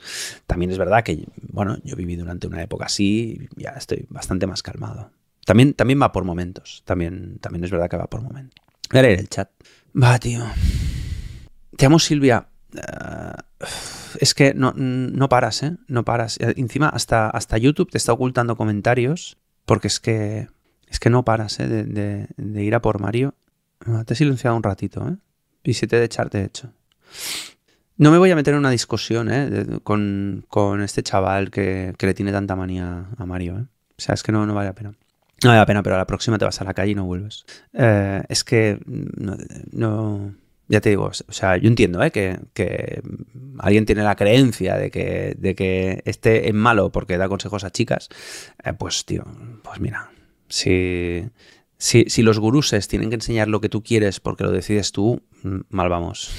También 0.47 0.71
es 0.71 0.77
verdad 0.77 1.03
que, 1.03 1.25
bueno, 1.51 1.77
yo 1.83 1.95
viví 1.95 2.15
durante 2.15 2.47
una 2.47 2.61
época 2.61 2.85
así 2.85 3.47
ya 3.55 3.71
estoy 3.71 4.05
bastante 4.09 4.47
más 4.47 4.63
calmado. 4.63 5.11
También, 5.45 5.75
también 5.75 6.01
va 6.01 6.11
por 6.11 6.25
momentos. 6.25 6.81
También, 6.85 7.37
también 7.39 7.63
es 7.63 7.71
verdad 7.71 7.89
que 7.89 7.97
va 7.97 8.07
por 8.07 8.21
momentos. 8.21 8.65
Voy 8.91 8.99
a 8.99 9.03
leer 9.03 9.19
el 9.19 9.29
chat. 9.29 9.49
Va, 9.95 10.17
tío. 10.19 10.43
Te 11.77 11.85
amo, 11.85 11.99
Silvia. 11.99 12.47
Eh, 12.73 12.81
es 14.19 14.33
que 14.33 14.53
no, 14.53 14.73
no, 14.75 15.29
paras, 15.29 15.63
¿eh? 15.63 15.77
No 15.87 16.03
paras. 16.03 16.39
Eh, 16.39 16.55
encima, 16.57 16.89
hasta, 16.89 17.29
hasta 17.29 17.57
YouTube 17.57 17.91
te 17.91 17.97
está 17.97 18.11
ocultando 18.11 18.57
comentarios. 18.57 19.37
Porque 19.65 19.87
es 19.87 19.99
que. 19.99 20.49
Es 20.87 20.99
que 20.99 21.09
no 21.09 21.23
paras, 21.23 21.59
¿eh? 21.59 21.67
De, 21.67 22.27
de, 22.35 22.63
ir 22.63 22.75
a 22.75 22.81
por 22.81 22.99
Mario. 22.99 23.35
Ah, 23.85 24.03
te 24.05 24.13
he 24.13 24.17
silenciado 24.17 24.55
un 24.57 24.63
ratito, 24.63 25.07
¿eh? 25.07 25.17
Y 25.63 25.73
si 25.73 25.87
te 25.87 25.97
de 25.97 26.05
echarte, 26.05 26.39
de 26.39 26.45
hecho. 26.45 26.71
No 27.97 28.11
me 28.11 28.17
voy 28.17 28.31
a 28.31 28.35
meter 28.35 28.53
en 28.53 28.59
una 28.59 28.69
discusión, 28.69 29.31
¿eh? 29.31 29.79
con, 29.83 30.45
con, 30.49 30.81
este 30.81 31.01
chaval 31.01 31.49
que, 31.49 31.93
que, 31.97 32.05
le 32.05 32.13
tiene 32.13 32.31
tanta 32.31 32.55
manía 32.55 33.07
a 33.17 33.25
Mario, 33.25 33.57
¿eh? 33.57 33.65
O 33.97 34.01
sea, 34.01 34.13
es 34.13 34.21
que 34.21 34.31
no, 34.31 34.45
no 34.45 34.53
vale 34.53 34.67
la 34.67 34.75
pena. 34.75 34.93
No 35.45 35.49
vale 35.49 35.59
la 35.59 35.67
pena, 35.67 35.83
pero 35.83 35.95
la 35.95 36.07
próxima 36.07 36.39
te 36.39 36.45
vas 36.45 36.59
a 36.59 36.63
la 36.63 36.73
calle 36.73 36.93
y 36.93 36.95
no 36.95 37.05
vuelves. 37.05 37.45
Eh, 37.71 38.23
es 38.29 38.43
que 38.43 38.79
no, 38.87 40.33
Ya 40.67 40.81
te 40.81 40.89
digo, 40.89 41.05
o 41.05 41.31
sea, 41.31 41.57
yo 41.57 41.67
entiendo 41.67 42.01
¿eh? 42.01 42.09
que, 42.09 43.03
alguien 43.59 43.85
tiene 43.85 44.01
la 44.01 44.15
creencia 44.15 44.75
de 44.75 44.89
que, 44.89 45.35
de 45.37 45.53
que 45.53 46.51
malo 46.51 46.91
porque 46.91 47.19
da 47.19 47.29
consejos 47.29 47.63
a 47.63 47.69
chicas. 47.69 48.09
Eh, 48.63 48.73
pues, 48.73 49.05
tío, 49.05 49.23
pues 49.63 49.79
mira, 49.79 50.09
si, 50.49 51.29
si, 51.77 52.05
si 52.07 52.23
los 52.23 52.39
guruses 52.39 52.87
tienen 52.87 53.09
que 53.09 53.15
enseñar 53.15 53.47
lo 53.47 53.61
que 53.61 53.69
tú 53.69 53.83
quieres 53.83 54.19
porque 54.19 54.45
lo 54.45 54.51
decides 54.51 54.91
tú, 54.91 55.21
mm, 55.43 55.59
mal 55.69 55.89
vamos. 55.89 56.31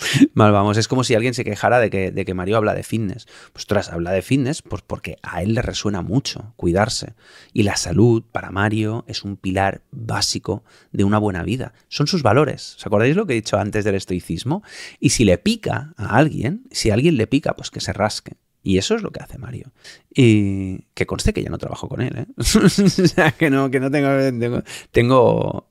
Mal 0.34 0.52
vamos, 0.52 0.76
es 0.76 0.88
como 0.88 1.04
si 1.04 1.14
alguien 1.14 1.34
se 1.34 1.44
quejara 1.44 1.80
de 1.80 1.90
que, 1.90 2.10
de 2.10 2.24
que 2.24 2.34
Mario 2.34 2.56
habla 2.56 2.74
de 2.74 2.82
fitness. 2.82 3.26
Pues 3.52 3.66
tras 3.66 3.90
habla 3.90 4.12
de 4.12 4.22
fitness 4.22 4.62
pues 4.62 4.82
porque 4.82 5.16
a 5.22 5.42
él 5.42 5.54
le 5.54 5.62
resuena 5.62 6.02
mucho 6.02 6.52
cuidarse. 6.56 7.14
Y 7.52 7.62
la 7.62 7.76
salud 7.76 8.22
para 8.30 8.50
Mario 8.50 9.04
es 9.08 9.24
un 9.24 9.36
pilar 9.36 9.82
básico 9.90 10.64
de 10.92 11.04
una 11.04 11.18
buena 11.18 11.42
vida. 11.42 11.72
Son 11.88 12.06
sus 12.06 12.22
valores. 12.22 12.76
¿Os 12.76 12.86
acordáis 12.86 13.16
lo 13.16 13.26
que 13.26 13.34
he 13.34 13.36
dicho 13.36 13.58
antes 13.58 13.84
del 13.84 13.94
estoicismo? 13.94 14.62
Y 15.00 15.10
si 15.10 15.24
le 15.24 15.38
pica 15.38 15.94
a 15.96 16.16
alguien, 16.16 16.64
si 16.70 16.90
alguien 16.90 17.16
le 17.16 17.26
pica, 17.26 17.54
pues 17.54 17.70
que 17.70 17.80
se 17.80 17.92
rasque. 17.92 18.36
Y 18.62 18.78
eso 18.78 18.94
es 18.94 19.02
lo 19.02 19.10
que 19.10 19.22
hace 19.22 19.38
Mario. 19.38 19.72
Y 20.14 20.82
que 20.94 21.06
conste 21.06 21.32
que 21.32 21.42
ya 21.42 21.50
no 21.50 21.58
trabajo 21.58 21.88
con 21.88 22.00
él, 22.00 22.16
¿eh? 22.18 22.26
o 22.36 22.68
sea, 22.68 23.30
que 23.32 23.50
no, 23.50 23.70
que 23.70 23.80
no 23.80 23.90
tengo, 23.90 24.62
tengo, 24.90 25.68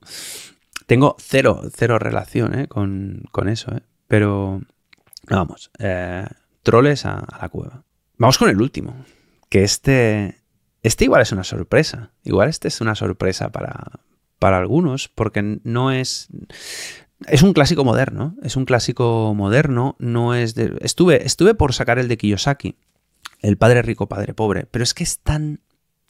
tengo, 0.85 1.15
cero, 1.19 1.61
cero 1.75 1.99
relación 1.99 2.57
¿eh? 2.57 2.67
con, 2.67 3.23
con 3.31 3.49
eso, 3.49 3.71
¿eh? 3.75 3.81
Pero, 4.07 4.61
Vamos, 5.29 5.71
eh, 5.79 6.25
troles 6.63 7.05
a, 7.05 7.25
la 7.41 7.49
cueva. 7.49 7.83
Vamos 8.17 8.37
con 8.37 8.49
el 8.49 8.61
último, 8.61 9.05
que 9.49 9.63
este, 9.63 10.41
este 10.83 11.03
igual 11.03 11.21
es 11.21 11.31
una 11.31 11.43
sorpresa. 11.43 12.11
Igual 12.23 12.49
este 12.49 12.69
es 12.69 12.81
una 12.81 12.95
sorpresa 12.95 13.51
para, 13.51 13.99
para 14.39 14.57
algunos, 14.57 15.09
porque 15.09 15.59
no 15.63 15.91
es... 15.91 16.29
Es 17.25 17.41
un 17.41 17.53
clásico 17.53 17.83
moderno, 17.83 18.35
es 18.43 18.55
un 18.55 18.65
clásico 18.65 19.33
moderno, 19.33 19.95
no 19.97 20.35
es 20.35 20.53
de... 20.53 20.77
Estuve, 20.81 21.25
estuve 21.25 21.55
por 21.55 21.73
sacar 21.73 21.97
el 21.97 22.07
de 22.07 22.17
Kiyosaki, 22.17 22.75
el 23.41 23.57
padre 23.57 23.81
rico, 23.81 24.07
padre 24.07 24.35
pobre, 24.35 24.67
pero 24.69 24.83
es 24.83 24.93
que 24.93 25.03
es 25.03 25.19
tan, 25.19 25.59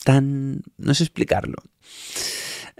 tan... 0.04 0.62
no 0.76 0.94
sé 0.94 1.04
explicarlo. 1.04 1.56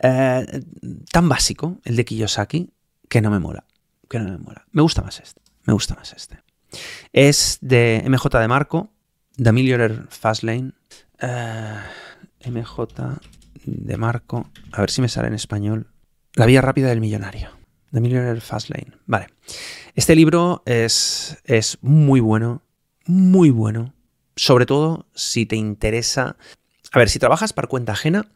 Eh, 0.02 0.62
tan 1.10 1.28
básico, 1.28 1.80
el 1.84 1.96
de 1.96 2.04
Kiyosaki, 2.04 2.70
que 3.08 3.22
no 3.22 3.30
me 3.30 3.38
mola, 3.38 3.64
que 4.08 4.18
no 4.18 4.30
me 4.30 4.38
mola. 4.38 4.66
Me 4.72 4.82
gusta 4.82 5.02
más 5.02 5.20
este, 5.20 5.40
me 5.64 5.72
gusta 5.72 5.94
más 5.94 6.12
este. 6.12 6.42
Es 7.12 7.58
de 7.60 8.02
MJ 8.06 8.38
de 8.38 8.48
Marco, 8.48 8.90
The 9.36 9.52
Millionaire 9.52 10.04
Fastlane. 10.08 10.72
Uh, 11.22 12.50
MJ 12.50 12.86
de 13.64 13.96
Marco. 13.96 14.50
A 14.72 14.80
ver 14.80 14.90
si 14.90 15.00
me 15.00 15.08
sale 15.08 15.28
en 15.28 15.34
español. 15.34 15.88
La 16.34 16.46
vía 16.46 16.60
rápida 16.60 16.88
del 16.88 17.00
millonario. 17.00 17.50
The 17.92 18.00
Millionaire 18.00 18.40
Fastlane. 18.40 18.92
Vale. 19.06 19.28
Este 19.94 20.14
libro 20.14 20.62
es, 20.66 21.38
es 21.44 21.78
muy 21.80 22.20
bueno. 22.20 22.62
Muy 23.06 23.50
bueno. 23.50 23.94
Sobre 24.36 24.66
todo 24.66 25.06
si 25.14 25.46
te 25.46 25.56
interesa. 25.56 26.36
A 26.92 26.98
ver, 26.98 27.08
si 27.08 27.18
trabajas 27.18 27.52
para 27.52 27.68
cuenta 27.68 27.92
ajena, 27.92 28.28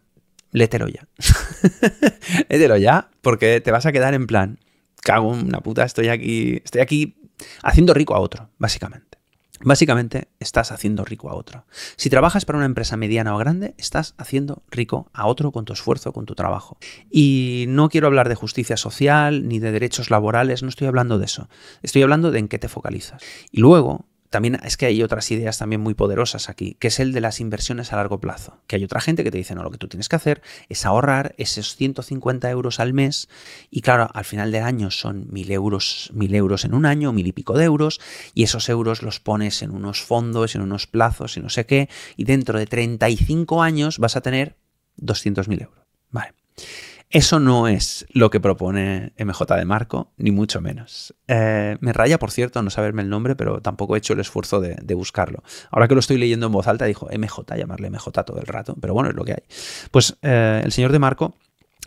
lételo 0.50 0.88
ya. 0.88 1.06
lételo 2.48 2.76
ya, 2.76 3.10
porque 3.20 3.60
te 3.60 3.70
vas 3.70 3.86
a 3.86 3.92
quedar 3.92 4.14
en 4.14 4.26
plan. 4.26 4.58
Cago 5.02 5.34
en 5.34 5.46
una 5.46 5.60
puta, 5.60 5.84
estoy 5.84 6.08
aquí. 6.08 6.60
Estoy 6.64 6.80
aquí 6.80 7.16
haciendo 7.62 7.92
rico 7.94 8.14
a 8.14 8.20
otro, 8.20 8.50
básicamente. 8.58 9.18
Básicamente 9.64 10.28
estás 10.40 10.72
haciendo 10.72 11.04
rico 11.04 11.30
a 11.30 11.34
otro. 11.34 11.66
Si 11.96 12.10
trabajas 12.10 12.44
para 12.44 12.58
una 12.58 12.66
empresa 12.66 12.96
mediana 12.96 13.34
o 13.34 13.38
grande, 13.38 13.74
estás 13.78 14.14
haciendo 14.18 14.64
rico 14.70 15.08
a 15.12 15.26
otro 15.26 15.52
con 15.52 15.64
tu 15.64 15.72
esfuerzo, 15.72 16.12
con 16.12 16.26
tu 16.26 16.34
trabajo. 16.34 16.78
Y 17.10 17.66
no 17.68 17.88
quiero 17.88 18.08
hablar 18.08 18.28
de 18.28 18.34
justicia 18.34 18.76
social 18.76 19.46
ni 19.46 19.60
de 19.60 19.70
derechos 19.70 20.10
laborales, 20.10 20.62
no 20.64 20.68
estoy 20.68 20.88
hablando 20.88 21.18
de 21.18 21.26
eso. 21.26 21.48
Estoy 21.82 22.02
hablando 22.02 22.32
de 22.32 22.40
en 22.40 22.48
qué 22.48 22.58
te 22.58 22.68
focalizas. 22.68 23.22
Y 23.52 23.60
luego, 23.60 24.06
también 24.32 24.58
es 24.64 24.78
que 24.78 24.86
hay 24.86 25.02
otras 25.02 25.30
ideas 25.30 25.58
también 25.58 25.82
muy 25.82 25.92
poderosas 25.92 26.48
aquí, 26.48 26.74
que 26.80 26.88
es 26.88 26.98
el 27.00 27.12
de 27.12 27.20
las 27.20 27.38
inversiones 27.38 27.92
a 27.92 27.96
largo 27.96 28.18
plazo. 28.18 28.58
Que 28.66 28.76
hay 28.76 28.84
otra 28.84 29.02
gente 29.02 29.24
que 29.24 29.30
te 29.30 29.36
dice, 29.36 29.54
no, 29.54 29.62
lo 29.62 29.70
que 29.70 29.76
tú 29.76 29.88
tienes 29.88 30.08
que 30.08 30.16
hacer 30.16 30.40
es 30.70 30.86
ahorrar 30.86 31.34
esos 31.36 31.76
150 31.76 32.48
euros 32.48 32.80
al 32.80 32.94
mes 32.94 33.28
y 33.70 33.82
claro, 33.82 34.08
al 34.14 34.24
final 34.24 34.50
del 34.50 34.62
año 34.62 34.90
son 34.90 35.26
mil 35.30 35.52
euros, 35.52 36.10
mil 36.14 36.34
euros 36.34 36.64
en 36.64 36.72
un 36.72 36.86
año, 36.86 37.12
mil 37.12 37.26
y 37.26 37.32
pico 37.32 37.58
de 37.58 37.64
euros, 37.64 38.00
y 38.32 38.44
esos 38.44 38.70
euros 38.70 39.02
los 39.02 39.20
pones 39.20 39.60
en 39.60 39.70
unos 39.70 40.00
fondos, 40.00 40.54
en 40.54 40.62
unos 40.62 40.86
plazos 40.86 41.36
y 41.36 41.40
no 41.40 41.50
sé 41.50 41.66
qué, 41.66 41.90
y 42.16 42.24
dentro 42.24 42.58
de 42.58 42.64
35 42.64 43.62
años 43.62 43.98
vas 43.98 44.16
a 44.16 44.22
tener 44.22 44.56
200.000 44.98 45.62
euros. 45.62 45.84
Vale. 46.10 46.32
Eso 47.12 47.38
no 47.38 47.68
es 47.68 48.06
lo 48.08 48.30
que 48.30 48.40
propone 48.40 49.12
MJ 49.18 49.44
de 49.56 49.66
Marco, 49.66 50.12
ni 50.16 50.30
mucho 50.30 50.62
menos. 50.62 51.14
Eh, 51.28 51.76
me 51.80 51.92
raya, 51.92 52.18
por 52.18 52.30
cierto, 52.30 52.62
no 52.62 52.70
saberme 52.70 53.02
el 53.02 53.10
nombre, 53.10 53.36
pero 53.36 53.60
tampoco 53.60 53.94
he 53.94 53.98
hecho 53.98 54.14
el 54.14 54.20
esfuerzo 54.20 54.62
de, 54.62 54.94
buscarlo. 54.94 55.42
Ahora 55.70 55.88
que 55.88 55.94
lo 55.94 56.00
estoy 56.00 56.16
leyendo 56.16 56.46
en 56.46 56.52
voz 56.52 56.66
alta, 56.68 56.86
dijo 56.86 57.10
MJ, 57.12 57.54
llamarle 57.54 57.90
MJ 57.90 58.10
todo 58.24 58.40
el 58.40 58.46
rato, 58.46 58.76
pero 58.80 58.94
bueno, 58.94 59.10
es 59.10 59.14
lo 59.14 59.24
que 59.24 59.32
hay. 59.32 59.42
Pues 59.90 60.16
eh, 60.22 60.62
el 60.64 60.72
señor 60.72 60.90
de 60.90 60.98
Marco 61.00 61.34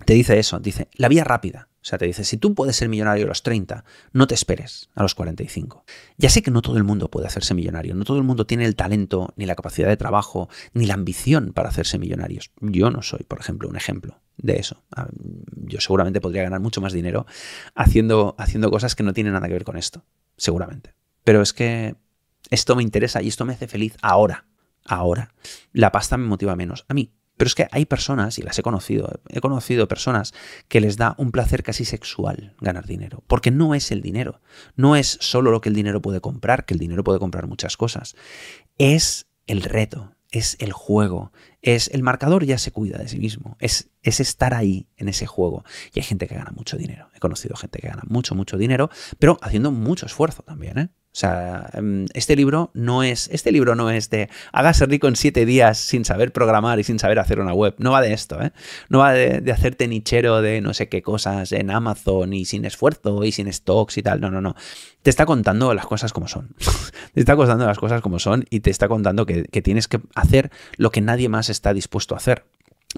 te 0.05 0.13
dice 0.13 0.37
eso, 0.37 0.59
dice, 0.59 0.89
la 0.93 1.07
vía 1.07 1.23
rápida. 1.23 1.69
O 1.85 1.87
sea, 1.87 1.99
te 1.99 2.07
dice, 2.07 2.23
si 2.23 2.37
tú 2.37 2.55
puedes 2.55 2.75
ser 2.75 2.89
millonario 2.89 3.25
a 3.25 3.27
los 3.27 3.43
30, 3.43 3.85
no 4.11 4.25
te 4.25 4.33
esperes 4.33 4.89
a 4.95 5.03
los 5.03 5.13
45. 5.13 5.85
Ya 6.17 6.31
sé 6.31 6.41
que 6.41 6.49
no 6.49 6.63
todo 6.63 6.77
el 6.77 6.83
mundo 6.83 7.11
puede 7.11 7.27
hacerse 7.27 7.53
millonario, 7.53 7.93
no 7.93 8.05
todo 8.05 8.17
el 8.17 8.23
mundo 8.23 8.47
tiene 8.47 8.65
el 8.65 8.75
talento, 8.75 9.31
ni 9.35 9.45
la 9.45 9.53
capacidad 9.53 9.87
de 9.87 9.95
trabajo, 9.95 10.49
ni 10.73 10.87
la 10.87 10.95
ambición 10.95 11.53
para 11.53 11.69
hacerse 11.69 11.99
millonarios. 11.99 12.49
Yo 12.59 12.89
no 12.89 13.03
soy, 13.03 13.19
por 13.27 13.39
ejemplo, 13.39 13.69
un 13.69 13.75
ejemplo 13.75 14.19
de 14.35 14.57
eso. 14.57 14.83
Ah, 14.95 15.07
yo 15.67 15.79
seguramente 15.79 16.21
podría 16.21 16.41
ganar 16.41 16.59
mucho 16.59 16.81
más 16.81 16.91
dinero 16.91 17.27
haciendo, 17.75 18.33
haciendo 18.39 18.71
cosas 18.71 18.95
que 18.95 19.03
no 19.03 19.13
tienen 19.13 19.33
nada 19.33 19.45
que 19.45 19.53
ver 19.53 19.63
con 19.63 19.77
esto, 19.77 20.03
seguramente. 20.37 20.95
Pero 21.23 21.43
es 21.43 21.53
que 21.53 21.93
esto 22.49 22.75
me 22.75 22.81
interesa 22.81 23.21
y 23.21 23.27
esto 23.27 23.45
me 23.45 23.53
hace 23.53 23.67
feliz 23.67 23.95
ahora, 24.01 24.47
ahora. 24.85 25.35
La 25.71 25.91
pasta 25.91 26.17
me 26.17 26.25
motiva 26.25 26.55
menos. 26.55 26.83
A 26.87 26.95
mí. 26.95 27.13
Pero 27.37 27.47
es 27.47 27.55
que 27.55 27.67
hay 27.71 27.85
personas, 27.85 28.39
y 28.39 28.41
las 28.41 28.57
he 28.57 28.63
conocido, 28.63 29.19
he 29.29 29.41
conocido 29.41 29.87
personas 29.87 30.33
que 30.67 30.81
les 30.81 30.97
da 30.97 31.15
un 31.17 31.31
placer 31.31 31.63
casi 31.63 31.85
sexual 31.85 32.55
ganar 32.61 32.85
dinero, 32.85 33.23
porque 33.27 33.51
no 33.51 33.75
es 33.75 33.91
el 33.91 34.01
dinero, 34.01 34.41
no 34.75 34.95
es 34.95 35.17
solo 35.21 35.51
lo 35.51 35.61
que 35.61 35.69
el 35.69 35.75
dinero 35.75 36.01
puede 36.01 36.21
comprar, 36.21 36.65
que 36.65 36.73
el 36.73 36.79
dinero 36.79 37.03
puede 37.03 37.19
comprar 37.19 37.47
muchas 37.47 37.77
cosas, 37.77 38.15
es 38.77 39.27
el 39.47 39.61
reto, 39.63 40.15
es 40.31 40.57
el 40.59 40.71
juego, 40.71 41.31
es 41.61 41.89
el 41.93 42.03
marcador 42.03 42.45
ya 42.45 42.57
se 42.57 42.71
cuida 42.71 42.97
de 42.97 43.07
sí 43.07 43.17
mismo, 43.17 43.57
es, 43.59 43.89
es 44.03 44.19
estar 44.19 44.53
ahí 44.53 44.87
en 44.97 45.07
ese 45.07 45.25
juego. 45.25 45.63
Y 45.93 45.99
hay 45.99 46.03
gente 46.03 46.27
que 46.27 46.35
gana 46.35 46.51
mucho 46.51 46.77
dinero, 46.77 47.09
he 47.13 47.19
conocido 47.19 47.55
gente 47.55 47.79
que 47.79 47.87
gana 47.87 48.03
mucho, 48.07 48.35
mucho 48.35 48.57
dinero, 48.57 48.89
pero 49.19 49.37
haciendo 49.41 49.71
mucho 49.71 50.05
esfuerzo 50.05 50.43
también, 50.43 50.77
¿eh? 50.77 50.89
O 51.15 51.17
sea, 51.17 51.69
em, 51.71 52.07
este 52.13 52.35
libro 52.35 52.71
no 52.73 53.01
es. 53.01 53.29
Este 53.31 53.53
libro 53.53 53.73
no 53.73 53.89
es 53.89 54.09
de 54.09 54.27
hágase 54.51 54.85
rico 54.85 55.07
en 55.07 55.15
siete 55.15 55.45
días 55.45 55.77
sin 55.77 56.03
saber 56.03 56.33
programar 56.33 56.77
y 56.77 56.83
sin 56.83 56.99
saber 56.99 57.19
hacer 57.19 57.39
una 57.39 57.53
web. 57.53 57.73
No 57.77 57.91
va 57.91 58.01
de 58.01 58.11
esto, 58.11 58.41
¿eh? 58.41 58.51
No 58.89 58.99
va 58.99 59.13
de, 59.13 59.49
hacerte 59.49 59.87
nichero 59.87 60.41
de 60.41 60.59
no 60.59 60.73
sé 60.73 60.89
qué 60.89 61.01
cosas 61.01 61.53
en 61.53 61.71
Amazon 61.71 62.33
y 62.33 62.43
sin 62.43 62.65
esfuerzo 62.65 63.23
y 63.23 63.31
sin 63.31 63.51
stocks 63.53 63.97
y 63.97 64.03
tal. 64.03 64.19
No, 64.19 64.29
no, 64.29 64.41
no. 64.41 64.57
Te 65.03 65.09
está 65.09 65.25
contando 65.25 65.73
las 65.73 65.85
cosas 65.85 66.11
como 66.11 66.27
son. 66.27 66.53
te 67.13 67.21
está 67.21 67.37
contando 67.37 67.65
las 67.65 67.79
cosas 67.79 68.01
como 68.01 68.19
son 68.19 68.43
y 68.49 68.59
te 68.59 68.69
está 68.69 68.89
contando 68.89 69.25
que, 69.25 69.45
tienes 69.61 69.87
que 69.87 70.01
hacer 70.15 70.51
lo 70.75 70.91
que 70.91 70.99
nadie 70.99 71.29
más 71.29 71.49
está 71.49 71.73
dispuesto 71.73 72.15
a 72.15 72.17
hacer. 72.17 72.43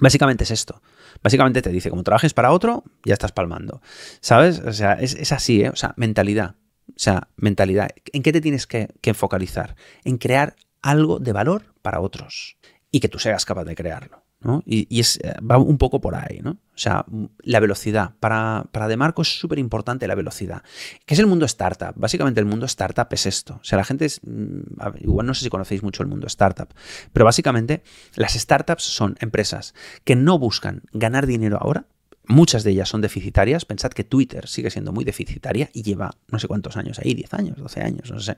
Básicamente 0.01 0.43
es 0.43 0.49
esto. 0.49 0.81
Básicamente 1.21 1.61
te 1.61 1.69
dice, 1.69 1.91
como 1.91 2.01
trabajes 2.01 2.33
para 2.33 2.51
otro, 2.51 2.83
ya 3.05 3.13
estás 3.13 3.31
palmando. 3.31 3.79
¿Sabes? 4.21 4.59
O 4.65 4.73
sea, 4.73 4.93
es, 4.93 5.13
es 5.13 5.31
así, 5.31 5.61
¿eh? 5.61 5.69
O 5.69 5.75
sea, 5.75 5.93
mentalidad. 5.97 6.55
O 6.89 6.99
sea, 6.99 7.29
mentalidad. 7.35 7.89
¿En 8.13 8.23
qué 8.23 8.31
te 8.31 8.41
tienes 8.41 8.67
que, 8.67 9.13
focalizar? 9.13 9.75
En 10.03 10.17
crear 10.17 10.55
algo 10.81 11.19
de 11.19 11.33
valor 11.33 11.73
para 11.81 11.99
otros 11.99 12.57
y 12.91 12.99
que 12.99 13.09
tú 13.09 13.19
seas 13.19 13.45
capaz 13.45 13.65
de 13.65 13.75
crearlo. 13.75 14.23
¿no? 14.39 14.61
Y, 14.65 14.99
es, 14.99 15.17
eh, 15.23 15.33
va 15.39 15.57
un 15.57 15.77
poco 15.79 15.99
por 15.99 16.13
ahí, 16.13 16.41
¿no? 16.43 16.51
O 16.51 16.77
sea, 16.77 17.05
la 17.39 17.59
velocidad. 17.59 18.13
Para, 18.19 18.65
para 18.71 18.87
De 18.87 18.95
Marco 18.95 19.23
es 19.23 19.39
súper 19.39 19.57
importante 19.57 20.07
la 20.07 20.13
velocidad. 20.13 20.61
¿Qué 21.05 21.15
es 21.15 21.19
el 21.19 21.25
mundo 21.25 21.45
startup? 21.45 21.93
Básicamente 21.95 22.39
el 22.39 22.45
mundo 22.45 22.67
startup 22.67 23.07
es 23.11 23.25
esto. 23.25 23.55
O 23.55 23.63
sea, 23.63 23.77
la 23.77 23.83
gente 23.83 24.05
es... 24.05 24.21
Mm, 24.23 24.61
igual 24.99 25.25
no 25.25 25.33
sé 25.33 25.43
si 25.43 25.49
conocéis 25.49 25.81
mucho 25.81 26.03
el 26.03 26.09
mundo 26.09 26.27
startup, 26.27 26.69
pero 27.13 27.25
básicamente 27.25 27.83
las 28.15 28.33
startups 28.33 28.83
son 28.83 29.17
empresas 29.19 29.73
que 30.03 30.15
no 30.15 30.37
buscan 30.37 30.83
ganar 30.93 31.25
dinero 31.25 31.57
ahora, 31.59 31.87
Muchas 32.27 32.63
de 32.63 32.71
ellas 32.71 32.89
son 32.89 33.01
deficitarias. 33.01 33.65
Pensad 33.65 33.91
que 33.91 34.03
Twitter 34.03 34.47
sigue 34.47 34.69
siendo 34.69 34.91
muy 34.91 35.05
deficitaria 35.05 35.69
y 35.73 35.83
lleva 35.83 36.11
no 36.27 36.39
sé 36.39 36.47
cuántos 36.47 36.77
años 36.77 36.99
ahí, 36.99 37.13
10 37.13 37.33
años, 37.33 37.57
12 37.57 37.81
años, 37.81 38.11
no 38.11 38.19
sé. 38.19 38.37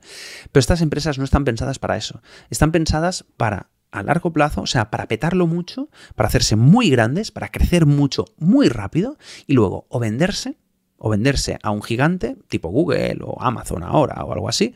Pero 0.52 0.60
estas 0.60 0.82
empresas 0.82 1.18
no 1.18 1.24
están 1.24 1.44
pensadas 1.46 1.80
para 1.80 1.98
eso. 1.98 2.22
Están 2.50 2.72
pensadas 2.72 3.26
para 3.38 3.70
a 3.92 4.04
largo 4.04 4.32
plazo, 4.32 4.62
o 4.62 4.68
sea, 4.68 4.92
para 4.92 5.08
petarlo 5.08 5.48
mucho, 5.48 5.90
para 6.16 6.28
hacerse 6.28 6.56
muy 6.56 6.92
grandes, 6.92 7.32
para 7.32 7.50
crecer 7.50 7.88
mucho, 7.88 8.26
muy 8.38 8.70
rápido 8.70 9.18
y 9.48 9.54
luego 9.54 9.88
o 9.90 10.00
venderse 10.00 10.58
o 11.00 11.10
venderse 11.10 11.58
a 11.64 11.72
un 11.72 11.82
gigante 11.82 12.38
tipo 12.50 12.70
Google 12.70 13.20
o 13.24 13.42
Amazon 13.42 13.84
ahora 13.84 14.24
o 14.24 14.34
algo 14.34 14.50
así, 14.50 14.76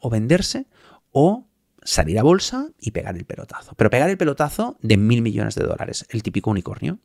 o 0.00 0.10
venderse 0.10 0.66
o 1.12 1.46
salir 1.82 2.18
a 2.18 2.22
bolsa 2.22 2.68
y 2.78 2.90
pegar 2.90 3.16
el 3.16 3.24
pelotazo. 3.24 3.74
Pero 3.76 3.88
pegar 3.88 4.10
el 4.10 4.18
pelotazo 4.18 4.76
de 4.82 4.96
mil 4.96 5.22
millones 5.22 5.54
de 5.54 5.64
dólares, 5.64 6.06
el 6.10 6.22
típico 6.22 6.50
unicornio. 6.50 6.98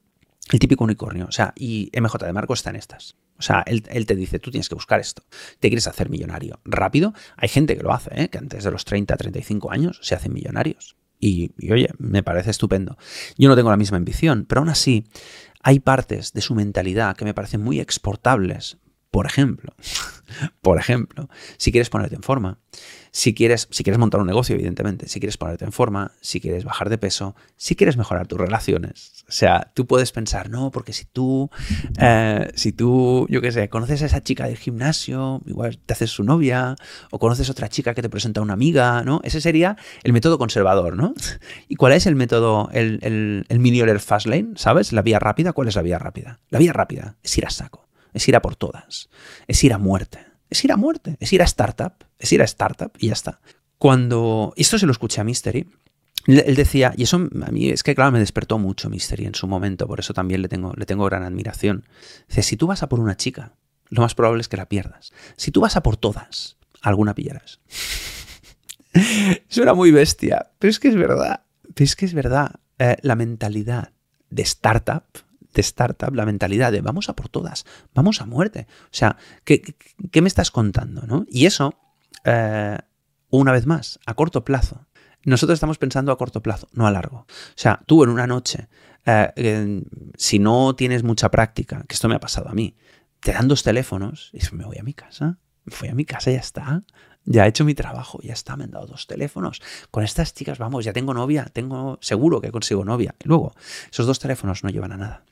El 0.52 0.60
típico 0.60 0.84
unicornio. 0.84 1.28
O 1.28 1.32
sea, 1.32 1.54
y 1.56 1.92
MJ 1.94 2.26
de 2.26 2.34
Marco 2.34 2.54
está 2.54 2.72
en 2.72 2.76
estas. 2.76 3.16
O 3.38 3.42
sea, 3.42 3.64
él, 3.66 3.84
te 3.84 4.16
dice, 4.16 4.40
tú 4.40 4.52
tienes 4.52 4.68
que 4.68 4.76
buscar 4.76 5.00
esto. 5.00 5.24
Te 5.60 5.70
quieres 5.70 5.88
hacer 5.88 6.10
millonario 6.10 6.60
rápido. 6.66 7.14
Hay 7.38 7.50
gente 7.50 7.78
que 7.78 7.84
lo 7.84 7.94
hace, 7.94 8.10
¿eh? 8.14 8.30
que 8.30 8.38
antes 8.38 8.64
de 8.64 8.72
los 8.72 8.84
30, 8.84 9.16
35 9.16 9.72
años 9.72 10.00
se 10.02 10.16
hacen 10.16 10.34
millonarios. 10.34 10.98
Y, 11.20 11.52
y, 11.58 11.72
oye, 11.72 11.90
me 11.98 12.24
parece 12.24 12.50
estupendo. 12.50 12.98
Yo 13.38 13.48
no 13.48 13.56
tengo 13.56 13.70
la 13.70 13.78
misma 13.78 13.98
ambición, 13.98 14.46
pero 14.48 14.60
aún 14.60 14.70
así 14.70 15.06
hay 15.62 15.80
partes 15.80 16.34
de 16.34 16.42
su 16.42 16.56
mentalidad 16.56 17.16
que 17.16 17.26
me 17.26 17.34
parecen 17.34 17.62
muy 17.62 17.80
exportables. 17.80 18.78
Por 19.12 19.26
ejemplo, 19.26 19.74
por 20.62 20.78
ejemplo, 20.78 21.30
si 21.58 21.72
quieres 21.72 21.90
ponerte 21.90 22.16
en 22.16 22.24
forma, 22.24 22.60
si 23.12 23.34
quieres, 23.34 23.68
si 23.72 23.84
quieres 23.84 23.98
montar 23.98 24.22
un 24.22 24.28
negocio, 24.28 24.56
evidentemente, 24.56 25.08
si 25.08 25.20
quieres 25.20 25.38
ponerte 25.38 25.66
en 25.66 25.72
forma, 25.72 26.12
si 26.22 26.40
quieres 26.40 26.64
bajar 26.64 26.90
de 26.90 26.98
peso, 26.98 27.36
si 27.56 27.76
quieres 27.76 27.98
mejorar 27.98 28.28
tus 28.28 28.40
relaciones. 28.40 29.24
O 29.28 29.32
sea, 29.32 29.72
tú 29.74 29.88
puedes 29.88 30.12
pensar, 30.12 30.50
no, 30.50 30.72
porque 30.72 30.94
si 30.94 31.06
tú, 31.06 31.50
eh, 32.00 32.52
si 32.56 32.72
tú, 32.72 33.26
yo 33.30 33.42
qué 33.42 33.52
sé, 33.52 33.70
conoces 33.70 34.02
a 34.04 34.06
esa 34.06 34.22
chica 34.22 34.46
del 34.46 34.58
gimnasio, 34.58 35.42
igual 35.46 35.80
te 35.80 35.94
haces 35.94 36.12
su 36.12 36.24
novia, 36.24 36.76
o 37.12 37.20
conoces 37.20 37.50
otra 37.50 37.70
chica 37.70 37.94
que 37.94 38.02
te 38.02 38.10
presenta 38.10 38.40
a 38.40 38.44
una 38.44 38.54
amiga, 38.54 39.04
¿no? 39.04 39.22
Ese 39.24 39.42
sería 39.42 39.78
el 40.04 40.14
método 40.14 40.38
conservador, 40.38 40.96
¿no? 40.96 41.14
¿Y 41.68 41.76
cuál 41.76 41.94
es 41.94 42.06
el 42.06 42.16
método, 42.16 42.70
el, 42.74 43.00
el, 43.02 43.46
el 43.50 44.00
Fast 44.00 44.28
Lane? 44.28 44.52
¿Sabes? 44.56 44.94
La 44.94 45.02
vía 45.02 45.20
rápida, 45.20 45.54
¿cuál 45.54 45.68
es 45.68 45.76
la 45.76 45.82
vía 45.82 45.98
rápida? 45.98 46.40
La 46.50 46.60
vía 46.60 46.74
rápida 46.74 47.18
es 47.24 47.38
ir 47.38 47.46
a 47.46 47.50
saco, 47.50 47.89
es 48.14 48.28
ir 48.28 48.36
a 48.36 48.42
por 48.42 48.56
todas, 48.56 49.10
es 49.48 49.64
ir 49.64 49.74
a 49.74 49.78
muerte 49.78 50.30
es 50.50 50.64
ir 50.64 50.72
a 50.72 50.78
muerte, 50.78 51.18
es 51.20 51.32
ir 51.32 51.42
a 51.42 51.46
startup, 51.46 51.94
es 52.18 52.32
ir 52.34 52.42
a 52.42 52.46
startup 52.46 52.92
y 52.98 53.08
ya 53.08 53.14
está. 53.14 53.40
Cuando, 53.78 54.54
esto 54.58 54.78
se 54.78 54.86
lo 54.86 54.92
escuché 54.92 55.22
a 55.22 55.24
Mystery, 55.24 55.68
él 56.28 56.56
decía, 56.56 56.94
y 56.98 57.04
eso 57.04 57.18
a 57.18 57.52
mí 57.52 57.70
es 57.70 57.82
que 57.82 57.96
claro, 57.96 58.12
me 58.12 58.20
despertó 58.20 58.60
mucho 58.60 58.90
Mystery 58.90 59.26
en 59.26 59.36
su 59.36 59.48
momento, 59.48 59.88
por 59.88 60.00
eso 60.00 60.14
también 60.14 60.42
le 60.42 60.50
tengo, 60.50 60.74
le 60.76 60.86
tengo 60.86 61.06
gran 61.06 61.24
admiración. 61.24 61.86
Dice, 62.28 62.44
si 62.44 62.58
tú 62.58 62.68
vas 62.68 62.84
a 62.84 62.90
por 62.90 63.00
una 63.00 63.16
chica, 63.16 63.54
lo 63.90 64.02
más 64.02 64.16
probable 64.16 64.42
es 64.42 64.48
que 64.48 64.58
la 64.58 64.68
pierdas. 64.68 65.14
Si 65.38 65.52
tú 65.52 65.62
vas 65.62 65.76
a 65.76 65.84
por 65.84 65.98
todas, 65.98 66.58
alguna 66.82 67.16
pillarás. 67.16 67.60
Suena 69.48 69.74
muy 69.74 69.92
bestia, 69.92 70.52
pero 70.60 70.70
es 70.70 70.80
que 70.80 70.90
es 70.90 70.96
verdad. 70.96 71.44
Pero 71.74 71.86
es 71.86 71.96
que 71.96 72.06
es 72.06 72.14
verdad. 72.14 72.56
Eh, 72.80 72.98
la 73.02 73.16
mentalidad 73.16 73.92
de 74.30 74.42
startup, 74.44 75.04
de 75.54 75.62
startup, 75.62 76.14
la 76.14 76.26
mentalidad 76.26 76.72
de 76.72 76.82
vamos 76.82 77.10
a 77.10 77.14
por 77.16 77.30
todas, 77.30 77.66
vamos 77.94 78.22
a 78.22 78.26
muerte. 78.26 78.68
O 78.86 78.92
sea, 78.92 79.18
¿qué, 79.44 79.62
qué 80.12 80.22
me 80.22 80.28
estás 80.28 80.52
contando? 80.52 81.04
¿no? 81.04 81.26
Y 81.30 81.46
eso, 81.46 81.74
eh, 82.24 82.78
una 83.30 83.52
vez 83.52 83.66
más, 83.66 84.00
a 84.06 84.14
corto 84.14 84.44
plazo. 84.44 84.86
Nosotros 85.26 85.58
estamos 85.58 85.78
pensando 85.78 86.12
a 86.12 86.18
corto 86.18 86.42
plazo, 86.42 86.68
no 86.72 86.88
a 86.88 86.92
largo. 86.92 87.18
O 87.20 87.56
sea, 87.56 87.82
tú 87.86 88.04
en 88.04 88.10
una 88.10 88.26
noche, 88.26 88.70
eh, 89.06 89.84
si 90.16 90.40
no 90.40 90.76
tienes 90.76 91.04
mucha 91.04 91.30
práctica, 91.30 91.84
que 91.88 91.96
esto 91.96 92.08
me 92.08 92.16
ha 92.16 92.20
pasado 92.20 92.50
a 92.50 92.54
mí, 92.54 92.78
te 93.20 93.34
dan 93.34 93.48
dos 93.48 93.64
teléfonos 93.64 94.32
y 94.34 94.40
me 94.56 94.66
voy 94.66 94.78
a 94.78 94.84
mi 94.84 94.94
casa, 94.94 95.40
me 95.66 95.76
voy 95.78 95.90
a 95.90 95.96
mi 95.96 96.06
casa 96.06 96.32
y 96.32 96.36
ya 96.36 96.40
está 96.40 96.84
ya 97.30 97.46
he 97.46 97.50
hecho 97.50 97.64
mi 97.64 97.76
trabajo, 97.76 98.20
ya 98.24 98.34
está, 98.34 98.58
me 98.58 98.64
han 98.64 98.72
dado 98.72 98.88
dos 98.88 99.06
teléfonos. 99.06 99.62
Con 99.92 100.04
estas 100.04 100.34
chicas, 100.34 100.58
vamos, 100.58 100.84
ya 100.84 100.94
tengo 100.94 101.14
novia, 101.14 101.46
tengo 101.54 102.00
seguro 102.02 102.42
que 102.42 102.52
consigo 102.52 102.84
novia. 102.84 103.14
Y 103.24 103.28
luego, 103.28 103.54
esos 103.92 104.08
dos 104.08 104.18
teléfonos 104.18 104.64
no 104.64 104.72
llevan 104.72 104.94
a 104.94 104.98
nada. 104.98 105.24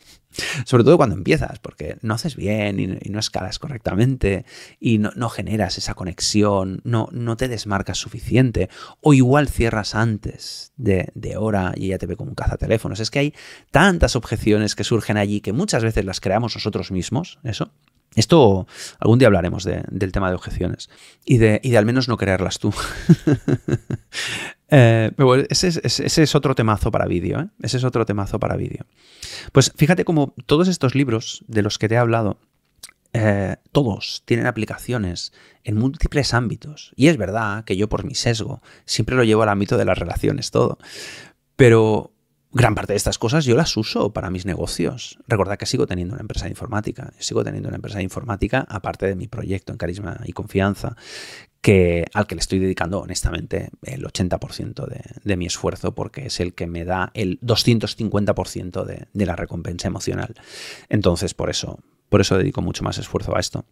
Sobre 0.65 0.83
todo 0.83 0.95
cuando 0.97 1.15
empiezas, 1.15 1.57
porque 1.57 1.97
no 2.03 2.13
haces 2.13 2.35
bien 2.35 2.79
y, 2.79 3.09
no 3.09 3.19
escalas 3.19 3.57
correctamente 3.57 4.45
y 4.79 4.99
no, 4.99 5.29
generas 5.29 5.79
esa 5.79 5.95
conexión, 5.95 6.81
no, 6.83 7.09
no, 7.11 7.35
te 7.35 7.47
desmarcas 7.47 7.97
suficiente, 7.97 8.69
o 9.01 9.15
igual 9.15 9.47
cierras 9.47 9.95
antes 9.95 10.73
de, 10.77 11.11
de 11.15 11.37
hora 11.37 11.73
y 11.75 11.87
ya 11.87 11.97
te 11.97 12.05
ve 12.05 12.15
como 12.15 12.29
un 12.29 12.35
cazateléfonos. 12.35 12.99
Es 12.99 13.09
que 13.09 13.19
hay 13.19 13.33
tantas 13.71 14.15
objeciones 14.15 14.75
que 14.75 14.83
surgen 14.83 15.17
allí 15.17 15.41
que 15.41 15.51
muchas 15.51 15.83
veces 15.83 16.05
las 16.05 16.19
creamos 16.19 16.53
nosotros 16.53 16.91
mismos, 16.91 17.39
eso, 17.43 17.71
esto 18.17 18.67
algún 18.99 19.19
día 19.19 19.27
hablaremos 19.27 19.63
del 19.63 20.11
tema 20.11 20.29
de 20.29 20.35
objeciones 20.35 20.89
y 21.23 21.37
de, 21.37 21.59
y 21.63 21.69
de, 21.69 21.77
al 21.77 21.85
menos 21.85 22.07
no 22.07 22.17
creerlas 22.17 22.59
tú. 22.59 22.73
Eh, 24.69 25.11
ese, 25.49 25.69
es, 25.85 26.35
otro 26.35 26.53
temazo 26.53 26.91
para 26.91 27.05
vídeo. 27.05 27.39
¿eh? 27.39 27.47
Ese 27.61 27.77
es 27.77 27.85
otro 27.85 28.05
temazo 28.05 28.37
para 28.37 28.57
vídeo. 28.57 28.85
Pues 29.53 29.71
fíjate 29.77 30.03
como 30.03 30.33
todos 30.45 30.67
estos 30.67 30.93
libros 30.93 31.45
de 31.47 31.61
los 31.61 31.77
que 31.77 31.87
te 31.87 31.95
he 31.95 31.97
hablado, 31.97 32.37
eh, 33.13 33.55
todos 33.71 34.23
tienen 34.25 34.45
aplicaciones 34.45 35.31
en 35.63 35.77
múltiples 35.77 36.33
ámbitos. 36.33 36.91
Y 36.97 37.07
es 37.07 37.15
verdad 37.15 37.63
que 37.63 37.77
yo 37.77 37.87
por 37.87 38.03
mi 38.03 38.13
sesgo 38.13 38.61
siempre 38.83 39.15
lo 39.15 39.23
llevo 39.23 39.43
al 39.43 39.49
ámbito 39.49 39.77
de 39.77 39.85
las 39.85 39.97
relaciones, 39.97 40.51
todo. 40.51 40.77
Pero 41.55 42.11
gran 42.51 42.75
parte 42.75 42.93
de 42.93 42.97
estas 42.97 43.17
cosas 43.17 43.45
yo 43.45 43.55
las 43.55 43.75
uso 43.77 44.11
para 44.13 44.29
mis 44.29 44.45
negocios. 44.45 45.19
Recordad 45.27 45.57
que 45.57 45.65
sigo 45.65 45.85
teniendo 45.85 46.13
una 46.13 46.21
empresa 46.21 46.45
de 46.45 46.51
informática. 46.51 47.13
sigo 47.19 47.43
teniendo 47.43 47.69
una 47.69 47.75
empresa 47.75 47.97
de 47.97 48.03
informática 48.03 48.65
aparte 48.69 49.05
de 49.05 49.15
mi 49.15 49.27
proyecto 49.27 49.71
en 49.71 49.77
carisma 49.77 50.19
y 50.25 50.33
confianza, 50.33 50.95
que, 51.61 52.05
al 52.13 52.27
que 52.27 52.35
le 52.35 52.39
estoy 52.39 52.59
dedicando 52.59 52.99
honestamente 52.99 53.69
el 53.83 54.03
80% 54.03 54.87
de, 55.23 55.37
mi 55.37 55.45
esfuerzo 55.45 55.93
porque 55.93 56.27
es 56.27 56.39
el 56.39 56.53
que 56.53 56.67
me 56.67 56.85
da 56.85 57.11
el 57.13 57.39
250% 57.41 58.85
de, 58.85 59.07
de 59.11 59.25
la 59.25 59.35
recompensa 59.35 59.87
emocional. 59.87 60.33
Entonces, 60.89 61.33
por 61.33 61.49
eso, 61.49 61.79
por 62.09 62.21
eso 62.21 62.37
dedico 62.37 62.61
mucho 62.61 62.83
más 62.83 62.97
esfuerzo 62.97 63.35
a 63.35 63.39
esto. 63.39 63.65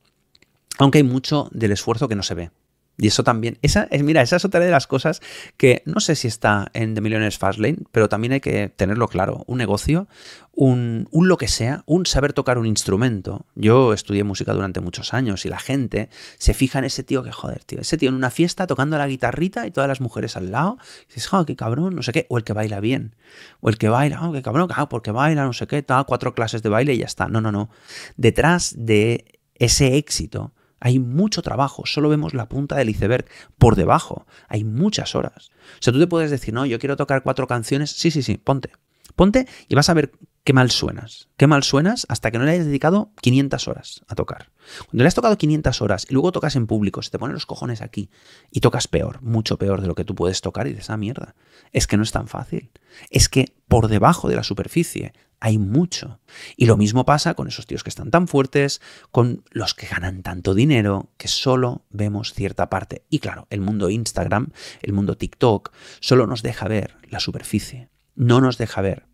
Aunque 0.78 0.98
hay 0.98 1.04
mucho 1.04 1.50
del 1.52 1.72
esfuerzo 1.72 2.08
que 2.08 2.16
no 2.16 2.24
se 2.24 2.36
ve. 2.36 2.52
Y 2.98 3.08
eso 3.08 3.24
también, 3.24 3.58
esa 3.62 3.88
es, 3.92 4.04
mira, 4.04 4.22
esa 4.22 4.38
es 4.38 4.46
otra 4.46 4.62
de 4.62 4.72
las 4.72 4.88
cosas 4.88 5.22
que 5.58 5.84
no 5.86 6.00
sé 6.00 6.16
si 6.16 6.28
está 6.28 6.70
en 6.74 6.96
The 6.96 7.02
Millionaires 7.02 7.38
Fastlane, 7.38 7.80
pero 7.92 8.08
también 8.08 8.34
hay 8.34 8.40
que 8.40 8.70
tenerlo 8.70 9.10
claro. 9.10 9.44
Un 9.48 9.58
negocio, 9.58 10.08
un, 10.54 11.10
un, 11.12 11.28
lo 11.28 11.38
que 11.38 11.50
sea, 11.50 11.84
un 11.88 12.06
saber 12.06 12.32
tocar 12.32 12.58
un 12.58 12.66
instrumento. 12.66 13.46
Yo 13.56 13.92
estudié 13.92 14.24
música 14.24 14.54
durante 14.54 14.80
muchos 14.80 15.14
años 15.14 15.46
y 15.46 15.50
la 15.50 15.60
gente 15.60 16.10
se 16.38 16.54
fija 16.54 16.80
en 16.80 16.86
ese 16.86 17.04
tío 17.04 17.22
que, 17.22 17.34
joder, 17.34 17.66
tío, 17.66 17.82
ese 17.82 17.98
tío 17.98 18.08
en 18.08 18.16
una 18.16 18.30
fiesta 18.30 18.66
tocando 18.66 18.98
la 18.98 19.08
guitarrita 19.08 19.68
y 19.68 19.72
todas 19.72 19.90
las 19.90 20.00
mujeres 20.00 20.38
al 20.38 20.52
lado. 20.52 20.78
Y 21.04 21.08
dices, 21.08 21.28
joder, 21.28 21.46
qué 21.46 21.58
cabrón, 21.58 21.96
no 21.96 22.02
sé 22.02 22.14
qué. 22.14 22.26
O 22.30 22.38
el 22.38 22.46
que 22.46 22.54
baila 22.54 22.80
bien. 22.80 23.16
O 23.60 23.68
el 23.68 23.78
que 23.78 23.90
baila, 23.90 24.26
oh, 24.26 24.32
qué 24.32 24.42
cabrón, 24.42 24.70
ah, 24.74 24.88
porque 24.88 25.12
baila, 25.12 25.44
no 25.44 25.52
sé 25.52 25.68
qué, 25.68 25.84
tal, 25.84 26.06
cuatro 26.06 26.34
clases 26.34 26.64
de 26.64 26.70
baile 26.70 26.94
y 26.94 27.00
ya 27.00 27.06
está. 27.06 27.28
No, 27.28 27.42
no, 27.42 27.52
no. 27.52 27.70
Detrás 28.16 28.74
de 28.78 29.26
ese 29.56 29.98
éxito 29.98 30.54
hay 30.80 31.00
mucho 31.00 31.42
trabajo, 31.42 31.84
solo 31.86 32.10
vemos 32.10 32.34
la 32.34 32.48
punta 32.48 32.76
del 32.76 32.90
iceberg. 32.90 33.26
Por 33.58 33.76
debajo 33.76 34.26
hay 34.48 34.64
muchas 34.64 35.16
horas. 35.16 35.52
O 35.80 35.82
sea, 35.82 35.94
tú 35.94 36.00
te 36.00 36.08
puedes 36.08 36.32
decir, 36.32 36.54
no, 36.54 36.66
yo 36.66 36.80
quiero 36.80 36.96
tocar 36.96 37.24
cuatro 37.24 37.48
canciones. 37.48 37.92
Sí, 37.92 38.12
sí, 38.12 38.22
sí, 38.22 38.38
ponte. 38.38 38.72
Ponte 39.16 39.48
y 39.68 39.76
vas 39.76 39.90
a 39.90 39.94
ver 39.94 40.12
qué 40.44 40.54
mal 40.54 40.72
suenas. 40.72 41.28
Qué 41.38 41.48
mal 41.48 41.64
suenas 41.64 42.06
hasta 42.08 42.32
que 42.32 42.38
no 42.38 42.46
le 42.46 42.52
hayas 42.52 42.68
dedicado 42.68 43.12
500 43.22 43.68
horas 43.68 44.06
a 44.08 44.16
tocar. 44.16 44.52
Cuando 44.86 45.04
le 45.04 45.08
has 45.08 45.16
tocado 45.16 45.38
500 45.38 45.82
horas 45.82 46.06
y 46.10 46.14
luego 46.14 46.32
tocas 46.32 46.56
en 46.56 46.68
público, 46.68 47.02
se 47.02 47.10
te 47.10 47.20
ponen 47.20 47.34
los 47.34 47.46
cojones 47.46 47.82
aquí 47.82 48.10
y 48.52 48.60
tocas 48.60 48.88
peor, 48.88 49.22
mucho 49.22 49.58
peor 49.58 49.82
de 49.82 49.88
lo 49.88 49.96
que 49.96 50.06
tú 50.06 50.14
puedes 50.16 50.42
tocar 50.42 50.68
y 50.68 50.72
dices, 50.72 50.90
ah, 50.90 50.98
mierda, 50.98 51.36
es 51.72 51.88
que 51.88 51.98
no 51.98 52.04
es 52.04 52.12
tan 52.12 52.28
fácil. 52.28 52.72
Es 53.10 53.28
que 53.28 53.56
por 53.68 53.88
debajo 53.88 54.30
de 54.30 54.36
la 54.36 54.44
superficie 54.44 55.14
hay 55.40 55.58
mucho. 55.58 56.20
Y 56.56 56.66
lo 56.66 56.78
mismo 56.78 57.06
pasa 57.06 57.34
con 57.34 57.48
esos 57.48 57.66
tíos 57.66 57.84
que 57.84 57.90
están 57.90 58.12
tan 58.12 58.28
fuertes, 58.28 58.82
con 59.12 59.44
los 59.52 59.74
que 59.74 59.88
ganan 59.88 60.22
tanto 60.24 60.54
dinero, 60.54 61.12
que 61.18 61.28
solo 61.28 61.86
vemos 61.90 62.34
cierta 62.34 62.70
parte. 62.70 63.06
Y 63.10 63.20
claro, 63.20 63.48
el 63.50 63.62
mundo 63.62 63.90
Instagram, 63.90 64.52
el 64.82 64.94
mundo 64.94 65.18
TikTok, 65.18 65.72
solo 66.00 66.28
nos 66.28 66.44
deja 66.44 66.68
ver 66.68 66.98
la 67.10 67.20
superficie, 67.20 67.90
no 68.16 68.42
nos 68.42 68.58
deja 68.58 68.82
ver 68.82 69.06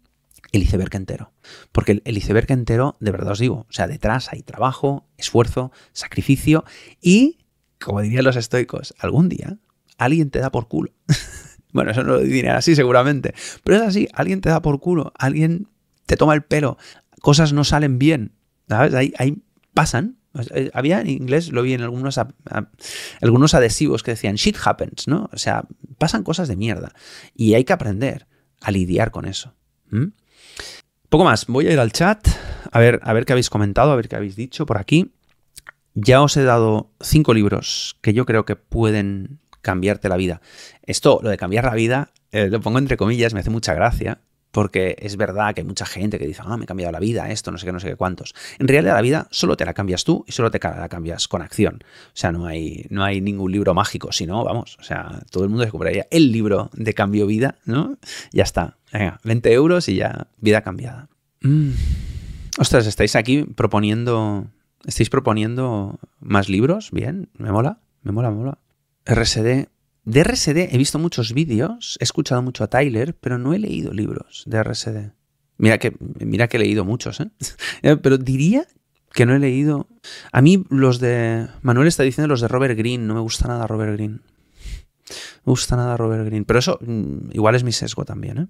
el 0.52 0.64
iceberg 0.64 0.96
entero. 0.96 1.32
Porque 1.72 2.02
el, 2.04 2.18
iceberg 2.18 2.52
entero, 2.52 2.96
de 3.00 3.12
verdad 3.12 3.34
os 3.34 3.40
digo, 3.40 3.66
o 3.70 3.72
sea, 3.72 3.88
detrás 3.88 4.32
hay 4.32 4.42
trabajo, 4.42 5.08
esfuerzo, 5.18 5.72
sacrificio 5.94 6.66
y, 7.02 7.46
como 7.80 8.02
dirían 8.02 8.26
los 8.26 8.36
estoicos, 8.36 8.94
algún 9.00 9.30
día 9.30 9.58
alguien 9.98 10.30
te 10.30 10.40
da 10.40 10.52
por 10.52 10.68
culo. 10.68 10.92
bueno, 11.74 11.92
eso 11.92 12.04
no 12.04 12.14
lo 12.14 12.20
dirían 12.20 12.56
así 12.56 12.76
seguramente, 12.76 13.34
pero 13.64 13.78
es 13.78 13.84
así, 13.84 14.08
alguien 14.14 14.42
te 14.42 14.50
da 14.50 14.62
por 14.62 14.80
culo, 14.80 15.14
alguien 15.18 15.68
te 16.06 16.18
toma 16.18 16.34
el 16.34 16.42
pelo, 16.42 16.78
cosas 17.22 17.54
no 17.54 17.64
salen 17.64 18.00
bien, 18.00 18.34
¿sabes? 18.68 18.94
Ahí, 18.94 19.44
pasan. 19.74 20.18
Eh, 20.54 20.72
había 20.74 21.02
en 21.02 21.10
inglés, 21.10 21.52
lo 21.52 21.62
vi 21.62 21.74
en 21.74 21.82
algunos, 21.82 22.20
algunos 23.22 23.54
adhesivos 23.54 24.02
que 24.02 24.12
decían 24.12 24.36
shit 24.36 24.58
happens, 24.64 25.08
¿no? 25.08 25.30
O 25.32 25.38
sea, 25.38 25.66
pasan 25.98 26.24
cosas 26.24 26.48
de 26.48 26.56
mierda 26.56 26.94
y 27.36 27.54
hay 27.54 27.64
que 27.64 27.74
aprender 27.74 28.28
a 28.62 28.72
lidiar 28.72 29.12
con 29.12 29.26
eso. 29.26 29.54
Poco 31.10 31.26
más, 31.26 31.46
voy 31.48 31.68
a 31.68 31.74
ir 31.74 31.80
al 31.80 31.92
chat 31.92 32.26
a 32.72 32.80
ver, 32.80 33.00
a 33.04 33.14
ver 33.14 33.26
qué 33.26 33.34
habéis 33.34 33.50
comentado, 33.50 33.92
a 33.92 33.96
ver 33.96 34.08
qué 34.08 34.16
habéis 34.16 34.36
dicho 34.36 34.66
por 34.66 34.78
aquí. 34.78 35.12
Ya 35.94 36.22
os 36.22 36.38
he 36.38 36.44
dado 36.44 36.90
cinco 37.02 37.34
libros 37.34 37.98
que 38.02 38.14
yo 38.14 38.26
creo 38.26 38.46
que 38.46 38.56
pueden 38.56 39.40
cambiarte 39.62 40.08
la 40.08 40.16
vida. 40.16 40.42
Esto, 40.84 41.20
lo 41.22 41.30
de 41.30 41.38
cambiar 41.38 41.66
la 41.66 41.76
vida, 41.76 42.12
eh, 42.32 42.48
lo 42.50 42.62
pongo 42.62 42.80
entre 42.80 42.96
comillas, 42.96 43.34
me 43.34 43.42
hace 43.42 43.50
mucha 43.50 43.74
gracia, 43.74 44.22
porque 44.52 44.96
es 45.00 45.18
verdad 45.18 45.54
que 45.54 45.62
hay 45.62 45.68
mucha 45.68 45.86
gente 45.86 46.20
que 46.20 46.28
dice, 46.28 46.42
ah, 46.46 46.58
me 46.58 46.66
he 46.66 46.68
cambiado 46.68 46.92
la 46.92 47.00
vida, 47.00 47.32
esto, 47.32 47.52
no 47.52 47.58
sé 47.58 47.66
qué, 47.66 47.72
no 47.72 47.80
sé 47.80 47.90
qué 47.90 47.96
cuántos. 47.96 48.36
En 48.60 48.68
realidad 48.68 48.96
la 48.96 49.02
vida 49.02 49.28
solo 49.32 49.58
te 49.58 49.66
la 49.66 49.74
cambias 49.74 50.04
tú 50.04 50.24
y 50.28 50.32
solo 50.34 50.52
te 50.52 50.60
la 50.60 50.90
cambias 50.90 51.28
con 51.28 51.42
acción. 51.42 51.80
O 51.84 52.12
sea, 52.14 52.32
no 52.32 52.46
hay, 52.46 52.86
no 52.90 53.04
hay 53.04 53.22
ningún 53.22 53.52
libro 53.52 53.74
mágico, 53.74 54.12
sino, 54.12 54.44
vamos, 54.44 54.78
o 54.80 54.84
sea, 54.84 55.22
todo 55.30 55.44
el 55.44 55.50
mundo 55.50 55.66
se 55.66 55.72
compraría 55.72 56.08
el 56.12 56.32
libro 56.32 56.70
de 56.74 56.94
cambio 56.94 57.26
vida, 57.26 57.56
¿no? 57.66 57.98
Ya 58.32 58.44
está. 58.44 58.78
Venga, 58.92 59.20
20 59.24 59.54
euros 59.54 59.88
y 59.88 59.96
ya, 59.96 60.28
vida 60.38 60.62
cambiada. 60.62 61.08
Mm. 61.42 61.72
Ostras, 62.58 62.86
estáis 62.86 63.16
aquí 63.16 63.44
proponiendo, 63.44 64.48
estáis 64.86 65.10
proponiendo 65.10 66.00
más 66.20 66.50
libros, 66.50 66.92
bien, 66.92 67.30
me 67.38 67.52
mola, 67.52 67.80
me 68.04 68.12
mola, 68.12 68.30
me 68.30 68.38
mola. 68.38 68.58
RSD 69.06 69.70
de 70.04 70.24
RSD 70.24 70.74
he 70.74 70.78
visto 70.78 71.00
muchos 71.00 71.34
vídeos, 71.34 71.98
he 72.00 72.04
escuchado 72.04 72.42
mucho 72.42 72.64
a 72.64 72.68
Tyler, 72.68 73.16
pero 73.16 73.38
no 73.38 73.54
he 73.54 73.60
leído 73.60 73.94
libros 73.94 74.44
de 74.48 74.64
RSD. 74.64 75.12
Mira 75.58 75.78
que, 75.78 75.96
mira 76.20 76.48
que 76.48 76.58
he 76.58 76.60
leído 76.60 76.86
muchos, 76.86 77.20
¿eh? 77.84 77.98
pero 77.98 78.18
diría 78.18 78.66
que 79.14 79.26
no 79.26 79.36
he 79.36 79.40
leído. 79.40 79.88
A 80.32 80.42
mí 80.42 80.64
los 80.70 81.00
de. 81.00 81.48
Manuel 81.62 81.88
está 81.88 82.04
diciendo 82.04 82.28
los 82.28 82.42
de 82.42 82.48
Robert 82.48 82.78
Greene. 82.78 83.06
No 83.06 83.14
me 83.14 83.20
gusta 83.20 83.48
nada 83.48 83.68
Robert 83.68 83.94
Greene. 83.94 84.20
Me 85.46 85.52
gusta 85.52 85.76
nada 85.76 85.98
Robert 85.98 86.26
Greene. 86.26 86.46
Pero 86.46 86.60
eso 86.60 86.80
mm, 86.82 87.32
igual 87.34 87.56
es 87.56 87.64
mi 87.64 87.72
sesgo 87.72 88.06
también, 88.06 88.38
¿eh? 88.38 88.48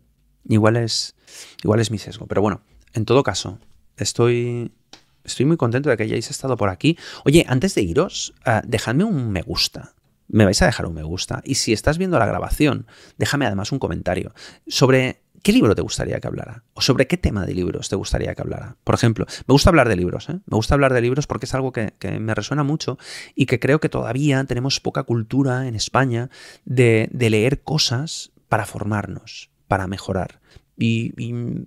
Igual 0.48 0.78
es, 0.78 1.16
igual 1.64 1.80
es 1.80 1.92
mi 1.92 1.98
sesgo. 1.98 2.28
Pero 2.28 2.42
bueno, 2.42 2.62
en 2.94 3.06
todo 3.06 3.24
caso, 3.24 3.60
estoy, 3.98 4.72
estoy 5.24 5.46
muy 5.46 5.58
contento 5.58 5.90
de 5.90 5.98
que 5.98 6.04
hayáis 6.04 6.30
estado 6.30 6.58
por 6.58 6.70
aquí. 6.70 6.98
Oye, 7.26 7.46
antes 7.48 7.76
de 7.76 7.82
iros, 7.82 8.34
uh, 8.46 8.66
dejadme 8.66 9.04
un 9.04 9.32
me 9.32 9.42
gusta 9.42 9.94
me 10.32 10.46
vais 10.46 10.62
a 10.62 10.66
dejar 10.66 10.86
un 10.86 10.94
me 10.94 11.04
gusta. 11.04 11.42
Y 11.44 11.56
si 11.56 11.74
estás 11.74 11.98
viendo 11.98 12.18
la 12.18 12.26
grabación, 12.26 12.88
déjame 13.18 13.46
además 13.46 13.72
un 13.72 13.80
comentario 13.80 14.34
sobre 14.68 15.22
qué 15.44 15.52
libro 15.52 15.76
te 15.76 15.82
gustaría 15.82 16.20
que 16.20 16.28
hablara 16.28 16.64
o 16.74 16.82
sobre 16.82 17.08
qué 17.08 17.18
tema 17.18 17.46
de 17.46 17.54
libros 17.54 17.90
te 17.90 17.96
gustaría 17.96 18.34
que 18.34 18.42
hablara. 18.42 18.78
Por 18.84 18.96
ejemplo, 18.96 19.26
me 19.48 19.52
gusta 19.54 19.70
hablar 19.70 19.90
de 19.90 19.96
libros, 19.96 20.30
¿eh? 20.30 20.40
me 20.46 20.56
gusta 20.56 20.76
hablar 20.76 20.94
de 20.94 21.02
libros 21.02 21.28
porque 21.28 21.46
es 21.46 21.54
algo 21.54 21.72
que, 21.72 21.94
me 22.20 22.34
resuena 22.34 22.64
mucho 22.64 22.98
y 23.36 23.46
que 23.46 23.60
creo 23.60 23.80
que 23.80 23.90
todavía 23.90 24.44
tenemos 24.46 24.80
poca 24.80 25.04
cultura 25.04 25.68
en 25.68 25.76
España 25.76 26.30
de, 26.66 27.10
leer 27.12 27.62
cosas 27.62 28.32
para 28.50 28.66
formarnos, 28.66 29.50
para 29.68 29.88
mejorar. 29.88 30.42
Y, 30.78 31.14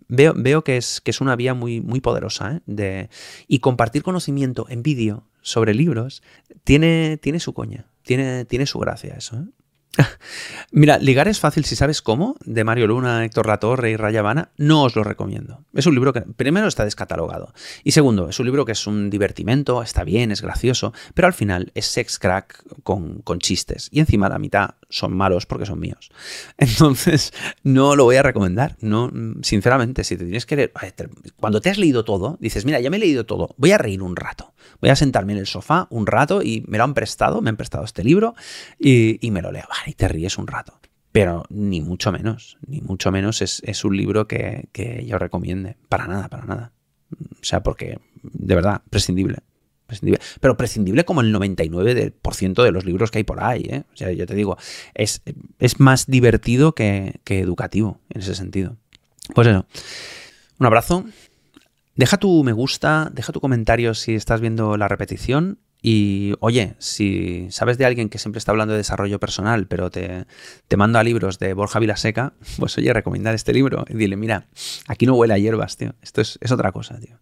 veo, 0.08 0.34
veo, 0.36 0.64
que, 0.64 0.76
es, 0.76 1.00
que 1.00 1.12
es 1.12 1.20
una 1.20 1.36
vía 1.36 1.54
muy, 1.54 1.80
muy 1.80 2.00
poderosa. 2.00 2.56
¿eh? 2.56 2.60
De, 2.66 3.10
y 3.46 3.60
compartir 3.60 4.02
conocimiento 4.02 4.66
en 4.68 4.82
vídeo 4.82 5.28
sobre 5.40 5.72
libros 5.72 6.22
tiene, 6.64 7.18
tiene 7.18 7.38
su 7.38 7.54
coña, 7.54 7.86
tiene, 8.05 8.44
tiene 8.44 8.66
su 8.66 8.78
gracia 8.78 9.14
eso. 9.14 9.36
¿eh? 9.36 9.44
Mira, 10.72 10.99
ligar 10.99 11.28
es 11.28 11.40
fácil 11.40 11.64
si 11.64 11.76
sabes 11.76 12.03
cómo, 12.03 12.36
de 12.45 12.64
Mario 12.64 12.86
Luna, 12.86 13.24
Héctor 13.24 13.47
Latorre 13.47 13.90
y 13.90 13.97
Raya 13.97 14.20
Habana, 14.20 14.51
no 14.57 14.82
os 14.82 14.97
lo 14.97 15.05
recomiendo. 15.05 15.64
Es 15.72 15.86
un 15.86 15.95
libro 15.95 16.12
que, 16.12 16.22
primero, 16.22 16.66
está 16.66 16.84
descatalogado. 16.84 17.53
Y 17.84 17.92
segundo, 17.92 18.28
es 18.28 18.38
un 18.40 18.47
libro 18.47 18.64
que 18.64 18.72
es 18.72 18.86
un 18.86 19.11
divertimento, 19.11 19.82
está 19.82 20.05
bien, 20.05 20.30
es 20.30 20.42
gracioso, 20.42 20.92
pero 21.14 21.26
al 21.26 21.34
final 21.34 21.70
es 21.74 21.86
sex 21.86 22.18
crack 22.18 22.64
con, 22.82 23.22
chistes. 23.38 23.88
Y 23.92 24.01
encima 24.01 24.28
la 24.28 24.38
mitad 24.38 24.70
son 24.88 25.16
malos 25.16 25.47
porque 25.47 25.66
son 25.66 25.80
míos. 25.80 26.11
Entonces, 26.59 27.32
no 27.62 27.97
lo 27.97 28.05
voy 28.05 28.16
a 28.16 28.22
recomendar. 28.22 28.76
No, 28.80 29.11
sinceramente, 29.42 30.05
si 30.05 30.16
te 30.16 30.24
tienes 30.24 30.47
que 30.47 30.57
leer. 30.57 30.72
Cuando 31.36 31.61
te 31.61 31.70
has 31.70 31.78
leído 31.78 32.05
todo, 32.05 32.36
dices, 32.40 32.64
mira, 32.64 32.80
ya 32.80 32.90
me 32.90 32.97
he 32.97 33.01
leído 33.01 33.26
todo, 33.26 33.55
voy 33.59 33.72
a 33.72 33.78
reír 33.78 34.03
un 34.03 34.16
rato. 34.16 34.55
Voy 34.80 34.90
a 34.90 34.97
sentarme 34.97 35.32
en 35.32 35.38
el 35.38 35.47
sofá 35.47 35.86
un 35.90 36.07
rato 36.07 36.42
y 36.42 36.64
me 36.66 36.78
lo 36.78 36.84
han 36.84 36.95
prestado, 36.95 37.40
me 37.40 37.51
han 37.51 37.57
prestado 37.57 37.84
este 37.84 38.05
libro 38.05 38.34
y, 38.78 39.18
me 39.30 39.42
lo 39.42 39.51
leo. 39.51 39.64
Y 39.87 39.95
te 39.95 40.09
ríes 40.09 40.39
un 40.39 40.47
rato. 40.47 40.80
Pero 41.12 41.45
ni 41.49 41.80
mucho 41.80 42.11
menos, 42.11 42.59
ni 42.66 42.80
mucho 42.80 43.12
menos 43.12 43.41
es, 43.41 43.85
un 43.85 43.97
libro 43.97 44.26
que, 44.26 44.68
que 44.72 45.05
yo 45.07 45.18
recomiende. 45.18 45.76
Para 45.89 46.07
nada, 46.07 46.28
para 46.28 46.45
nada. 46.45 46.72
O 47.12 47.45
sea, 47.45 47.62
porque, 47.62 48.01
de 48.22 48.55
verdad, 48.55 48.82
prescindible. 48.91 49.39
Pero 50.41 50.57
prescindible 50.57 51.05
como 51.05 51.20
el 51.20 51.32
99% 51.35 52.62
de 52.62 52.72
los 52.72 52.85
libros 52.85 53.11
que 53.11 53.18
hay 53.18 53.24
por 53.24 53.43
ahí. 53.43 53.62
¿eh? 53.68 53.85
O 53.93 53.97
sea, 53.97 54.12
yo 54.12 54.26
te 54.26 54.35
digo, 54.35 54.57
es, 54.95 55.22
es 55.59 55.78
más 55.78 56.07
divertido 56.07 56.74
que, 56.74 57.20
que 57.24 57.41
educativo 57.41 58.01
en 58.11 58.22
ese 58.22 58.35
sentido. 58.35 58.76
Pues 59.35 59.47
eso. 59.47 59.66
Un 60.59 60.66
abrazo. 60.66 61.05
Deja 61.97 62.16
tu 62.16 62.43
me 62.43 62.53
gusta, 62.53 63.11
deja 63.12 63.32
tu 63.32 63.41
comentario 63.41 63.95
si 63.95 64.14
estás 64.14 64.41
viendo 64.41 64.76
la 64.76 64.89
repetición 64.89 65.59
y 65.87 66.32
oye, 66.41 66.76
si 66.78 67.47
sabes 67.51 67.76
de 67.76 67.85
alguien 67.85 68.09
que 68.09 68.16
siempre 68.16 68.39
está 68.39 68.53
hablando 68.53 68.72
de 68.72 68.78
desarrollo 68.78 69.20
personal, 69.20 69.66
pero 69.66 69.91
te, 69.91 70.24
te 70.66 70.78
manda 70.78 71.05
libros 71.05 71.39
de 71.39 71.53
Borja 71.53 71.78
Vilaseca, 71.78 72.32
pues 72.59 72.78
oye, 72.78 72.91
recomendar 72.95 73.35
este 73.35 73.53
libro 73.53 73.85
y 73.91 73.95
dile, 73.95 74.16
mira, 74.16 74.47
aquí 74.89 75.05
no 75.05 75.14
huele 75.14 75.35
a 75.35 75.39
hierbas, 75.39 75.76
tío. 75.76 75.95
Esto 76.01 76.22
es, 76.22 76.39
otra 76.51 76.72
cosa, 76.72 76.99
tío. 76.99 77.18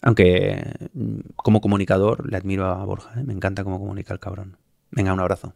Aunque 0.00 0.88
mm, 0.94 1.18
como 1.36 1.60
comunicador 1.60 2.26
le 2.30 2.38
admiro 2.38 2.64
a 2.64 2.82
Borja, 2.86 3.20
¿eh? 3.20 3.22
me 3.22 3.34
encanta 3.34 3.64
cómo 3.64 3.78
comunica 3.78 4.14
el 4.14 4.18
cabrón. 4.18 4.56
Venga, 4.90 5.12
un 5.12 5.20
abrazo. 5.20 5.52